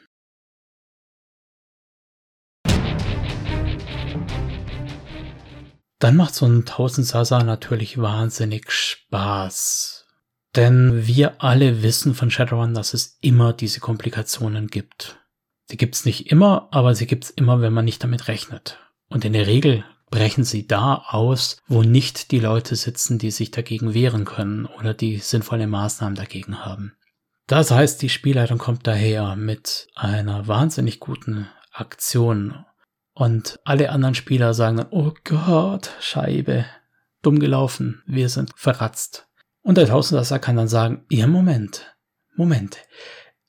Dann 6.02 6.16
macht 6.16 6.34
so 6.34 6.48
ein 6.48 6.62
1000 6.62 7.06
Sasa 7.06 7.44
natürlich 7.44 8.02
wahnsinnig 8.02 8.72
Spaß. 8.72 10.08
Denn 10.56 11.06
wir 11.06 11.44
alle 11.44 11.84
wissen 11.84 12.16
von 12.16 12.32
Shadowrun, 12.32 12.74
dass 12.74 12.96
es 12.96 13.20
immer 13.22 13.54
diese 13.54 13.80
Komplikationen 13.80 14.68
gibt. 14.68 15.20
Die 15.70 15.78
gibt's 15.78 16.04
nicht 16.04 16.32
immer, 16.32 16.68
aber 16.72 16.96
sie 16.96 17.06
gibt's 17.06 17.30
immer, 17.30 17.62
wenn 17.62 17.72
man 17.72 17.86
nicht 17.86 18.04
damit 18.04 18.28
rechnet. 18.28 18.80
Und 19.10 19.26
in 19.26 19.34
der 19.34 19.46
Regel 19.46 19.86
brechen 20.10 20.44
sie 20.44 20.66
da 20.66 21.06
aus, 21.08 21.58
wo 21.68 21.84
nicht 21.84 22.32
die 22.32 22.40
Leute 22.40 22.76
sitzen, 22.76 23.20
die 23.20 23.30
sich 23.30 23.52
dagegen 23.52 23.94
wehren 23.94 24.26
können 24.26 24.66
oder 24.66 24.96
die 24.96 25.20
sinnvolle 25.20 25.68
Maßnahmen 25.68 26.16
dagegen 26.16 26.66
haben. 26.66 26.94
Das 27.46 27.70
heißt, 27.70 28.02
die 28.02 28.10
Spielleitung 28.10 28.58
kommt 28.58 28.88
daher 28.88 29.36
mit 29.36 29.88
einer 29.94 30.48
wahnsinnig 30.48 31.00
guten 31.00 31.48
Aktion 31.72 32.66
und 33.14 33.60
alle 33.64 33.90
anderen 33.90 34.16
Spieler 34.16 34.54
sagen 34.54 34.78
dann, 34.78 34.88
oh 34.92 35.14
Gott, 35.24 35.92
Scheibe, 36.00 36.66
dumm 37.22 37.40
gelaufen, 37.40 38.04
wir 38.06 38.30
sind 38.30 38.52
verratzt. 38.56 39.28
Und 39.62 39.78
der 39.78 39.88
Tausendsasser 39.88 40.40
kann 40.40 40.56
dann 40.56 40.68
sagen, 40.68 41.06
ja 41.10 41.28
Moment, 41.28 41.96
Moment, 42.36 42.78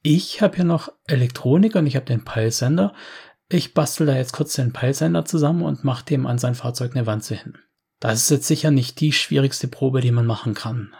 ich 0.02 0.42
habe 0.42 0.58
ja 0.58 0.64
noch 0.64 0.90
Elektronik 1.06 1.76
und 1.76 1.86
ich 1.86 1.96
habe 1.96 2.06
den 2.06 2.24
Peilsender, 2.24 2.92
ich 3.48 3.74
bastel 3.74 4.06
da 4.06 4.16
jetzt 4.16 4.32
kurz 4.32 4.54
den 4.54 4.72
Peilsender 4.72 5.24
zusammen 5.24 5.62
und 5.62 5.84
mache 5.84 6.04
dem 6.04 6.26
an 6.26 6.38
sein 6.38 6.54
Fahrzeug 6.54 6.96
eine 6.96 7.06
Wanze 7.06 7.34
hin. 7.34 7.58
Das 8.00 8.14
ist 8.14 8.30
jetzt 8.30 8.48
sicher 8.48 8.70
nicht 8.70 8.98
die 9.00 9.12
schwierigste 9.12 9.68
Probe, 9.68 10.00
die 10.00 10.10
man 10.10 10.26
machen 10.26 10.54
kann. 10.54 10.94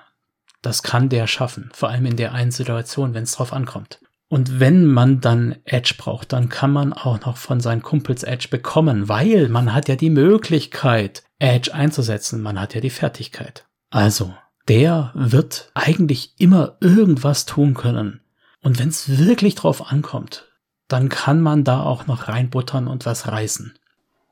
Das 0.61 0.85
kann 0.85 1.09
der 1.09 1.27
schaffen, 1.27 1.71
vor 1.75 1.89
allem 1.89 2.07
in 2.07 2.17
der 2.17 2.33
einen 2.33 2.53
Situation, 2.53 3.15
wenn 3.15 3.25
es 3.25 3.33
drauf 3.33 3.53
ankommt. 3.53 4.01
Und 4.33 4.61
wenn 4.61 4.87
man 4.87 5.21
dann 5.21 5.57
Edge 5.67 5.93
braucht, 5.99 6.33
dann 6.33 6.49
kann 6.49 6.73
man 6.73 6.95
auch 6.95 7.21
noch 7.21 7.37
von 7.37 7.61
seinen 7.61 7.83
Kumpels 7.83 8.23
Edge 8.23 8.49
bekommen, 8.51 9.07
weil 9.11 9.51
man 9.51 9.75
hat 9.75 9.91
ja 9.91 9.95
die 9.95 10.09
Möglichkeit, 10.09 11.23
Edge 11.39 11.75
einzusetzen, 11.75 12.41
man 12.41 12.59
hat 12.59 12.75
ja 12.75 12.81
die 12.81 12.89
Fertigkeit. 12.89 13.67
Also, 13.91 14.33
der 14.69 15.11
wird 15.15 15.71
eigentlich 15.75 16.33
immer 16.39 16.79
irgendwas 16.81 17.45
tun 17.45 17.75
können. 17.75 18.23
Und 18.63 18.79
wenn 18.79 18.89
es 18.89 19.19
wirklich 19.19 19.55
drauf 19.55 19.93
ankommt, 19.93 20.49
dann 20.89 21.11
kann 21.11 21.43
man 21.43 21.63
da 21.63 21.83
auch 21.83 22.07
noch 22.07 22.29
reinbuttern 22.29 22.89
und 22.89 23.05
was 23.05 23.29
reißen. 23.29 23.75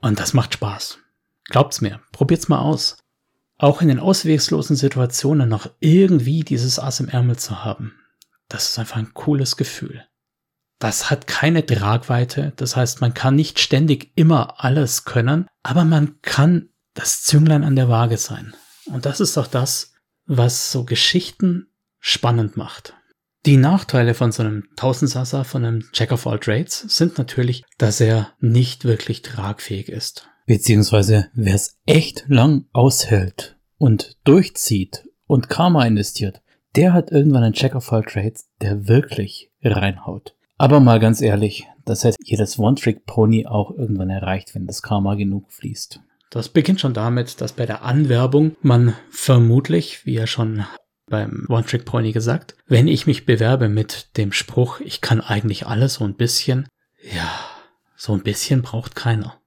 Und 0.01 0.18
das 0.18 0.32
macht 0.32 0.55
Spaß. 0.55 0.96
Glaubt's 1.44 1.82
mir, 1.82 2.01
probiert's 2.12 2.48
mal 2.48 2.61
aus. 2.61 2.96
Auch 3.59 3.82
in 3.82 3.88
den 3.88 4.01
auswegslosen 4.01 4.76
Situationen 4.76 5.51
noch 5.51 5.68
irgendwie 5.78 6.40
dieses 6.40 6.78
Ass 6.78 7.01
im 7.01 7.09
Ärmel 7.11 7.36
zu 7.36 7.62
haben. 7.62 7.99
Das 8.51 8.68
ist 8.68 8.78
einfach 8.78 8.96
ein 8.96 9.14
cooles 9.14 9.57
Gefühl. 9.57 10.05
Das 10.78 11.09
hat 11.11 11.26
keine 11.26 11.64
Tragweite, 11.64 12.53
das 12.57 12.76
heißt, 12.76 13.01
man 13.01 13.14
kann 13.14 13.36
nicht 13.36 13.61
ständig 13.61 14.12
immer 14.16 14.62
alles 14.64 15.05
können, 15.05 15.46
aber 15.62 15.84
man 15.84 16.20
kann 16.20 16.70
das 16.94 17.22
Zünglein 17.22 17.64
an 17.64 17.76
der 17.76 17.88
Waage 17.88 18.18
sein. 18.18 18.55
Und 18.86 19.07
das 19.07 19.20
ist 19.20 19.36
doch 19.36 19.46
das, 19.46 19.92
was 20.26 20.72
so 20.72 20.84
Geschichten 20.84 21.68
spannend 21.98 22.57
macht. 22.57 22.94
Die 23.46 23.57
Nachteile 23.57 24.14
von 24.14 24.32
so 24.32 24.42
einem 24.42 24.68
Tausendsasser, 24.76 25.44
von 25.44 25.64
einem 25.64 25.92
Check 25.92 26.12
of 26.12 26.26
All 26.26 26.38
Trades, 26.38 26.80
sind 26.88 27.18
natürlich, 27.18 27.64
dass 27.78 28.01
er 28.01 28.32
nicht 28.40 28.84
wirklich 28.84 29.22
tragfähig 29.22 29.88
ist. 29.88 30.28
Beziehungsweise, 30.46 31.28
wer 31.34 31.55
es 31.55 31.78
echt 31.86 32.24
lang 32.28 32.66
aushält 32.72 33.57
und 33.78 34.16
durchzieht 34.24 35.05
und 35.26 35.48
Karma 35.48 35.86
investiert, 35.86 36.42
der 36.77 36.93
hat 36.93 37.11
irgendwann 37.11 37.45
einen 37.45 37.55
Check 37.55 37.75
of 37.75 37.93
All 37.93 38.05
Trades, 38.05 38.49
der 38.61 38.89
wirklich 38.89 39.51
reinhaut. 39.62 40.35
Aber 40.59 40.81
mal 40.81 41.01
ganz 41.01 41.23
ehrlich, 41.23 41.66
das 41.85 42.05
hätte 42.05 42.18
jedes 42.23 42.59
One-Trick-Pony 42.59 43.47
auch 43.47 43.71
irgendwann 43.71 44.11
erreicht, 44.11 44.55
wenn 44.55 44.66
das 44.66 44.83
Karma 44.83 45.14
genug 45.14 45.51
fließt. 45.51 46.01
Das 46.31 46.49
beginnt 46.49 46.81
schon 46.81 46.95
damit, 46.95 47.41
dass 47.41 47.55
bei 47.55 47.66
der 47.66 47.83
Anwerbung 47.83 48.57
man 48.62 48.95
vermutlich, 49.11 50.07
wie 50.07 50.16
er 50.16 50.27
schon 50.27 50.64
beim 51.07 51.47
One 51.49 51.64
Trick 51.64 51.85
Pony 51.85 52.12
gesagt. 52.12 52.55
Wenn 52.66 52.89
ich 52.89 53.07
mich 53.07 53.27
bewerbe 53.27 53.68
mit 53.68 54.16
dem 54.16 54.33
Spruch, 54.33 54.81
ich 54.81 55.01
kann 55.01 55.21
eigentlich 55.21 55.66
alles 55.66 55.95
so 55.95 56.05
ein 56.05 56.14
bisschen, 56.14 56.68
ja, 57.03 57.29
so 57.97 58.12
ein 58.12 58.23
bisschen 58.23 58.62
braucht 58.62 58.95
keiner. 58.95 59.41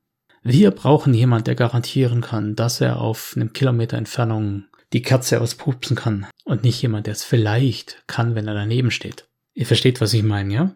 Wir 0.44 0.72
brauchen 0.72 1.14
jemand, 1.14 1.48
der 1.48 1.56
garantieren 1.56 2.20
kann, 2.20 2.56
dass 2.56 2.82
er 2.82 3.00
auf 3.00 3.34
einem 3.36 3.54
Kilometer 3.54 3.98
Entfernung 3.98 4.66
die 4.94 5.02
Kerze 5.02 5.42
auspupsen 5.42 5.96
kann 5.96 6.28
und 6.46 6.64
nicht 6.64 6.82
jemand, 6.82 7.08
der 7.08 7.14
es 7.14 7.24
vielleicht 7.24 8.04
kann, 8.08 8.36
wenn 8.36 8.48
er 8.48 8.54
daneben 8.54 8.92
steht. 8.92 9.28
Ihr 9.54 9.66
versteht, 9.66 10.00
was 10.02 10.14
ich 10.14 10.24
meine, 10.24 10.54
ja? 10.54 10.76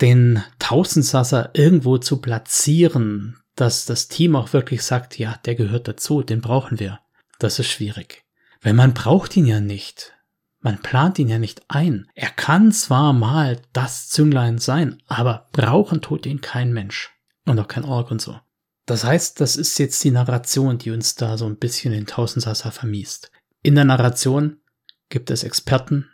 Den 0.00 0.42
Tausendsasser 0.58 1.50
irgendwo 1.52 1.98
zu 1.98 2.22
platzieren, 2.22 3.38
dass 3.54 3.84
das 3.84 4.08
Team 4.08 4.34
auch 4.34 4.54
wirklich 4.54 4.82
sagt, 4.82 5.18
ja, 5.18 5.38
der 5.44 5.54
gehört 5.54 5.88
dazu, 5.88 6.22
den 6.22 6.40
brauchen 6.40 6.80
wir. 6.80 7.00
Das 7.38 7.58
ist 7.58 7.68
schwierig. 7.68 8.24
Weil 8.62 8.72
man 8.72 8.94
braucht 8.94 9.36
ihn 9.36 9.46
ja 9.46 9.60
nicht. 9.60 10.14
Man 10.60 10.80
plant 10.80 11.18
ihn 11.18 11.28
ja 11.28 11.38
nicht 11.38 11.62
ein. 11.68 12.06
Er 12.14 12.30
kann 12.30 12.72
zwar 12.72 13.12
mal 13.12 13.60
das 13.72 14.08
Zünglein 14.08 14.58
sein, 14.58 15.02
aber 15.06 15.48
brauchen 15.52 16.00
tut 16.00 16.26
ihn 16.26 16.40
kein 16.40 16.72
Mensch. 16.72 17.10
Und 17.46 17.58
auch 17.58 17.68
kein 17.68 17.84
Org 17.84 18.10
und 18.10 18.20
so. 18.20 18.38
Das 18.90 19.04
heißt, 19.04 19.40
das 19.40 19.54
ist 19.54 19.78
jetzt 19.78 20.02
die 20.02 20.10
Narration, 20.10 20.76
die 20.76 20.90
uns 20.90 21.14
da 21.14 21.38
so 21.38 21.46
ein 21.46 21.58
bisschen 21.58 21.92
den 21.92 22.08
Tausendsasser 22.08 22.72
vermiest. 22.72 23.30
In 23.62 23.76
der 23.76 23.84
Narration 23.84 24.56
gibt 25.10 25.30
es 25.30 25.44
Experten. 25.44 26.10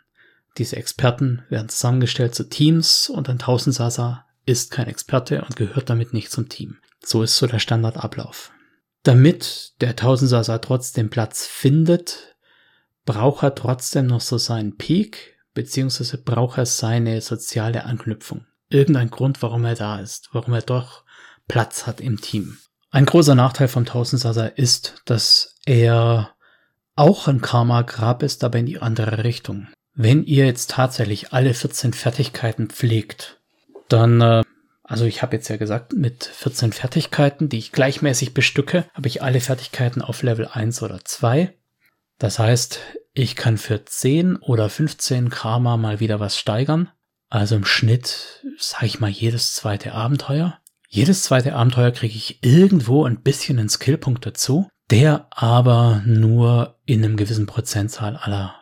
Diese 0.59 0.75
Experten 0.75 1.41
werden 1.49 1.69
zusammengestellt 1.69 2.35
zu 2.35 2.47
Teams 2.47 3.09
und 3.09 3.29
ein 3.29 3.39
Tausendsasser 3.39 4.27
ist 4.45 4.69
kein 4.69 4.85
Experte 4.85 5.41
und 5.41 5.55
gehört 5.55 5.89
damit 5.89 6.13
nicht 6.13 6.29
zum 6.29 6.49
Team. 6.49 6.77
So 7.03 7.23
ist 7.23 7.35
so 7.37 7.47
der 7.47 7.57
Standardablauf. 7.57 8.51
Damit 9.01 9.73
der 9.81 9.95
Tausendsasser 9.95 10.61
trotzdem 10.61 11.09
Platz 11.09 11.47
findet, 11.47 12.35
braucht 13.05 13.41
er 13.41 13.55
trotzdem 13.55 14.05
noch 14.05 14.21
so 14.21 14.37
seinen 14.37 14.77
Peak, 14.77 15.39
beziehungsweise 15.55 16.19
braucht 16.19 16.59
er 16.59 16.67
seine 16.67 17.21
soziale 17.21 17.85
Anknüpfung. 17.85 18.45
Irgendein 18.69 19.09
Grund, 19.09 19.41
warum 19.41 19.65
er 19.65 19.73
da 19.73 19.97
ist, 19.99 20.29
warum 20.31 20.53
er 20.53 20.61
doch 20.61 21.05
Platz 21.47 21.87
hat 21.87 22.01
im 22.01 22.21
Team. 22.21 22.59
Ein 22.89 23.05
großer 23.05 23.35
Nachteil 23.35 23.67
vom 23.67 23.85
Tausendsasser 23.85 24.57
ist, 24.57 25.01
dass 25.05 25.55
er 25.65 26.31
auch 26.95 27.27
ein 27.27 27.41
Karma-Grab 27.41 28.23
ist, 28.23 28.43
aber 28.43 28.59
in 28.59 28.65
die 28.65 28.81
andere 28.81 29.23
Richtung. 29.23 29.67
Wenn 29.93 30.23
ihr 30.23 30.45
jetzt 30.45 30.71
tatsächlich 30.71 31.33
alle 31.33 31.53
14 31.53 31.93
Fertigkeiten 31.93 32.69
pflegt, 32.69 33.39
dann 33.89 34.21
äh, 34.21 34.43
also 34.87 35.03
ich 35.03 35.21
habe 35.21 35.35
jetzt 35.35 35.49
ja 35.49 35.57
gesagt, 35.57 35.93
mit 35.93 36.23
14 36.23 36.71
Fertigkeiten, 36.71 37.49
die 37.49 37.57
ich 37.57 37.73
gleichmäßig 37.73 38.33
bestücke, 38.33 38.85
habe 38.93 39.09
ich 39.09 39.21
alle 39.21 39.41
Fertigkeiten 39.41 40.01
auf 40.01 40.23
Level 40.23 40.47
1 40.47 40.81
oder 40.81 41.03
2. 41.03 41.53
Das 42.19 42.39
heißt, 42.39 42.79
ich 43.13 43.35
kann 43.35 43.57
für 43.57 43.83
10 43.83 44.37
oder 44.37 44.69
15 44.69 45.29
Karma 45.29 45.75
mal 45.75 45.99
wieder 45.99 46.21
was 46.21 46.37
steigern. 46.37 46.89
Also 47.29 47.57
im 47.57 47.65
Schnitt, 47.65 48.45
sage 48.57 48.85
ich 48.85 49.01
mal, 49.01 49.09
jedes 49.09 49.53
zweite 49.53 49.91
Abenteuer. 49.91 50.57
Jedes 50.89 51.23
zweite 51.23 51.53
Abenteuer 51.53 51.91
kriege 51.91 52.15
ich 52.15 52.43
irgendwo 52.43 53.05
ein 53.05 53.21
bisschen 53.21 53.59
einen 53.59 53.69
Skillpunkt 53.69 54.25
dazu, 54.25 54.69
der 54.89 55.27
aber 55.31 56.01
nur 56.05 56.79
in 56.85 57.03
einem 57.03 57.17
gewissen 57.17 57.45
Prozentzahl 57.45 58.15
aller 58.15 58.55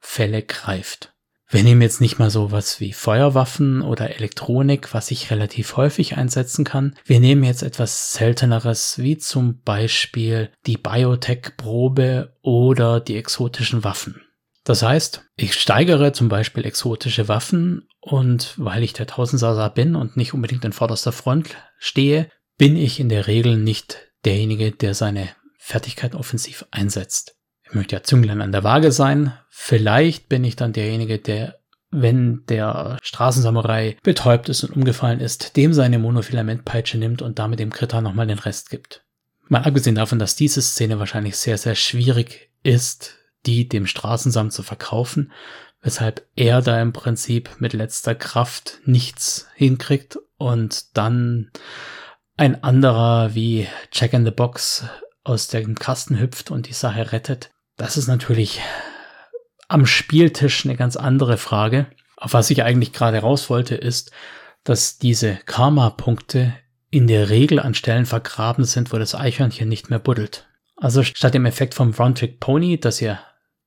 Fälle 0.00 0.42
greift. 0.42 1.14
Wir 1.50 1.62
nehmen 1.62 1.80
jetzt 1.80 2.02
nicht 2.02 2.18
mal 2.18 2.28
so 2.28 2.52
was 2.52 2.78
wie 2.78 2.92
Feuerwaffen 2.92 3.80
oder 3.80 4.14
Elektronik, 4.14 4.92
was 4.92 5.10
ich 5.10 5.30
relativ 5.30 5.78
häufig 5.78 6.18
einsetzen 6.18 6.64
kann. 6.64 6.94
Wir 7.06 7.20
nehmen 7.20 7.42
jetzt 7.42 7.62
etwas 7.62 8.12
selteneres, 8.12 8.98
wie 8.98 9.16
zum 9.16 9.62
Beispiel 9.62 10.50
die 10.66 10.76
Biotech-Probe 10.76 12.36
oder 12.42 13.00
die 13.00 13.16
exotischen 13.16 13.82
Waffen. 13.82 14.20
Das 14.68 14.82
heißt, 14.82 15.24
ich 15.36 15.54
steigere 15.54 16.12
zum 16.12 16.28
Beispiel 16.28 16.66
exotische 16.66 17.26
Waffen 17.26 17.88
und 18.02 18.52
weil 18.58 18.82
ich 18.82 18.92
der 18.92 19.06
Tausendsasa 19.06 19.68
bin 19.68 19.96
und 19.96 20.18
nicht 20.18 20.34
unbedingt 20.34 20.62
in 20.62 20.74
vorderster 20.74 21.10
Front 21.10 21.56
stehe, 21.78 22.28
bin 22.58 22.76
ich 22.76 23.00
in 23.00 23.08
der 23.08 23.28
Regel 23.28 23.56
nicht 23.56 23.96
derjenige, 24.26 24.70
der 24.70 24.92
seine 24.92 25.30
Fertigkeit 25.56 26.14
offensiv 26.14 26.66
einsetzt. 26.70 27.34
Ich 27.62 27.72
möchte 27.72 27.96
ja 27.96 28.02
Zünglein 28.02 28.42
an 28.42 28.52
der 28.52 28.62
Waage 28.62 28.92
sein. 28.92 29.32
Vielleicht 29.48 30.28
bin 30.28 30.44
ich 30.44 30.54
dann 30.54 30.74
derjenige, 30.74 31.18
der, 31.18 31.60
wenn 31.90 32.44
der 32.50 32.98
Straßensamurai 33.00 33.96
betäubt 34.02 34.50
ist 34.50 34.64
und 34.64 34.76
umgefallen 34.76 35.20
ist, 35.20 35.56
dem 35.56 35.72
seine 35.72 35.98
Monofilamentpeitsche 35.98 36.98
nimmt 36.98 37.22
und 37.22 37.38
damit 37.38 37.58
dem 37.58 37.72
Kritter 37.72 38.02
nochmal 38.02 38.26
den 38.26 38.38
Rest 38.38 38.68
gibt. 38.68 39.02
Mal 39.48 39.62
abgesehen 39.62 39.96
davon, 39.96 40.18
dass 40.18 40.36
diese 40.36 40.60
Szene 40.60 40.98
wahrscheinlich 40.98 41.38
sehr, 41.38 41.56
sehr 41.56 41.74
schwierig 41.74 42.50
ist, 42.62 43.14
die 43.48 43.66
dem 43.66 43.86
Straßensam 43.86 44.50
zu 44.50 44.62
verkaufen, 44.62 45.32
weshalb 45.80 46.26
er 46.36 46.60
da 46.60 46.80
im 46.82 46.92
Prinzip 46.92 47.50
mit 47.60 47.72
letzter 47.72 48.14
Kraft 48.14 48.80
nichts 48.84 49.48
hinkriegt 49.54 50.18
und 50.36 50.96
dann 50.96 51.50
ein 52.36 52.62
anderer 52.62 53.34
wie 53.34 53.66
Check 53.90 54.12
in 54.12 54.26
the 54.26 54.30
Box 54.30 54.84
aus 55.24 55.48
dem 55.48 55.76
Kasten 55.76 56.20
hüpft 56.20 56.50
und 56.50 56.68
die 56.68 56.74
Sache 56.74 57.12
rettet. 57.12 57.50
Das 57.76 57.96
ist 57.96 58.06
natürlich 58.06 58.60
am 59.66 59.86
Spieltisch 59.86 60.66
eine 60.66 60.76
ganz 60.76 60.96
andere 60.96 61.38
Frage. 61.38 61.86
Auf 62.18 62.34
was 62.34 62.50
ich 62.50 62.62
eigentlich 62.62 62.92
gerade 62.92 63.18
raus 63.18 63.48
wollte, 63.48 63.76
ist, 63.76 64.10
dass 64.62 64.98
diese 64.98 65.36
Karma-Punkte 65.46 66.54
in 66.90 67.06
der 67.06 67.30
Regel 67.30 67.60
an 67.60 67.74
Stellen 67.74 68.06
vergraben 68.06 68.64
sind, 68.64 68.92
wo 68.92 68.98
das 68.98 69.14
Eichhörnchen 69.14 69.68
nicht 69.68 69.88
mehr 69.88 69.98
buddelt. 69.98 70.46
Also 70.76 71.02
statt 71.02 71.34
dem 71.34 71.46
Effekt 71.46 71.74
vom 71.74 71.94
One-Trick-Pony, 71.96 72.78
dass 72.78 73.00
ihr 73.00 73.18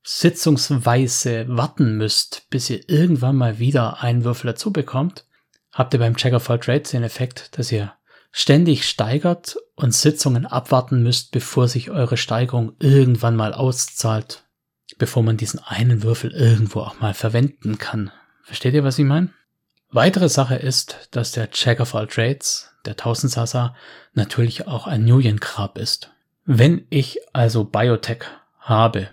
sitzungsweise 0.02 1.46
warten 1.48 1.96
müsst, 1.96 2.48
bis 2.50 2.70
ihr 2.70 2.88
irgendwann 2.88 3.36
mal 3.36 3.58
wieder 3.58 4.02
einen 4.02 4.24
Würfel 4.24 4.48
dazu 4.48 4.72
bekommt, 4.72 5.24
habt 5.70 5.94
ihr 5.94 6.00
beim 6.00 6.16
Checker 6.16 6.40
Fall 6.40 6.58
Trades 6.58 6.90
den 6.90 7.02
Effekt, 7.02 7.56
dass 7.58 7.70
ihr 7.72 7.92
ständig 8.32 8.88
steigert 8.88 9.56
und 9.74 9.94
Sitzungen 9.94 10.46
abwarten 10.46 11.02
müsst, 11.02 11.30
bevor 11.30 11.68
sich 11.68 11.90
eure 11.90 12.16
Steigerung 12.16 12.72
irgendwann 12.80 13.36
mal 13.36 13.52
auszahlt, 13.54 14.44
bevor 14.98 15.22
man 15.22 15.36
diesen 15.36 15.60
einen 15.60 16.02
Würfel 16.02 16.32
irgendwo 16.32 16.80
auch 16.80 16.98
mal 17.00 17.14
verwenden 17.14 17.78
kann. 17.78 18.10
Versteht 18.42 18.74
ihr, 18.74 18.84
was 18.84 18.98
ich 18.98 19.04
meine? 19.04 19.30
Weitere 19.90 20.30
Sache 20.30 20.56
ist, 20.56 21.08
dass 21.10 21.32
der 21.32 21.50
Check 21.50 21.78
of 21.78 21.94
All 21.94 22.06
Trades, 22.06 22.70
der 22.86 22.96
Tausendsassa, 22.96 23.76
natürlich 24.14 24.66
auch 24.66 24.86
ein 24.86 25.04
Nuyen-Grab 25.04 25.76
ist. 25.76 26.10
Wenn 26.44 26.86
ich 26.88 27.18
also 27.34 27.64
Biotech 27.64 28.24
habe, 28.58 29.08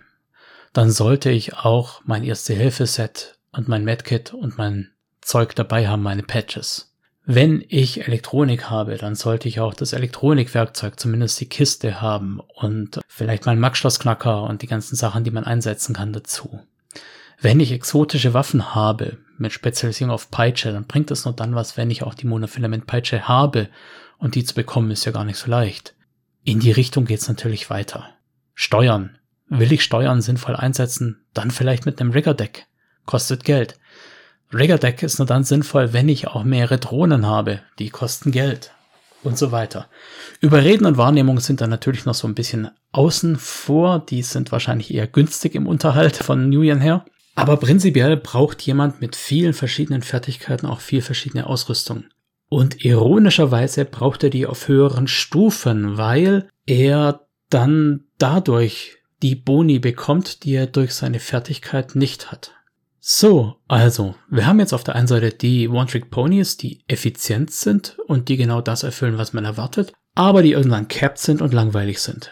dann 0.79 0.91
sollte 0.91 1.29
ich 1.29 1.57
auch 1.57 1.99
mein 2.05 2.23
Erste-Hilfe-Set 2.23 3.37
und 3.51 3.67
mein 3.67 3.83
Medkit 3.83 4.33
und 4.33 4.57
mein 4.57 4.91
Zeug 5.19 5.53
dabei 5.53 5.89
haben, 5.89 6.01
meine 6.01 6.23
Patches. 6.23 6.95
Wenn 7.25 7.65
ich 7.67 8.07
Elektronik 8.07 8.69
habe, 8.69 8.95
dann 8.95 9.15
sollte 9.15 9.49
ich 9.49 9.59
auch 9.59 9.73
das 9.73 9.91
Elektronikwerkzeug, 9.91 10.97
zumindest 10.97 11.37
die 11.41 11.49
Kiste 11.49 11.99
haben 11.99 12.39
und 12.39 13.01
vielleicht 13.09 13.45
mal 13.45 13.51
einen 13.51 13.59
Max-Schlossknacker 13.59 14.43
und 14.43 14.61
die 14.61 14.67
ganzen 14.67 14.95
Sachen, 14.95 15.25
die 15.25 15.31
man 15.31 15.43
einsetzen 15.43 15.93
kann 15.93 16.13
dazu. 16.13 16.61
Wenn 17.41 17.59
ich 17.59 17.73
exotische 17.73 18.33
Waffen 18.33 18.73
habe, 18.73 19.17
mit 19.37 19.51
Spezialisierung 19.51 20.13
auf 20.13 20.31
Peitsche, 20.31 20.71
dann 20.71 20.87
bringt 20.87 21.11
es 21.11 21.25
nur 21.25 21.33
dann 21.33 21.55
was, 21.55 21.75
wenn 21.75 21.91
ich 21.91 22.03
auch 22.03 22.13
die 22.13 22.27
Monofilament-Peitsche 22.27 23.27
habe 23.27 23.67
und 24.17 24.35
die 24.35 24.45
zu 24.45 24.55
bekommen 24.55 24.91
ist 24.91 25.03
ja 25.03 25.11
gar 25.11 25.25
nicht 25.25 25.39
so 25.39 25.51
leicht. 25.51 25.93
In 26.45 26.61
die 26.61 26.71
Richtung 26.71 27.03
geht's 27.03 27.27
natürlich 27.27 27.69
weiter. 27.69 28.11
Steuern. 28.53 29.18
Will 29.49 29.73
ich 29.73 29.83
Steuern 29.83 30.21
sinnvoll 30.21 30.55
einsetzen? 30.55 31.25
Dann 31.33 31.51
vielleicht 31.51 31.85
mit 31.85 31.99
einem 31.99 32.11
Rigger-Deck. 32.11 32.67
Kostet 33.05 33.43
Geld. 33.43 33.79
Rigger-Deck 34.53 35.03
ist 35.03 35.19
nur 35.19 35.25
dann 35.25 35.43
sinnvoll, 35.43 35.93
wenn 35.93 36.09
ich 36.09 36.27
auch 36.27 36.43
mehrere 36.43 36.77
Drohnen 36.77 37.25
habe. 37.25 37.61
Die 37.79 37.89
kosten 37.89 38.31
Geld. 38.31 38.71
Und 39.21 39.37
so 39.37 39.51
weiter. 39.51 39.87
Überreden 40.39 40.85
und 40.85 40.97
Wahrnehmung 40.97 41.39
sind 41.39 41.59
dann 41.59 41.69
natürlich 41.69 42.05
noch 42.05 42.13
so 42.13 42.27
ein 42.27 42.35
bisschen 42.35 42.69
außen 42.93 43.35
vor. 43.35 43.99
Die 43.99 44.21
sind 44.21 44.51
wahrscheinlich 44.51 44.93
eher 44.93 45.07
günstig 45.07 45.55
im 45.55 45.67
Unterhalt 45.67 46.15
von 46.15 46.47
New 46.49 46.61
Year 46.61 46.79
her. 46.79 47.05
Aber 47.35 47.57
prinzipiell 47.57 48.15
braucht 48.17 48.61
jemand 48.61 49.01
mit 49.01 49.15
vielen 49.15 49.53
verschiedenen 49.53 50.03
Fertigkeiten 50.03 50.65
auch 50.65 50.79
viel 50.79 51.01
verschiedene 51.01 51.47
Ausrüstung. 51.47 52.05
Und 52.49 52.83
ironischerweise 52.83 53.85
braucht 53.85 54.23
er 54.23 54.29
die 54.29 54.45
auf 54.45 54.67
höheren 54.67 55.07
Stufen, 55.07 55.97
weil 55.97 56.47
er 56.65 57.27
dann 57.49 58.05
dadurch 58.17 58.98
die 59.21 59.35
Boni 59.35 59.79
bekommt, 59.79 60.43
die 60.43 60.53
er 60.53 60.67
durch 60.67 60.93
seine 60.93 61.19
Fertigkeit 61.19 61.95
nicht 61.95 62.31
hat. 62.31 62.51
So, 62.99 63.55
also, 63.67 64.15
wir 64.29 64.45
haben 64.45 64.59
jetzt 64.59 64.73
auf 64.73 64.83
der 64.83 64.95
einen 64.95 65.07
Seite 65.07 65.31
die 65.31 65.69
One-Trick-Ponys, 65.69 66.57
die 66.57 66.81
effizient 66.87 67.51
sind 67.51 67.97
und 68.07 68.29
die 68.29 68.37
genau 68.37 68.61
das 68.61 68.83
erfüllen, 68.83 69.17
was 69.17 69.33
man 69.33 69.45
erwartet, 69.45 69.93
aber 70.15 70.43
die 70.43 70.51
irgendwann 70.51 70.87
capped 70.87 71.17
sind 71.17 71.41
und 71.41 71.53
langweilig 71.53 71.99
sind. 72.01 72.31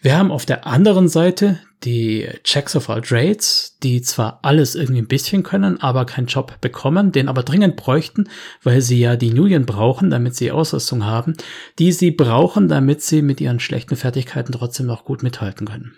Wir 0.00 0.16
haben 0.16 0.30
auf 0.30 0.46
der 0.46 0.66
anderen 0.66 1.08
Seite 1.08 1.60
die 1.84 2.28
Checks 2.42 2.74
of 2.76 2.88
All 2.88 3.02
Trades, 3.02 3.76
die 3.82 4.02
zwar 4.02 4.40
alles 4.42 4.74
irgendwie 4.74 5.02
ein 5.02 5.08
bisschen 5.08 5.42
können, 5.42 5.80
aber 5.80 6.06
keinen 6.06 6.26
Job 6.26 6.60
bekommen, 6.60 7.12
den 7.12 7.28
aber 7.28 7.42
dringend 7.42 7.76
bräuchten, 7.76 8.28
weil 8.62 8.80
sie 8.80 8.98
ja 9.00 9.16
die 9.16 9.32
Nuyen 9.32 9.66
brauchen, 9.66 10.10
damit 10.10 10.34
sie 10.34 10.50
Ausrüstung 10.50 11.04
haben, 11.04 11.34
die 11.78 11.92
sie 11.92 12.10
brauchen, 12.10 12.68
damit 12.68 13.02
sie 13.02 13.22
mit 13.22 13.40
ihren 13.40 13.60
schlechten 13.60 13.96
Fertigkeiten 13.96 14.52
trotzdem 14.52 14.86
noch 14.86 15.04
gut 15.04 15.22
mithalten 15.22 15.66
können. 15.66 15.94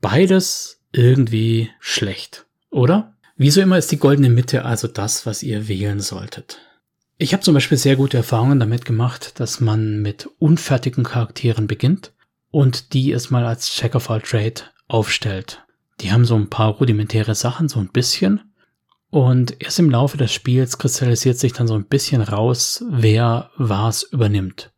Beides 0.00 0.80
irgendwie 0.92 1.70
schlecht, 1.80 2.46
oder? 2.70 3.14
Wieso 3.36 3.60
immer 3.62 3.78
ist 3.78 3.90
die 3.90 3.98
goldene 3.98 4.28
Mitte 4.28 4.64
also 4.64 4.86
das, 4.86 5.24
was 5.24 5.42
ihr 5.42 5.66
wählen 5.68 6.00
solltet? 6.00 6.58
Ich 7.16 7.32
habe 7.32 7.42
zum 7.42 7.54
Beispiel 7.54 7.78
sehr 7.78 7.96
gute 7.96 8.16
Erfahrungen 8.16 8.60
damit 8.60 8.84
gemacht, 8.84 9.40
dass 9.40 9.60
man 9.60 10.00
mit 10.00 10.28
unfertigen 10.38 11.04
Charakteren 11.04 11.66
beginnt 11.66 12.12
und 12.50 12.94
die 12.94 13.12
es 13.12 13.30
mal 13.30 13.44
als 13.44 13.70
Check 13.70 13.94
of 13.94 14.10
All 14.10 14.20
Trade 14.20 14.62
aufstellt. 14.90 15.64
Die 16.00 16.12
haben 16.12 16.24
so 16.24 16.34
ein 16.34 16.50
paar 16.50 16.70
rudimentäre 16.70 17.34
Sachen, 17.34 17.68
so 17.68 17.80
ein 17.80 17.88
bisschen. 17.88 18.40
Und 19.10 19.60
erst 19.60 19.78
im 19.78 19.90
Laufe 19.90 20.16
des 20.16 20.32
Spiels 20.32 20.78
kristallisiert 20.78 21.38
sich 21.38 21.52
dann 21.52 21.66
so 21.66 21.74
ein 21.74 21.84
bisschen 21.84 22.22
raus, 22.22 22.84
wer 22.88 23.50
was 23.56 24.02
übernimmt. 24.04 24.72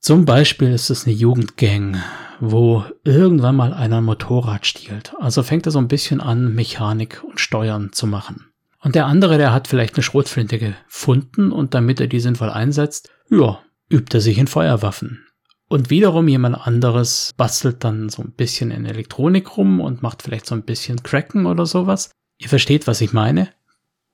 Zum 0.00 0.24
Beispiel 0.24 0.72
ist 0.72 0.90
es 0.90 1.06
eine 1.06 1.14
Jugendgang, 1.14 2.02
wo 2.40 2.84
irgendwann 3.04 3.56
mal 3.56 3.72
einer 3.72 3.98
ein 3.98 4.04
Motorrad 4.04 4.66
stiehlt. 4.66 5.12
Also 5.18 5.42
fängt 5.42 5.66
er 5.66 5.72
so 5.72 5.78
ein 5.78 5.88
bisschen 5.88 6.20
an, 6.20 6.54
Mechanik 6.54 7.22
und 7.24 7.40
Steuern 7.40 7.92
zu 7.92 8.06
machen. 8.06 8.46
Und 8.80 8.94
der 8.94 9.06
andere, 9.06 9.38
der 9.38 9.52
hat 9.52 9.66
vielleicht 9.66 9.94
eine 9.94 10.02
Schrotflinte 10.02 10.58
gefunden 10.58 11.50
und 11.50 11.74
damit 11.74 12.00
er 12.00 12.06
die 12.06 12.20
sinnvoll 12.20 12.50
einsetzt, 12.50 13.10
ja, 13.28 13.60
übt 13.90 14.16
er 14.16 14.20
sich 14.20 14.38
in 14.38 14.46
Feuerwaffen. 14.46 15.24
Und 15.68 15.90
wiederum 15.90 16.28
jemand 16.28 16.66
anderes 16.66 17.34
bastelt 17.36 17.84
dann 17.84 18.08
so 18.08 18.22
ein 18.22 18.32
bisschen 18.32 18.70
in 18.70 18.86
Elektronik 18.86 19.56
rum 19.56 19.80
und 19.80 20.02
macht 20.02 20.22
vielleicht 20.22 20.46
so 20.46 20.54
ein 20.54 20.62
bisschen 20.62 21.02
Cracken 21.02 21.44
oder 21.44 21.66
sowas. 21.66 22.10
Ihr 22.38 22.48
versteht, 22.48 22.86
was 22.86 23.02
ich 23.02 23.12
meine? 23.12 23.50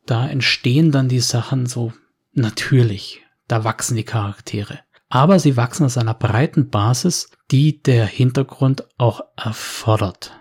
Da 0.05 0.27
entstehen 0.27 0.91
dann 0.91 1.09
die 1.09 1.21
Sachen 1.21 1.67
so 1.67 1.93
natürlich. 2.33 3.23
Da 3.47 3.63
wachsen 3.63 3.97
die 3.97 4.05
Charaktere. 4.05 4.81
Aber 5.09 5.39
sie 5.39 5.57
wachsen 5.57 5.87
aus 5.87 5.97
einer 5.97 6.15
breiten 6.15 6.71
Basis, 6.71 7.31
die 7.51 7.81
der 7.83 8.07
Hintergrund 8.07 8.89
auch 8.99 9.21
erfordert. 9.37 10.33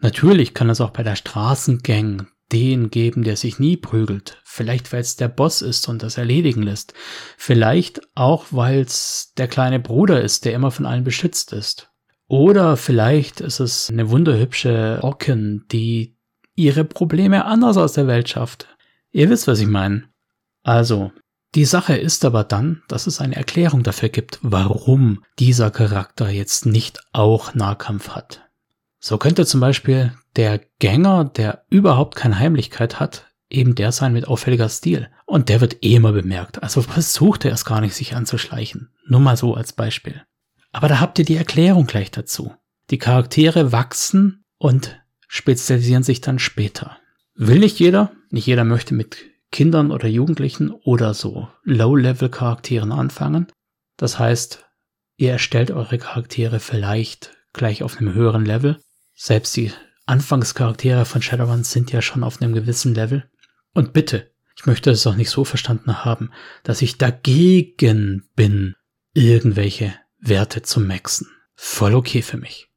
Natürlich 0.00 0.52
kann 0.52 0.68
es 0.68 0.80
auch 0.80 0.90
bei 0.90 1.02
der 1.02 1.16
Straßengang 1.16 2.26
den 2.52 2.90
geben, 2.90 3.22
der 3.22 3.36
sich 3.36 3.58
nie 3.58 3.76
prügelt. 3.76 4.40
Vielleicht, 4.44 4.92
weil 4.92 5.00
es 5.00 5.16
der 5.16 5.28
Boss 5.28 5.62
ist 5.62 5.88
und 5.88 6.02
das 6.02 6.18
erledigen 6.18 6.62
lässt. 6.62 6.94
Vielleicht 7.36 8.00
auch, 8.14 8.46
weil 8.50 8.80
es 8.80 9.32
der 9.36 9.48
kleine 9.48 9.80
Bruder 9.80 10.20
ist, 10.20 10.44
der 10.44 10.54
immer 10.54 10.70
von 10.70 10.86
allen 10.86 11.04
beschützt 11.04 11.52
ist. 11.52 11.90
Oder 12.26 12.76
vielleicht 12.76 13.40
ist 13.40 13.60
es 13.60 13.90
eine 13.90 14.10
wunderhübsche 14.10 15.00
Orkin, 15.02 15.64
die 15.72 16.16
ihre 16.54 16.84
Probleme 16.84 17.44
anders 17.44 17.76
aus 17.76 17.94
der 17.94 18.06
Welt 18.06 18.28
schafft. 18.28 18.68
Ihr 19.10 19.30
wisst, 19.30 19.48
was 19.48 19.60
ich 19.60 19.66
meine. 19.66 20.04
Also, 20.62 21.10
die 21.56 21.64
Sache 21.64 21.96
ist 21.96 22.24
aber 22.24 22.44
dann, 22.44 22.82
dass 22.86 23.08
es 23.08 23.20
eine 23.20 23.34
Erklärung 23.34 23.82
dafür 23.82 24.08
gibt, 24.08 24.38
warum 24.42 25.24
dieser 25.38 25.70
Charakter 25.72 26.28
jetzt 26.28 26.66
nicht 26.66 27.00
auch 27.12 27.54
Nahkampf 27.54 28.10
hat. 28.10 28.48
So 29.00 29.18
könnte 29.18 29.46
zum 29.46 29.58
Beispiel 29.58 30.12
der 30.36 30.60
Gänger, 30.78 31.24
der 31.24 31.64
überhaupt 31.70 32.16
keine 32.16 32.38
Heimlichkeit 32.38 33.00
hat, 33.00 33.26
eben 33.48 33.74
der 33.74 33.92
sein 33.92 34.12
mit 34.12 34.28
auffälliger 34.28 34.68
Stil. 34.68 35.08
Und 35.26 35.48
der 35.48 35.60
wird 35.60 35.84
eh 35.84 35.94
immer 35.94 36.12
bemerkt. 36.12 36.62
Also 36.62 36.82
versucht 36.82 37.44
er 37.44 37.52
es 37.52 37.64
gar 37.64 37.80
nicht, 37.80 37.94
sich 37.94 38.14
anzuschleichen. 38.14 38.90
Nur 39.06 39.20
mal 39.20 39.36
so 39.36 39.54
als 39.54 39.72
Beispiel. 39.72 40.22
Aber 40.72 40.88
da 40.88 41.00
habt 41.00 41.18
ihr 41.18 41.24
die 41.24 41.36
Erklärung 41.36 41.86
gleich 41.86 42.10
dazu. 42.10 42.54
Die 42.90 42.98
Charaktere 42.98 43.72
wachsen 43.72 44.44
und 44.58 45.00
spezialisieren 45.28 46.02
sich 46.02 46.20
dann 46.20 46.38
später. 46.38 46.96
Will 47.34 47.58
nicht 47.58 47.78
jeder. 47.78 48.12
Nicht 48.30 48.46
jeder 48.46 48.64
möchte 48.64 48.94
mit 48.94 49.16
Kindern 49.50 49.90
oder 49.90 50.06
Jugendlichen 50.06 50.70
oder 50.70 51.14
so 51.14 51.48
Low-Level-Charakteren 51.64 52.92
anfangen. 52.92 53.48
Das 53.96 54.18
heißt, 54.18 54.64
ihr 55.16 55.32
erstellt 55.32 55.72
eure 55.72 55.98
Charaktere 55.98 56.60
vielleicht 56.60 57.32
gleich 57.52 57.82
auf 57.82 57.98
einem 57.98 58.14
höheren 58.14 58.44
Level 58.44 58.78
selbst 59.20 59.54
die 59.56 59.70
Anfangscharaktere 60.10 61.04
von 61.04 61.22
Shadowrun 61.22 61.62
sind 61.62 61.92
ja 61.92 62.02
schon 62.02 62.24
auf 62.24 62.42
einem 62.42 62.52
gewissen 62.52 62.94
Level. 62.94 63.30
Und 63.72 63.92
bitte, 63.92 64.30
ich 64.56 64.66
möchte 64.66 64.90
es 64.90 65.06
auch 65.06 65.14
nicht 65.14 65.30
so 65.30 65.44
verstanden 65.44 66.04
haben, 66.04 66.32
dass 66.64 66.82
ich 66.82 66.98
dagegen 66.98 68.28
bin, 68.34 68.74
irgendwelche 69.14 69.94
Werte 70.18 70.62
zu 70.62 70.80
maxen. 70.80 71.28
Voll 71.54 71.94
okay 71.94 72.22
für 72.22 72.36
mich. 72.36 72.68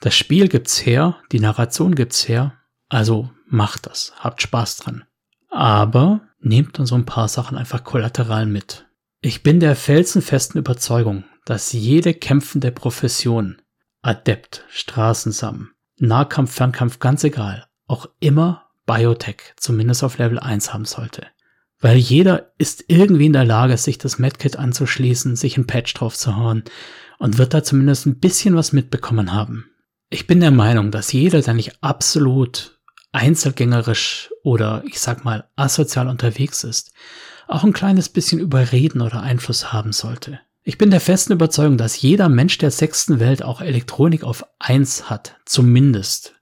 Das 0.00 0.14
Spiel 0.14 0.48
gibt's 0.48 0.84
her, 0.84 1.16
die 1.32 1.40
Narration 1.40 1.94
gibt's 1.94 2.28
her, 2.28 2.52
also 2.90 3.30
macht 3.46 3.86
das, 3.86 4.12
habt 4.18 4.42
Spaß 4.42 4.76
dran. 4.76 5.04
Aber 5.48 6.20
nehmt 6.40 6.78
dann 6.78 6.84
so 6.84 6.94
ein 6.94 7.06
paar 7.06 7.28
Sachen 7.28 7.56
einfach 7.56 7.84
kollateral 7.84 8.44
mit. 8.44 8.86
Ich 9.22 9.42
bin 9.42 9.60
der 9.60 9.76
felsenfesten 9.76 10.58
Überzeugung, 10.58 11.24
dass 11.46 11.72
jede 11.72 12.12
kämpfende 12.12 12.70
Profession, 12.70 13.62
Adept, 14.02 14.64
Straßensam, 14.68 15.70
Nahkampf, 15.98 16.52
Fernkampf, 16.52 16.98
ganz 16.98 17.24
egal, 17.24 17.66
auch 17.86 18.08
immer 18.20 18.66
Biotech, 18.86 19.54
zumindest 19.56 20.04
auf 20.04 20.18
Level 20.18 20.38
1 20.38 20.72
haben 20.72 20.84
sollte. 20.84 21.26
Weil 21.80 21.96
jeder 21.96 22.52
ist 22.58 22.84
irgendwie 22.88 23.26
in 23.26 23.32
der 23.32 23.44
Lage, 23.44 23.76
sich 23.76 23.98
das 23.98 24.18
Medkit 24.18 24.56
anzuschließen, 24.56 25.36
sich 25.36 25.56
ein 25.56 25.66
Patch 25.66 25.92
drauf 25.94 26.16
zu 26.16 26.36
hauen 26.36 26.64
und 27.18 27.38
wird 27.38 27.52
da 27.52 27.62
zumindest 27.62 28.06
ein 28.06 28.18
bisschen 28.18 28.56
was 28.56 28.72
mitbekommen 28.72 29.32
haben. 29.32 29.70
Ich 30.08 30.26
bin 30.26 30.40
der 30.40 30.50
Meinung, 30.50 30.90
dass 30.90 31.12
jeder, 31.12 31.42
der 31.42 31.54
nicht 31.54 31.82
absolut 31.82 32.78
einzelgängerisch 33.12 34.30
oder 34.42 34.82
ich 34.86 35.00
sag 35.00 35.24
mal 35.24 35.48
asozial 35.56 36.08
unterwegs 36.08 36.64
ist, 36.64 36.92
auch 37.48 37.64
ein 37.64 37.72
kleines 37.72 38.08
bisschen 38.08 38.40
Überreden 38.40 39.00
oder 39.00 39.22
Einfluss 39.22 39.72
haben 39.72 39.92
sollte. 39.92 40.40
Ich 40.68 40.78
bin 40.78 40.90
der 40.90 41.00
festen 41.00 41.32
Überzeugung, 41.32 41.78
dass 41.78 42.02
jeder 42.02 42.28
Mensch 42.28 42.58
der 42.58 42.72
sechsten 42.72 43.20
Welt 43.20 43.40
auch 43.40 43.60
Elektronik 43.60 44.24
auf 44.24 44.44
eins 44.58 45.08
hat, 45.08 45.36
zumindest. 45.44 46.34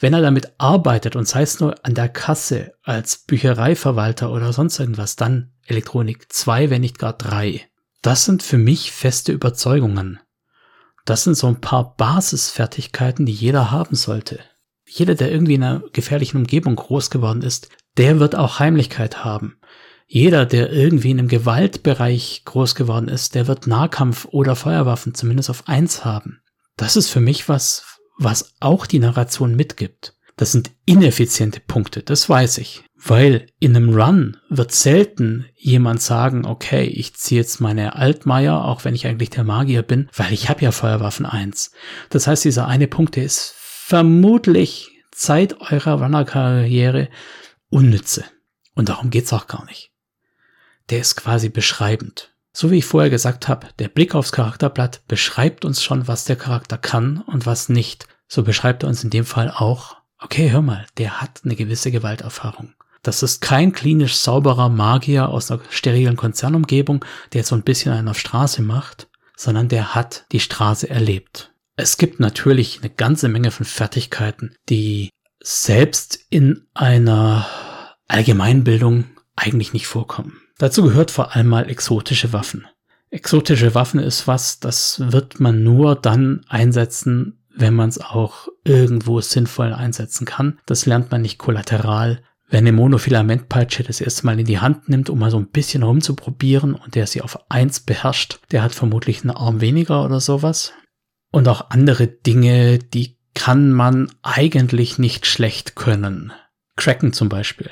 Wenn 0.00 0.14
er 0.14 0.22
damit 0.22 0.54
arbeitet 0.56 1.14
und 1.14 1.28
sei 1.28 1.42
es 1.42 1.60
nur 1.60 1.74
an 1.84 1.92
der 1.92 2.08
Kasse 2.08 2.72
als 2.84 3.18
Büchereiverwalter 3.18 4.32
oder 4.32 4.54
sonst 4.54 4.80
irgendwas, 4.80 5.16
dann 5.16 5.52
Elektronik 5.66 6.32
zwei, 6.32 6.70
wenn 6.70 6.80
nicht 6.80 6.98
gar 6.98 7.12
drei. 7.12 7.68
Das 8.00 8.24
sind 8.24 8.42
für 8.42 8.56
mich 8.56 8.92
feste 8.92 9.32
Überzeugungen. 9.32 10.20
Das 11.04 11.24
sind 11.24 11.36
so 11.36 11.46
ein 11.46 11.60
paar 11.60 11.96
Basisfertigkeiten, 11.96 13.26
die 13.26 13.34
jeder 13.34 13.70
haben 13.70 13.94
sollte. 13.94 14.40
Jeder, 14.88 15.14
der 15.14 15.30
irgendwie 15.30 15.56
in 15.56 15.62
einer 15.62 15.82
gefährlichen 15.92 16.38
Umgebung 16.38 16.76
groß 16.76 17.10
geworden 17.10 17.42
ist, 17.42 17.68
der 17.98 18.20
wird 18.20 18.36
auch 18.36 18.58
Heimlichkeit 18.58 19.22
haben. 19.22 19.58
Jeder, 20.08 20.46
der 20.46 20.72
irgendwie 20.72 21.10
in 21.10 21.18
einem 21.18 21.28
Gewaltbereich 21.28 22.42
groß 22.44 22.76
geworden 22.76 23.08
ist, 23.08 23.34
der 23.34 23.48
wird 23.48 23.66
Nahkampf 23.66 24.26
oder 24.30 24.54
Feuerwaffen 24.54 25.14
zumindest 25.14 25.50
auf 25.50 25.66
eins 25.66 26.04
haben. 26.04 26.40
Das 26.76 26.96
ist 26.96 27.10
für 27.10 27.20
mich 27.20 27.48
was, 27.48 27.98
was 28.16 28.54
auch 28.60 28.86
die 28.86 29.00
Narration 29.00 29.56
mitgibt. 29.56 30.14
Das 30.36 30.52
sind 30.52 30.70
ineffiziente 30.84 31.60
Punkte, 31.60 32.02
das 32.02 32.28
weiß 32.28 32.58
ich. 32.58 32.84
Weil 32.94 33.46
in 33.58 33.74
einem 33.74 33.94
Run 33.94 34.36
wird 34.48 34.72
selten 34.72 35.46
jemand 35.54 36.00
sagen, 36.02 36.46
okay, 36.46 36.84
ich 36.84 37.14
ziehe 37.14 37.40
jetzt 37.40 37.60
meine 37.60 37.96
Altmeier, 37.96 38.64
auch 38.64 38.84
wenn 38.84 38.94
ich 38.94 39.06
eigentlich 39.06 39.30
der 39.30 39.44
Magier 39.44 39.82
bin, 39.82 40.08
weil 40.14 40.32
ich 40.32 40.48
habe 40.48 40.62
ja 40.62 40.72
Feuerwaffen 40.72 41.26
eins. 41.26 41.72
Das 42.10 42.26
heißt, 42.26 42.44
dieser 42.44 42.68
eine 42.68 42.86
Punkt, 42.86 43.16
der 43.16 43.24
ist 43.24 43.54
vermutlich 43.56 44.90
Zeit 45.10 45.60
eurer 45.60 46.00
Runner-Karriere 46.02 47.08
unnütze. 47.70 48.24
Und 48.74 48.88
darum 48.88 49.10
geht's 49.10 49.32
auch 49.32 49.46
gar 49.46 49.64
nicht 49.64 49.90
der 50.90 51.00
ist 51.00 51.16
quasi 51.16 51.48
beschreibend. 51.48 52.32
So 52.52 52.70
wie 52.70 52.78
ich 52.78 52.86
vorher 52.86 53.10
gesagt 53.10 53.48
habe, 53.48 53.66
der 53.78 53.88
Blick 53.88 54.14
aufs 54.14 54.32
Charakterblatt 54.32 55.02
beschreibt 55.08 55.64
uns 55.64 55.82
schon, 55.82 56.08
was 56.08 56.24
der 56.24 56.36
Charakter 56.36 56.78
kann 56.78 57.20
und 57.26 57.44
was 57.44 57.68
nicht. 57.68 58.08
So 58.28 58.42
beschreibt 58.42 58.82
er 58.82 58.88
uns 58.88 59.04
in 59.04 59.10
dem 59.10 59.26
Fall 59.26 59.50
auch, 59.50 59.96
okay, 60.18 60.50
hör 60.50 60.62
mal, 60.62 60.86
der 60.96 61.20
hat 61.20 61.42
eine 61.44 61.54
gewisse 61.54 61.90
Gewalterfahrung. 61.90 62.72
Das 63.02 63.22
ist 63.22 63.40
kein 63.40 63.72
klinisch 63.72 64.16
sauberer 64.16 64.68
Magier 64.68 65.28
aus 65.28 65.50
einer 65.50 65.60
sterilen 65.70 66.16
Konzernumgebung, 66.16 67.04
der 67.34 67.44
so 67.44 67.54
ein 67.54 67.62
bisschen 67.62 67.92
einen 67.92 68.08
auf 68.08 68.18
Straße 68.18 68.62
macht, 68.62 69.08
sondern 69.36 69.68
der 69.68 69.94
hat 69.94 70.24
die 70.32 70.40
Straße 70.40 70.88
erlebt. 70.88 71.52
Es 71.76 71.98
gibt 71.98 72.20
natürlich 72.20 72.80
eine 72.80 72.90
ganze 72.90 73.28
Menge 73.28 73.50
von 73.50 73.66
Fertigkeiten, 73.66 74.56
die 74.68 75.10
selbst 75.42 76.18
in 76.30 76.66
einer 76.72 77.46
Allgemeinbildung 78.08 79.04
eigentlich 79.36 79.74
nicht 79.74 79.86
vorkommen. 79.86 80.40
Dazu 80.58 80.82
gehört 80.82 81.10
vor 81.10 81.34
allem 81.34 81.48
mal 81.48 81.68
exotische 81.68 82.32
Waffen. 82.32 82.66
Exotische 83.10 83.74
Waffen 83.74 84.00
ist 84.00 84.26
was, 84.26 84.58
das 84.58 85.00
wird 85.12 85.38
man 85.38 85.62
nur 85.62 85.94
dann 85.94 86.44
einsetzen, 86.48 87.44
wenn 87.54 87.74
man 87.74 87.88
es 87.88 88.00
auch 88.00 88.48
irgendwo 88.64 89.20
sinnvoll 89.20 89.72
einsetzen 89.72 90.24
kann. 90.24 90.58
Das 90.66 90.86
lernt 90.86 91.10
man 91.10 91.22
nicht 91.22 91.38
kollateral. 91.38 92.22
Wer 92.48 92.58
eine 92.58 92.72
Monofilamentpeitsche 92.72 93.82
das 93.82 94.00
erste 94.00 94.24
Mal 94.26 94.38
in 94.38 94.46
die 94.46 94.60
Hand 94.60 94.88
nimmt, 94.88 95.10
um 95.10 95.18
mal 95.18 95.30
so 95.30 95.38
ein 95.38 95.48
bisschen 95.48 95.82
rumzuprobieren 95.82 96.74
und 96.74 96.94
der 96.94 97.06
sie 97.06 97.22
auf 97.22 97.50
eins 97.50 97.80
beherrscht, 97.80 98.40
der 98.52 98.62
hat 98.62 98.74
vermutlich 98.74 99.22
einen 99.22 99.36
Arm 99.36 99.60
weniger 99.60 100.04
oder 100.04 100.20
sowas. 100.20 100.72
Und 101.32 101.48
auch 101.48 101.70
andere 101.70 102.06
Dinge, 102.06 102.78
die 102.78 103.18
kann 103.34 103.72
man 103.72 104.10
eigentlich 104.22 104.98
nicht 104.98 105.26
schlecht 105.26 105.76
können. 105.76 106.32
Cracken 106.76 107.12
zum 107.12 107.28
Beispiel. 107.28 107.70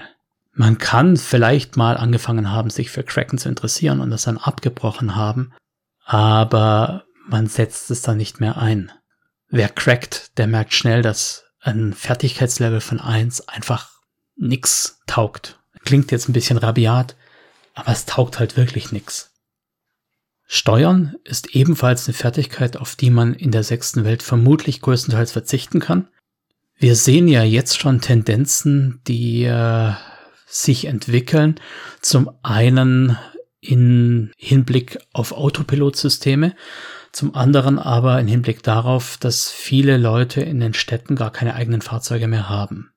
Man 0.54 0.78
kann 0.78 1.16
vielleicht 1.16 1.76
mal 1.76 1.96
angefangen 1.96 2.52
haben, 2.52 2.70
sich 2.70 2.90
für 2.90 3.02
Kraken 3.02 3.38
zu 3.38 3.48
interessieren 3.48 4.00
und 4.00 4.10
das 4.10 4.22
dann 4.22 4.38
abgebrochen 4.38 5.16
haben, 5.16 5.52
aber 6.04 7.04
man 7.28 7.48
setzt 7.48 7.90
es 7.90 8.02
dann 8.02 8.16
nicht 8.16 8.40
mehr 8.40 8.56
ein. 8.56 8.92
Wer 9.48 9.68
crackt, 9.68 10.38
der 10.38 10.46
merkt 10.46 10.72
schnell, 10.72 11.02
dass 11.02 11.44
ein 11.60 11.92
Fertigkeitslevel 11.92 12.80
von 12.80 13.00
eins 13.00 13.48
einfach 13.48 13.90
nix 14.36 15.00
taugt. 15.06 15.58
Klingt 15.84 16.12
jetzt 16.12 16.28
ein 16.28 16.34
bisschen 16.34 16.58
rabiat, 16.58 17.16
aber 17.74 17.90
es 17.90 18.06
taugt 18.06 18.38
halt 18.38 18.56
wirklich 18.56 18.92
nix. 18.92 19.32
Steuern 20.46 21.16
ist 21.24 21.54
ebenfalls 21.54 22.06
eine 22.06 22.14
Fertigkeit, 22.14 22.76
auf 22.76 22.96
die 22.96 23.10
man 23.10 23.34
in 23.34 23.50
der 23.50 23.64
sechsten 23.64 24.04
Welt 24.04 24.22
vermutlich 24.22 24.82
größtenteils 24.82 25.32
verzichten 25.32 25.80
kann. 25.80 26.08
Wir 26.76 26.96
sehen 26.96 27.28
ja 27.28 27.42
jetzt 27.42 27.78
schon 27.78 28.00
Tendenzen, 28.00 29.00
die 29.06 29.44
äh, 29.44 29.92
sich 30.54 30.86
entwickeln. 30.86 31.56
Zum 32.00 32.30
einen 32.42 33.18
in 33.60 34.30
Hinblick 34.36 34.98
auf 35.12 35.32
Autopilotsysteme, 35.32 36.54
zum 37.12 37.34
anderen 37.34 37.78
aber 37.78 38.20
in 38.20 38.28
Hinblick 38.28 38.62
darauf, 38.62 39.16
dass 39.18 39.50
viele 39.50 39.96
Leute 39.96 40.42
in 40.42 40.60
den 40.60 40.74
Städten 40.74 41.16
gar 41.16 41.32
keine 41.32 41.54
eigenen 41.54 41.80
Fahrzeuge 41.80 42.28
mehr 42.28 42.48
haben. 42.48 42.90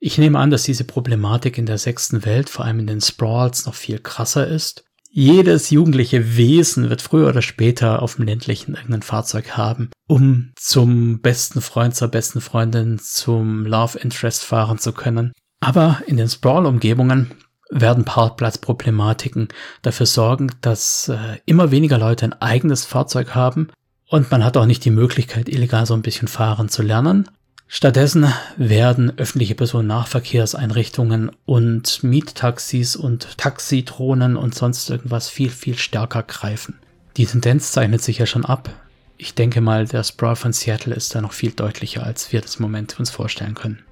Ich 0.00 0.18
nehme 0.18 0.38
an, 0.38 0.50
dass 0.50 0.64
diese 0.64 0.84
Problematik 0.84 1.56
in 1.56 1.66
der 1.66 1.78
sechsten 1.78 2.24
Welt, 2.24 2.50
vor 2.50 2.64
allem 2.64 2.80
in 2.80 2.86
den 2.86 3.00
Sprawls, 3.00 3.64
noch 3.64 3.74
viel 3.74 3.98
krasser 3.98 4.46
ist. 4.46 4.84
Jedes 5.10 5.70
jugendliche 5.70 6.36
Wesen 6.36 6.90
wird 6.90 7.00
früher 7.00 7.28
oder 7.28 7.40
später 7.40 8.02
auf 8.02 8.16
dem 8.16 8.26
ländlichen 8.26 8.74
irgendein 8.74 9.02
Fahrzeug 9.02 9.56
haben, 9.56 9.90
um 10.08 10.52
zum 10.56 11.20
besten 11.20 11.60
Freund, 11.60 11.94
zur 11.94 12.08
besten 12.08 12.40
Freundin, 12.40 12.98
zum 12.98 13.64
Love 13.64 13.98
Interest 13.98 14.42
fahren 14.44 14.78
zu 14.78 14.92
können. 14.92 15.32
Aber 15.64 16.02
in 16.06 16.18
den 16.18 16.28
Sprawl-Umgebungen 16.28 17.30
werden 17.70 18.04
Parkplatzproblematiken 18.04 19.48
dafür 19.80 20.04
sorgen, 20.04 20.52
dass 20.60 21.08
äh, 21.08 21.38
immer 21.46 21.70
weniger 21.70 21.96
Leute 21.96 22.26
ein 22.26 22.34
eigenes 22.34 22.84
Fahrzeug 22.84 23.34
haben 23.34 23.70
und 24.10 24.30
man 24.30 24.44
hat 24.44 24.58
auch 24.58 24.66
nicht 24.66 24.84
die 24.84 24.90
Möglichkeit, 24.90 25.48
illegal 25.48 25.86
so 25.86 25.94
ein 25.94 26.02
bisschen 26.02 26.28
fahren 26.28 26.68
zu 26.68 26.82
lernen. 26.82 27.30
Stattdessen 27.66 28.30
werden 28.58 29.18
öffentliche 29.18 29.54
Personennahverkehrseinrichtungen 29.54 31.30
und 31.46 32.04
Miettaxis 32.04 32.94
und 32.94 33.38
Taxitronen 33.38 34.36
und 34.36 34.54
sonst 34.54 34.90
irgendwas 34.90 35.30
viel, 35.30 35.48
viel 35.48 35.78
stärker 35.78 36.24
greifen. 36.24 36.78
Die 37.16 37.24
Tendenz 37.24 37.72
zeichnet 37.72 38.02
sich 38.02 38.18
ja 38.18 38.26
schon 38.26 38.44
ab. 38.44 38.68
Ich 39.16 39.34
denke 39.34 39.62
mal, 39.62 39.86
der 39.86 40.04
Sprawl 40.04 40.36
von 40.36 40.52
Seattle 40.52 40.94
ist 40.94 41.14
da 41.14 41.22
noch 41.22 41.32
viel 41.32 41.52
deutlicher, 41.52 42.02
als 42.02 42.32
wir 42.34 42.42
das 42.42 42.56
im 42.56 42.62
Moment 42.64 43.00
uns 43.00 43.08
vorstellen 43.08 43.54
können. 43.54 43.82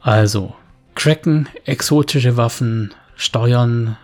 Also, 0.00 0.54
Cracken, 0.96 1.48
exotische 1.66 2.36
Waffen, 2.36 2.92
Steuern 3.16 3.96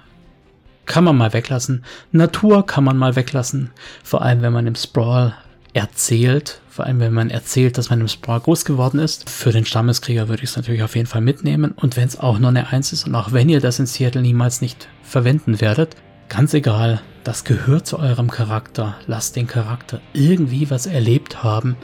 kann 0.84 1.04
man 1.04 1.16
mal 1.16 1.32
weglassen. 1.32 1.84
Natur 2.12 2.66
kann 2.66 2.84
man 2.84 2.98
mal 2.98 3.16
weglassen. 3.16 3.70
Vor 4.04 4.22
allem, 4.22 4.42
wenn 4.42 4.52
man 4.52 4.66
im 4.66 4.74
Sprawl 4.74 5.34
erzählt. 5.72 6.60
Vor 6.68 6.84
allem, 6.84 7.00
wenn 7.00 7.14
man 7.14 7.30
erzählt, 7.30 7.78
dass 7.78 7.88
man 7.88 8.00
im 8.00 8.08
Sprawl 8.08 8.40
groß 8.40 8.66
geworden 8.66 9.00
ist. 9.00 9.30
Für 9.30 9.52
den 9.52 9.64
Stammeskrieger 9.64 10.28
würde 10.28 10.42
ich 10.42 10.50
es 10.50 10.56
natürlich 10.56 10.82
auf 10.82 10.94
jeden 10.94 11.06
Fall 11.06 11.22
mitnehmen. 11.22 11.72
Und 11.72 11.96
wenn 11.96 12.08
es 12.08 12.20
auch 12.20 12.38
nur 12.38 12.50
eine 12.50 12.68
Eins 12.68 12.92
ist 12.92 13.06
und 13.06 13.14
auch 13.14 13.32
wenn 13.32 13.48
ihr 13.48 13.60
das 13.60 13.78
in 13.78 13.86
Seattle 13.86 14.22
niemals 14.22 14.60
nicht 14.60 14.88
verwenden 15.02 15.60
werdet, 15.62 15.96
ganz 16.28 16.52
egal, 16.52 17.00
das 17.24 17.44
gehört 17.44 17.86
zu 17.86 17.98
eurem 17.98 18.30
Charakter. 18.30 18.96
Lasst 19.06 19.36
den 19.36 19.46
Charakter 19.46 20.00
irgendwie 20.12 20.70
was 20.70 20.86
erlebt 20.86 21.42
haben 21.42 21.76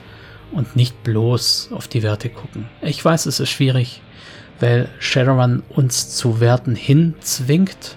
und 0.53 0.77
nicht 0.77 1.03
bloß 1.03 1.71
auf 1.73 1.89
die 1.89 2.03
Werte 2.03 2.29
gucken. 2.29 2.67
Ich 2.83 3.03
weiß, 3.03 3.27
es 3.27 3.41
ist 3.41 3.51
schwierig 3.51 4.03
weil 4.61 4.89
Shadowrun 4.99 5.63
uns 5.69 6.17
zu 6.17 6.41
Werten 6.41 6.75
hinzwingt 6.75 7.97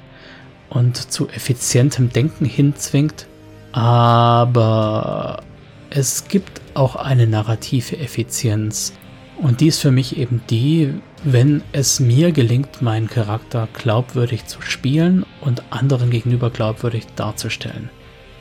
und 0.69 1.11
zu 1.11 1.29
effizientem 1.29 2.11
Denken 2.11 2.45
hinzwingt. 2.45 3.27
Aber 3.71 5.43
es 5.89 6.27
gibt 6.27 6.61
auch 6.73 6.95
eine 6.95 7.27
narrative 7.27 7.97
Effizienz. 7.97 8.93
Und 9.37 9.59
die 9.59 9.67
ist 9.67 9.79
für 9.79 9.91
mich 9.91 10.17
eben 10.17 10.41
die, 10.49 10.93
wenn 11.23 11.63
es 11.71 11.99
mir 11.99 12.31
gelingt, 12.31 12.81
meinen 12.81 13.09
Charakter 13.09 13.67
glaubwürdig 13.73 14.45
zu 14.45 14.61
spielen 14.61 15.25
und 15.41 15.63
anderen 15.71 16.09
gegenüber 16.09 16.49
glaubwürdig 16.49 17.07
darzustellen. 17.15 17.89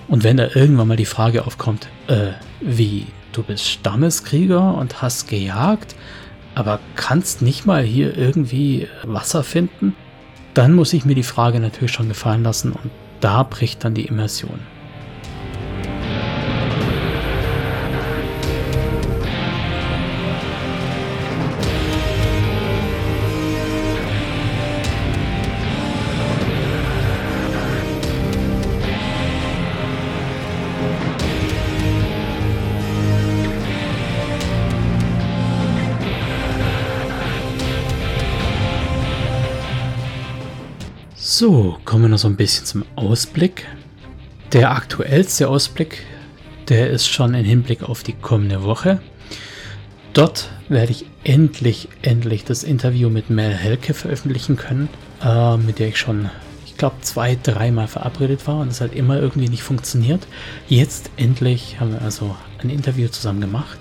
Und 0.09 0.25
wenn 0.25 0.37
da 0.37 0.49
irgendwann 0.55 0.89
mal 0.89 0.97
die 0.97 1.05
Frage 1.05 1.47
aufkommt, 1.47 1.89
äh, 2.09 2.33
wie, 2.61 3.07
du 3.33 3.43
bist 3.43 3.69
Stammeskrieger 3.69 4.75
und 4.75 5.03
hast 5.03 5.29
gejagt, 5.29 5.95
aber 6.55 6.81
kannst 6.97 7.43
nicht 7.43 7.67
mal 7.67 7.83
hier 7.83 8.17
irgendwie 8.17 8.89
Wasser 9.05 9.43
finden, 9.43 9.95
dann 10.55 10.75
muss 10.75 10.93
ich 10.93 11.05
mir 11.05 11.15
die 11.15 11.23
Frage 11.23 11.61
natürlich 11.61 11.93
schon 11.93 12.09
gefallen 12.09 12.43
lassen 12.43 12.73
und 12.73 12.91
da 13.21 13.43
bricht 13.43 13.85
dann 13.85 13.95
die 13.95 14.07
Immersion. 14.07 14.61
So, 41.41 41.79
kommen 41.87 42.03
wir 42.03 42.09
noch 42.11 42.19
so 42.19 42.29
ein 42.29 42.37
bisschen 42.37 42.67
zum 42.67 42.85
Ausblick. 42.97 43.67
Der 44.53 44.73
aktuellste 44.73 45.49
Ausblick, 45.49 46.05
der 46.69 46.91
ist 46.91 47.09
schon 47.09 47.33
im 47.33 47.47
Hinblick 47.47 47.83
auf 47.83 48.03
die 48.03 48.13
kommende 48.13 48.63
Woche. 48.63 49.01
Dort 50.13 50.51
werde 50.69 50.93
ich 50.93 51.07
endlich, 51.25 51.89
endlich 52.03 52.45
das 52.45 52.63
Interview 52.63 53.09
mit 53.09 53.31
Mel 53.31 53.55
Helke 53.55 53.95
veröffentlichen 53.95 54.57
können, 54.57 54.91
äh, 55.25 55.57
mit 55.57 55.79
der 55.79 55.89
ich 55.89 55.97
schon, 55.97 56.29
ich 56.67 56.77
glaube, 56.77 56.97
zwei, 57.01 57.39
dreimal 57.43 57.89
verabredet 57.89 58.47
war 58.47 58.59
und 58.59 58.69
es 58.69 58.83
halt 58.83 58.95
immer 58.95 59.19
irgendwie 59.19 59.49
nicht 59.49 59.63
funktioniert. 59.63 60.27
Jetzt 60.69 61.11
endlich 61.17 61.81
haben 61.81 61.93
wir 61.93 62.03
also 62.03 62.37
ein 62.59 62.69
Interview 62.69 63.09
zusammen 63.09 63.41
gemacht. 63.41 63.79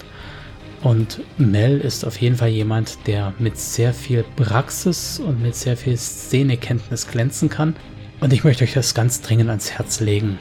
Und 0.81 1.21
Mel 1.37 1.79
ist 1.79 2.05
auf 2.05 2.21
jeden 2.21 2.37
Fall 2.37 2.49
jemand, 2.49 2.99
der 3.05 3.33
mit 3.37 3.57
sehr 3.57 3.93
viel 3.93 4.23
Praxis 4.35 5.19
und 5.19 5.41
mit 5.41 5.55
sehr 5.55 5.75
viel 5.75 5.97
Szenekenntnis 5.97 7.07
glänzen 7.07 7.49
kann. 7.49 7.75
Und 8.21 8.31
ich 8.33 8.43
möchte 8.43 8.63
euch 8.63 8.73
das 8.73 8.93
ganz 8.93 9.21
dringend 9.21 9.49
ans 9.49 9.71
Herz 9.71 9.99
legen. 9.99 10.37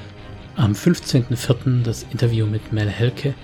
Am 0.56 0.72
15.04. 0.72 1.82
das 1.82 2.04
Interview 2.10 2.46
mit 2.46 2.72
Mel 2.72 2.88
Helke, 2.88 3.34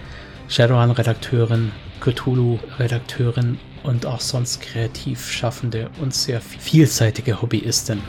Shadowrun-Redakteurin, 0.49 1.73
Cthulhu-Redakteurin 2.01 3.59
und 3.83 4.07
auch 4.07 4.21
sonst 4.21 4.61
kreativ 4.61 5.31
schaffende 5.31 5.91
und 6.01 6.15
sehr 6.15 6.41
vielseitige 6.41 7.41
Hobbyistin. 7.41 8.01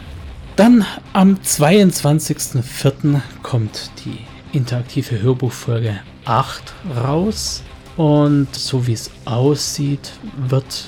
Dann 0.55 0.86
am 1.13 1.36
22.04. 1.36 3.21
kommt 3.43 3.91
die 4.05 4.19
interaktive 4.55 5.21
Hörbuchfolge 5.21 5.99
8 6.25 6.73
raus. 6.95 7.63
Und 7.97 8.53
so 8.53 8.87
wie 8.87 8.93
es 8.93 9.09
aussieht, 9.23 10.13
wird 10.49 10.85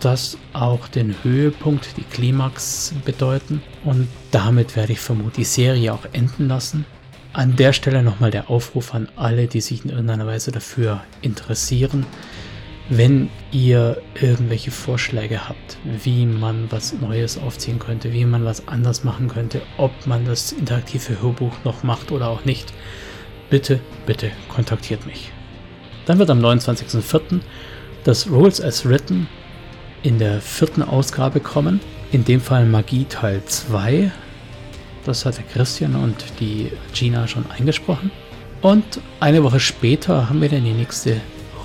das 0.00 0.36
auch 0.52 0.88
den 0.88 1.14
Höhepunkt, 1.22 1.96
die 1.96 2.02
Klimax 2.02 2.94
bedeuten. 3.04 3.62
Und 3.84 4.08
damit 4.32 4.74
werde 4.74 4.92
ich 4.92 5.00
vermutlich 5.00 5.34
die 5.34 5.44
Serie 5.44 5.92
auch 5.92 6.06
enden 6.12 6.48
lassen. 6.48 6.84
An 7.32 7.56
der 7.56 7.72
Stelle 7.72 8.02
nochmal 8.02 8.30
der 8.30 8.50
Aufruf 8.50 8.94
an 8.94 9.08
alle, 9.16 9.46
die 9.46 9.60
sich 9.60 9.84
in 9.84 9.90
irgendeiner 9.90 10.26
Weise 10.26 10.50
dafür 10.50 11.02
interessieren. 11.22 12.04
Wenn 12.88 13.30
ihr 13.52 14.02
irgendwelche 14.20 14.72
Vorschläge 14.72 15.48
habt, 15.48 15.78
wie 15.84 16.26
man 16.26 16.70
was 16.70 16.92
Neues 16.92 17.38
aufziehen 17.38 17.78
könnte, 17.78 18.12
wie 18.12 18.24
man 18.24 18.44
was 18.44 18.66
anders 18.66 19.04
machen 19.04 19.28
könnte, 19.28 19.62
ob 19.78 19.92
man 20.06 20.24
das 20.26 20.52
interaktive 20.52 21.22
Hörbuch 21.22 21.52
noch 21.64 21.84
macht 21.84 22.10
oder 22.10 22.28
auch 22.28 22.44
nicht, 22.44 22.74
bitte, 23.48 23.80
bitte 24.04 24.30
kontaktiert 24.48 25.06
mich. 25.06 25.32
Dann 26.06 26.18
wird 26.18 26.30
am 26.30 26.40
29.04. 26.40 27.40
das 28.04 28.28
Rules 28.28 28.60
as 28.60 28.84
Written 28.86 29.28
in 30.02 30.18
der 30.18 30.40
vierten 30.40 30.82
Ausgabe 30.82 31.40
kommen. 31.40 31.80
In 32.10 32.24
dem 32.24 32.40
Fall 32.40 32.66
Magie 32.66 33.06
Teil 33.08 33.42
2. 33.44 34.10
Das 35.04 35.24
hat 35.24 35.36
der 35.36 35.44
Christian 35.44 35.96
und 35.96 36.24
die 36.40 36.70
Gina 36.92 37.26
schon 37.26 37.44
eingesprochen. 37.50 38.10
Und 38.60 39.00
eine 39.18 39.42
Woche 39.42 39.60
später 39.60 40.28
haben 40.28 40.40
wir 40.40 40.48
dann 40.48 40.64
die 40.64 40.72
nächste 40.72 41.20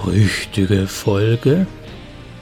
richtige 0.06 0.88
Folge. 0.88 1.68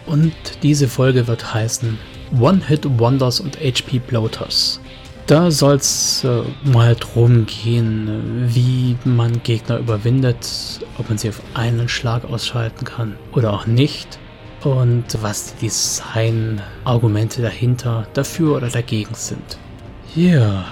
Und 0.06 0.34
diese 0.64 0.88
Folge 0.88 1.28
wird 1.28 1.54
heißen 1.54 1.98
One-Hit 2.40 3.00
Wonders 3.00 3.40
und 3.40 3.58
HP 3.58 4.00
Bloaters. 4.00 4.80
Da 5.28 5.50
soll 5.50 5.78
es 5.78 6.24
äh, 6.24 6.44
mal 6.64 6.96
drum 6.96 7.48
gehen, 7.48 8.46
wie 8.48 8.96
man 9.06 9.42
Gegner 9.42 9.80
überwindet, 9.80 10.48
ob 11.00 11.10
man 11.10 11.18
sie 11.18 11.30
auf 11.30 11.42
einen 11.56 11.90
Schlag 11.90 12.26
ausschalten 12.26 12.86
kann 12.86 13.16
oder 13.32 13.54
auch 13.54 13.66
nicht. 13.66 14.20
Und 14.64 15.06
was 15.22 15.56
die 15.56 15.66
Design-Argumente 15.66 17.42
dahinter, 17.42 18.08
dafür 18.14 18.58
oder 18.58 18.70
dagegen 18.70 19.14
sind. 19.14 19.58
Ja. 20.16 20.32
Yeah. 20.32 20.66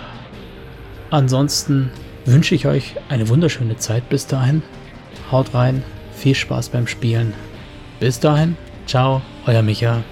Ansonsten 1.10 1.91
wünsche 2.26 2.56
ich 2.56 2.66
euch 2.66 2.95
eine 3.10 3.30
wunderschöne 3.30 3.78
Zeit 3.78 4.08
bis 4.10 4.26
dahin. 4.26 4.64
Haut 5.32 5.54
rein, 5.54 5.84
viel 6.16 6.36
Spaß 6.36 6.70
beim 6.70 6.88
Spielen. 6.88 7.34
Bis 7.99 8.20
dahin, 8.20 8.56
ciao, 8.88 9.22
euer 9.45 9.62
Micha. 9.62 10.04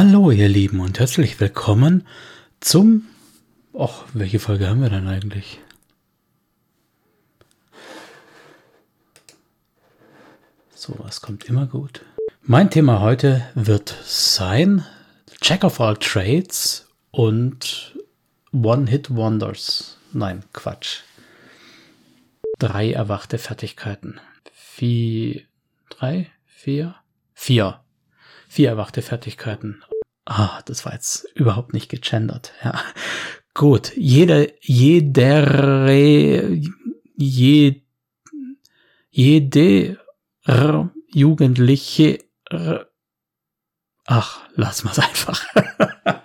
Hallo 0.00 0.30
ihr 0.30 0.48
Lieben 0.48 0.78
und 0.78 1.00
herzlich 1.00 1.40
willkommen 1.40 2.06
zum... 2.60 3.08
Och, 3.74 4.04
welche 4.12 4.38
Folge 4.38 4.68
haben 4.68 4.80
wir 4.80 4.90
denn 4.90 5.08
eigentlich? 5.08 5.58
So, 10.72 10.94
was 10.98 11.20
kommt 11.20 11.46
immer 11.46 11.66
gut. 11.66 12.04
Mein 12.42 12.70
Thema 12.70 13.00
heute 13.00 13.44
wird 13.56 13.92
sein 14.04 14.86
Check 15.40 15.64
of 15.64 15.80
All 15.80 15.96
Trades 15.96 16.88
und 17.10 17.96
One-Hit-Wonders. 18.52 19.98
Nein, 20.12 20.44
Quatsch. 20.52 21.00
Drei 22.60 22.92
erwachte 22.92 23.38
Fertigkeiten. 23.38 24.20
Vier, 24.52 25.42
drei, 25.90 26.30
vier, 26.46 26.94
vier 27.34 27.80
Vier 28.50 28.70
erwachte 28.70 29.02
Fertigkeiten. 29.02 29.82
Ah, 30.30 30.60
das 30.66 30.84
war 30.84 30.92
jetzt 30.92 31.24
überhaupt 31.34 31.72
nicht 31.72 31.88
gegendert. 31.88 32.52
Ja. 32.62 32.78
Gut, 33.54 33.96
jeder, 33.96 34.46
jeder, 34.62 35.90
je, 35.90 37.80
jede 39.10 39.98
Jugendliche, 41.10 42.18
ach, 44.04 44.40
lass 44.54 44.84
mal's 44.84 44.98
einfach. 44.98 45.42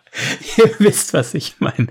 Ihr 0.58 0.76
wisst, 0.80 1.14
was 1.14 1.34
ich 1.34 1.62
meine. 1.62 1.88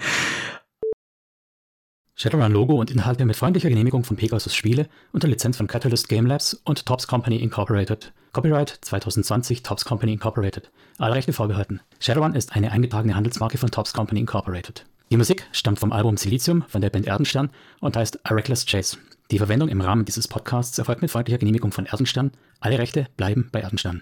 Shadowrun-Logo 2.15 2.79
und 2.79 2.91
Inhalte 2.91 3.25
mit 3.25 3.37
freundlicher 3.37 3.71
Genehmigung 3.71 4.05
von 4.05 4.19
Pegasus 4.19 4.55
Spiele 4.55 4.91
unter 5.13 5.29
Lizenz 5.29 5.57
von 5.57 5.67
Catalyst 5.67 6.11
Game 6.11 6.27
Labs 6.27 6.53
und 6.53 6.85
Tops 6.85 7.07
Company 7.07 7.37
Incorporated. 7.37 8.13
Copyright 8.35 8.79
2020 8.81 9.63
Tops 9.63 9.85
Company 9.85 10.15
Incorporated. 10.15 10.71
Alle 10.97 11.17
Rechte 11.17 11.35
vorbehalten. 11.35 11.83
Shadowrun 12.01 12.35
ist 12.35 12.57
eine 12.57 12.73
eingetragene 12.73 13.15
Handelsmarke 13.15 13.59
von 13.59 13.71
Tops 13.71 13.93
Company 13.93 14.21
Incorporated. 14.21 14.87
Die 15.11 15.19
Musik 15.19 15.47
stammt 15.53 15.79
vom 15.79 15.93
Album 15.93 16.17
Silizium 16.17 16.65
von 16.67 16.81
der 16.81 16.89
Band 16.89 17.07
Erdenstern 17.07 17.51
und 17.81 17.95
heißt 17.95 18.25
A 18.25 18.33
Reckless 18.33 18.65
Chase. 18.65 18.97
Die 19.31 19.37
Verwendung 19.37 19.69
im 19.69 19.83
Rahmen 19.83 20.07
dieses 20.07 20.29
Podcasts 20.29 20.79
erfolgt 20.79 21.03
mit 21.03 21.11
freundlicher 21.11 21.37
Genehmigung 21.37 21.73
von 21.73 21.85
Erdenstern. 21.85 22.33
Alle 22.59 22.79
Rechte 22.79 23.07
bleiben 23.19 23.51
bei 23.53 23.61
Erdenstern. 23.61 24.01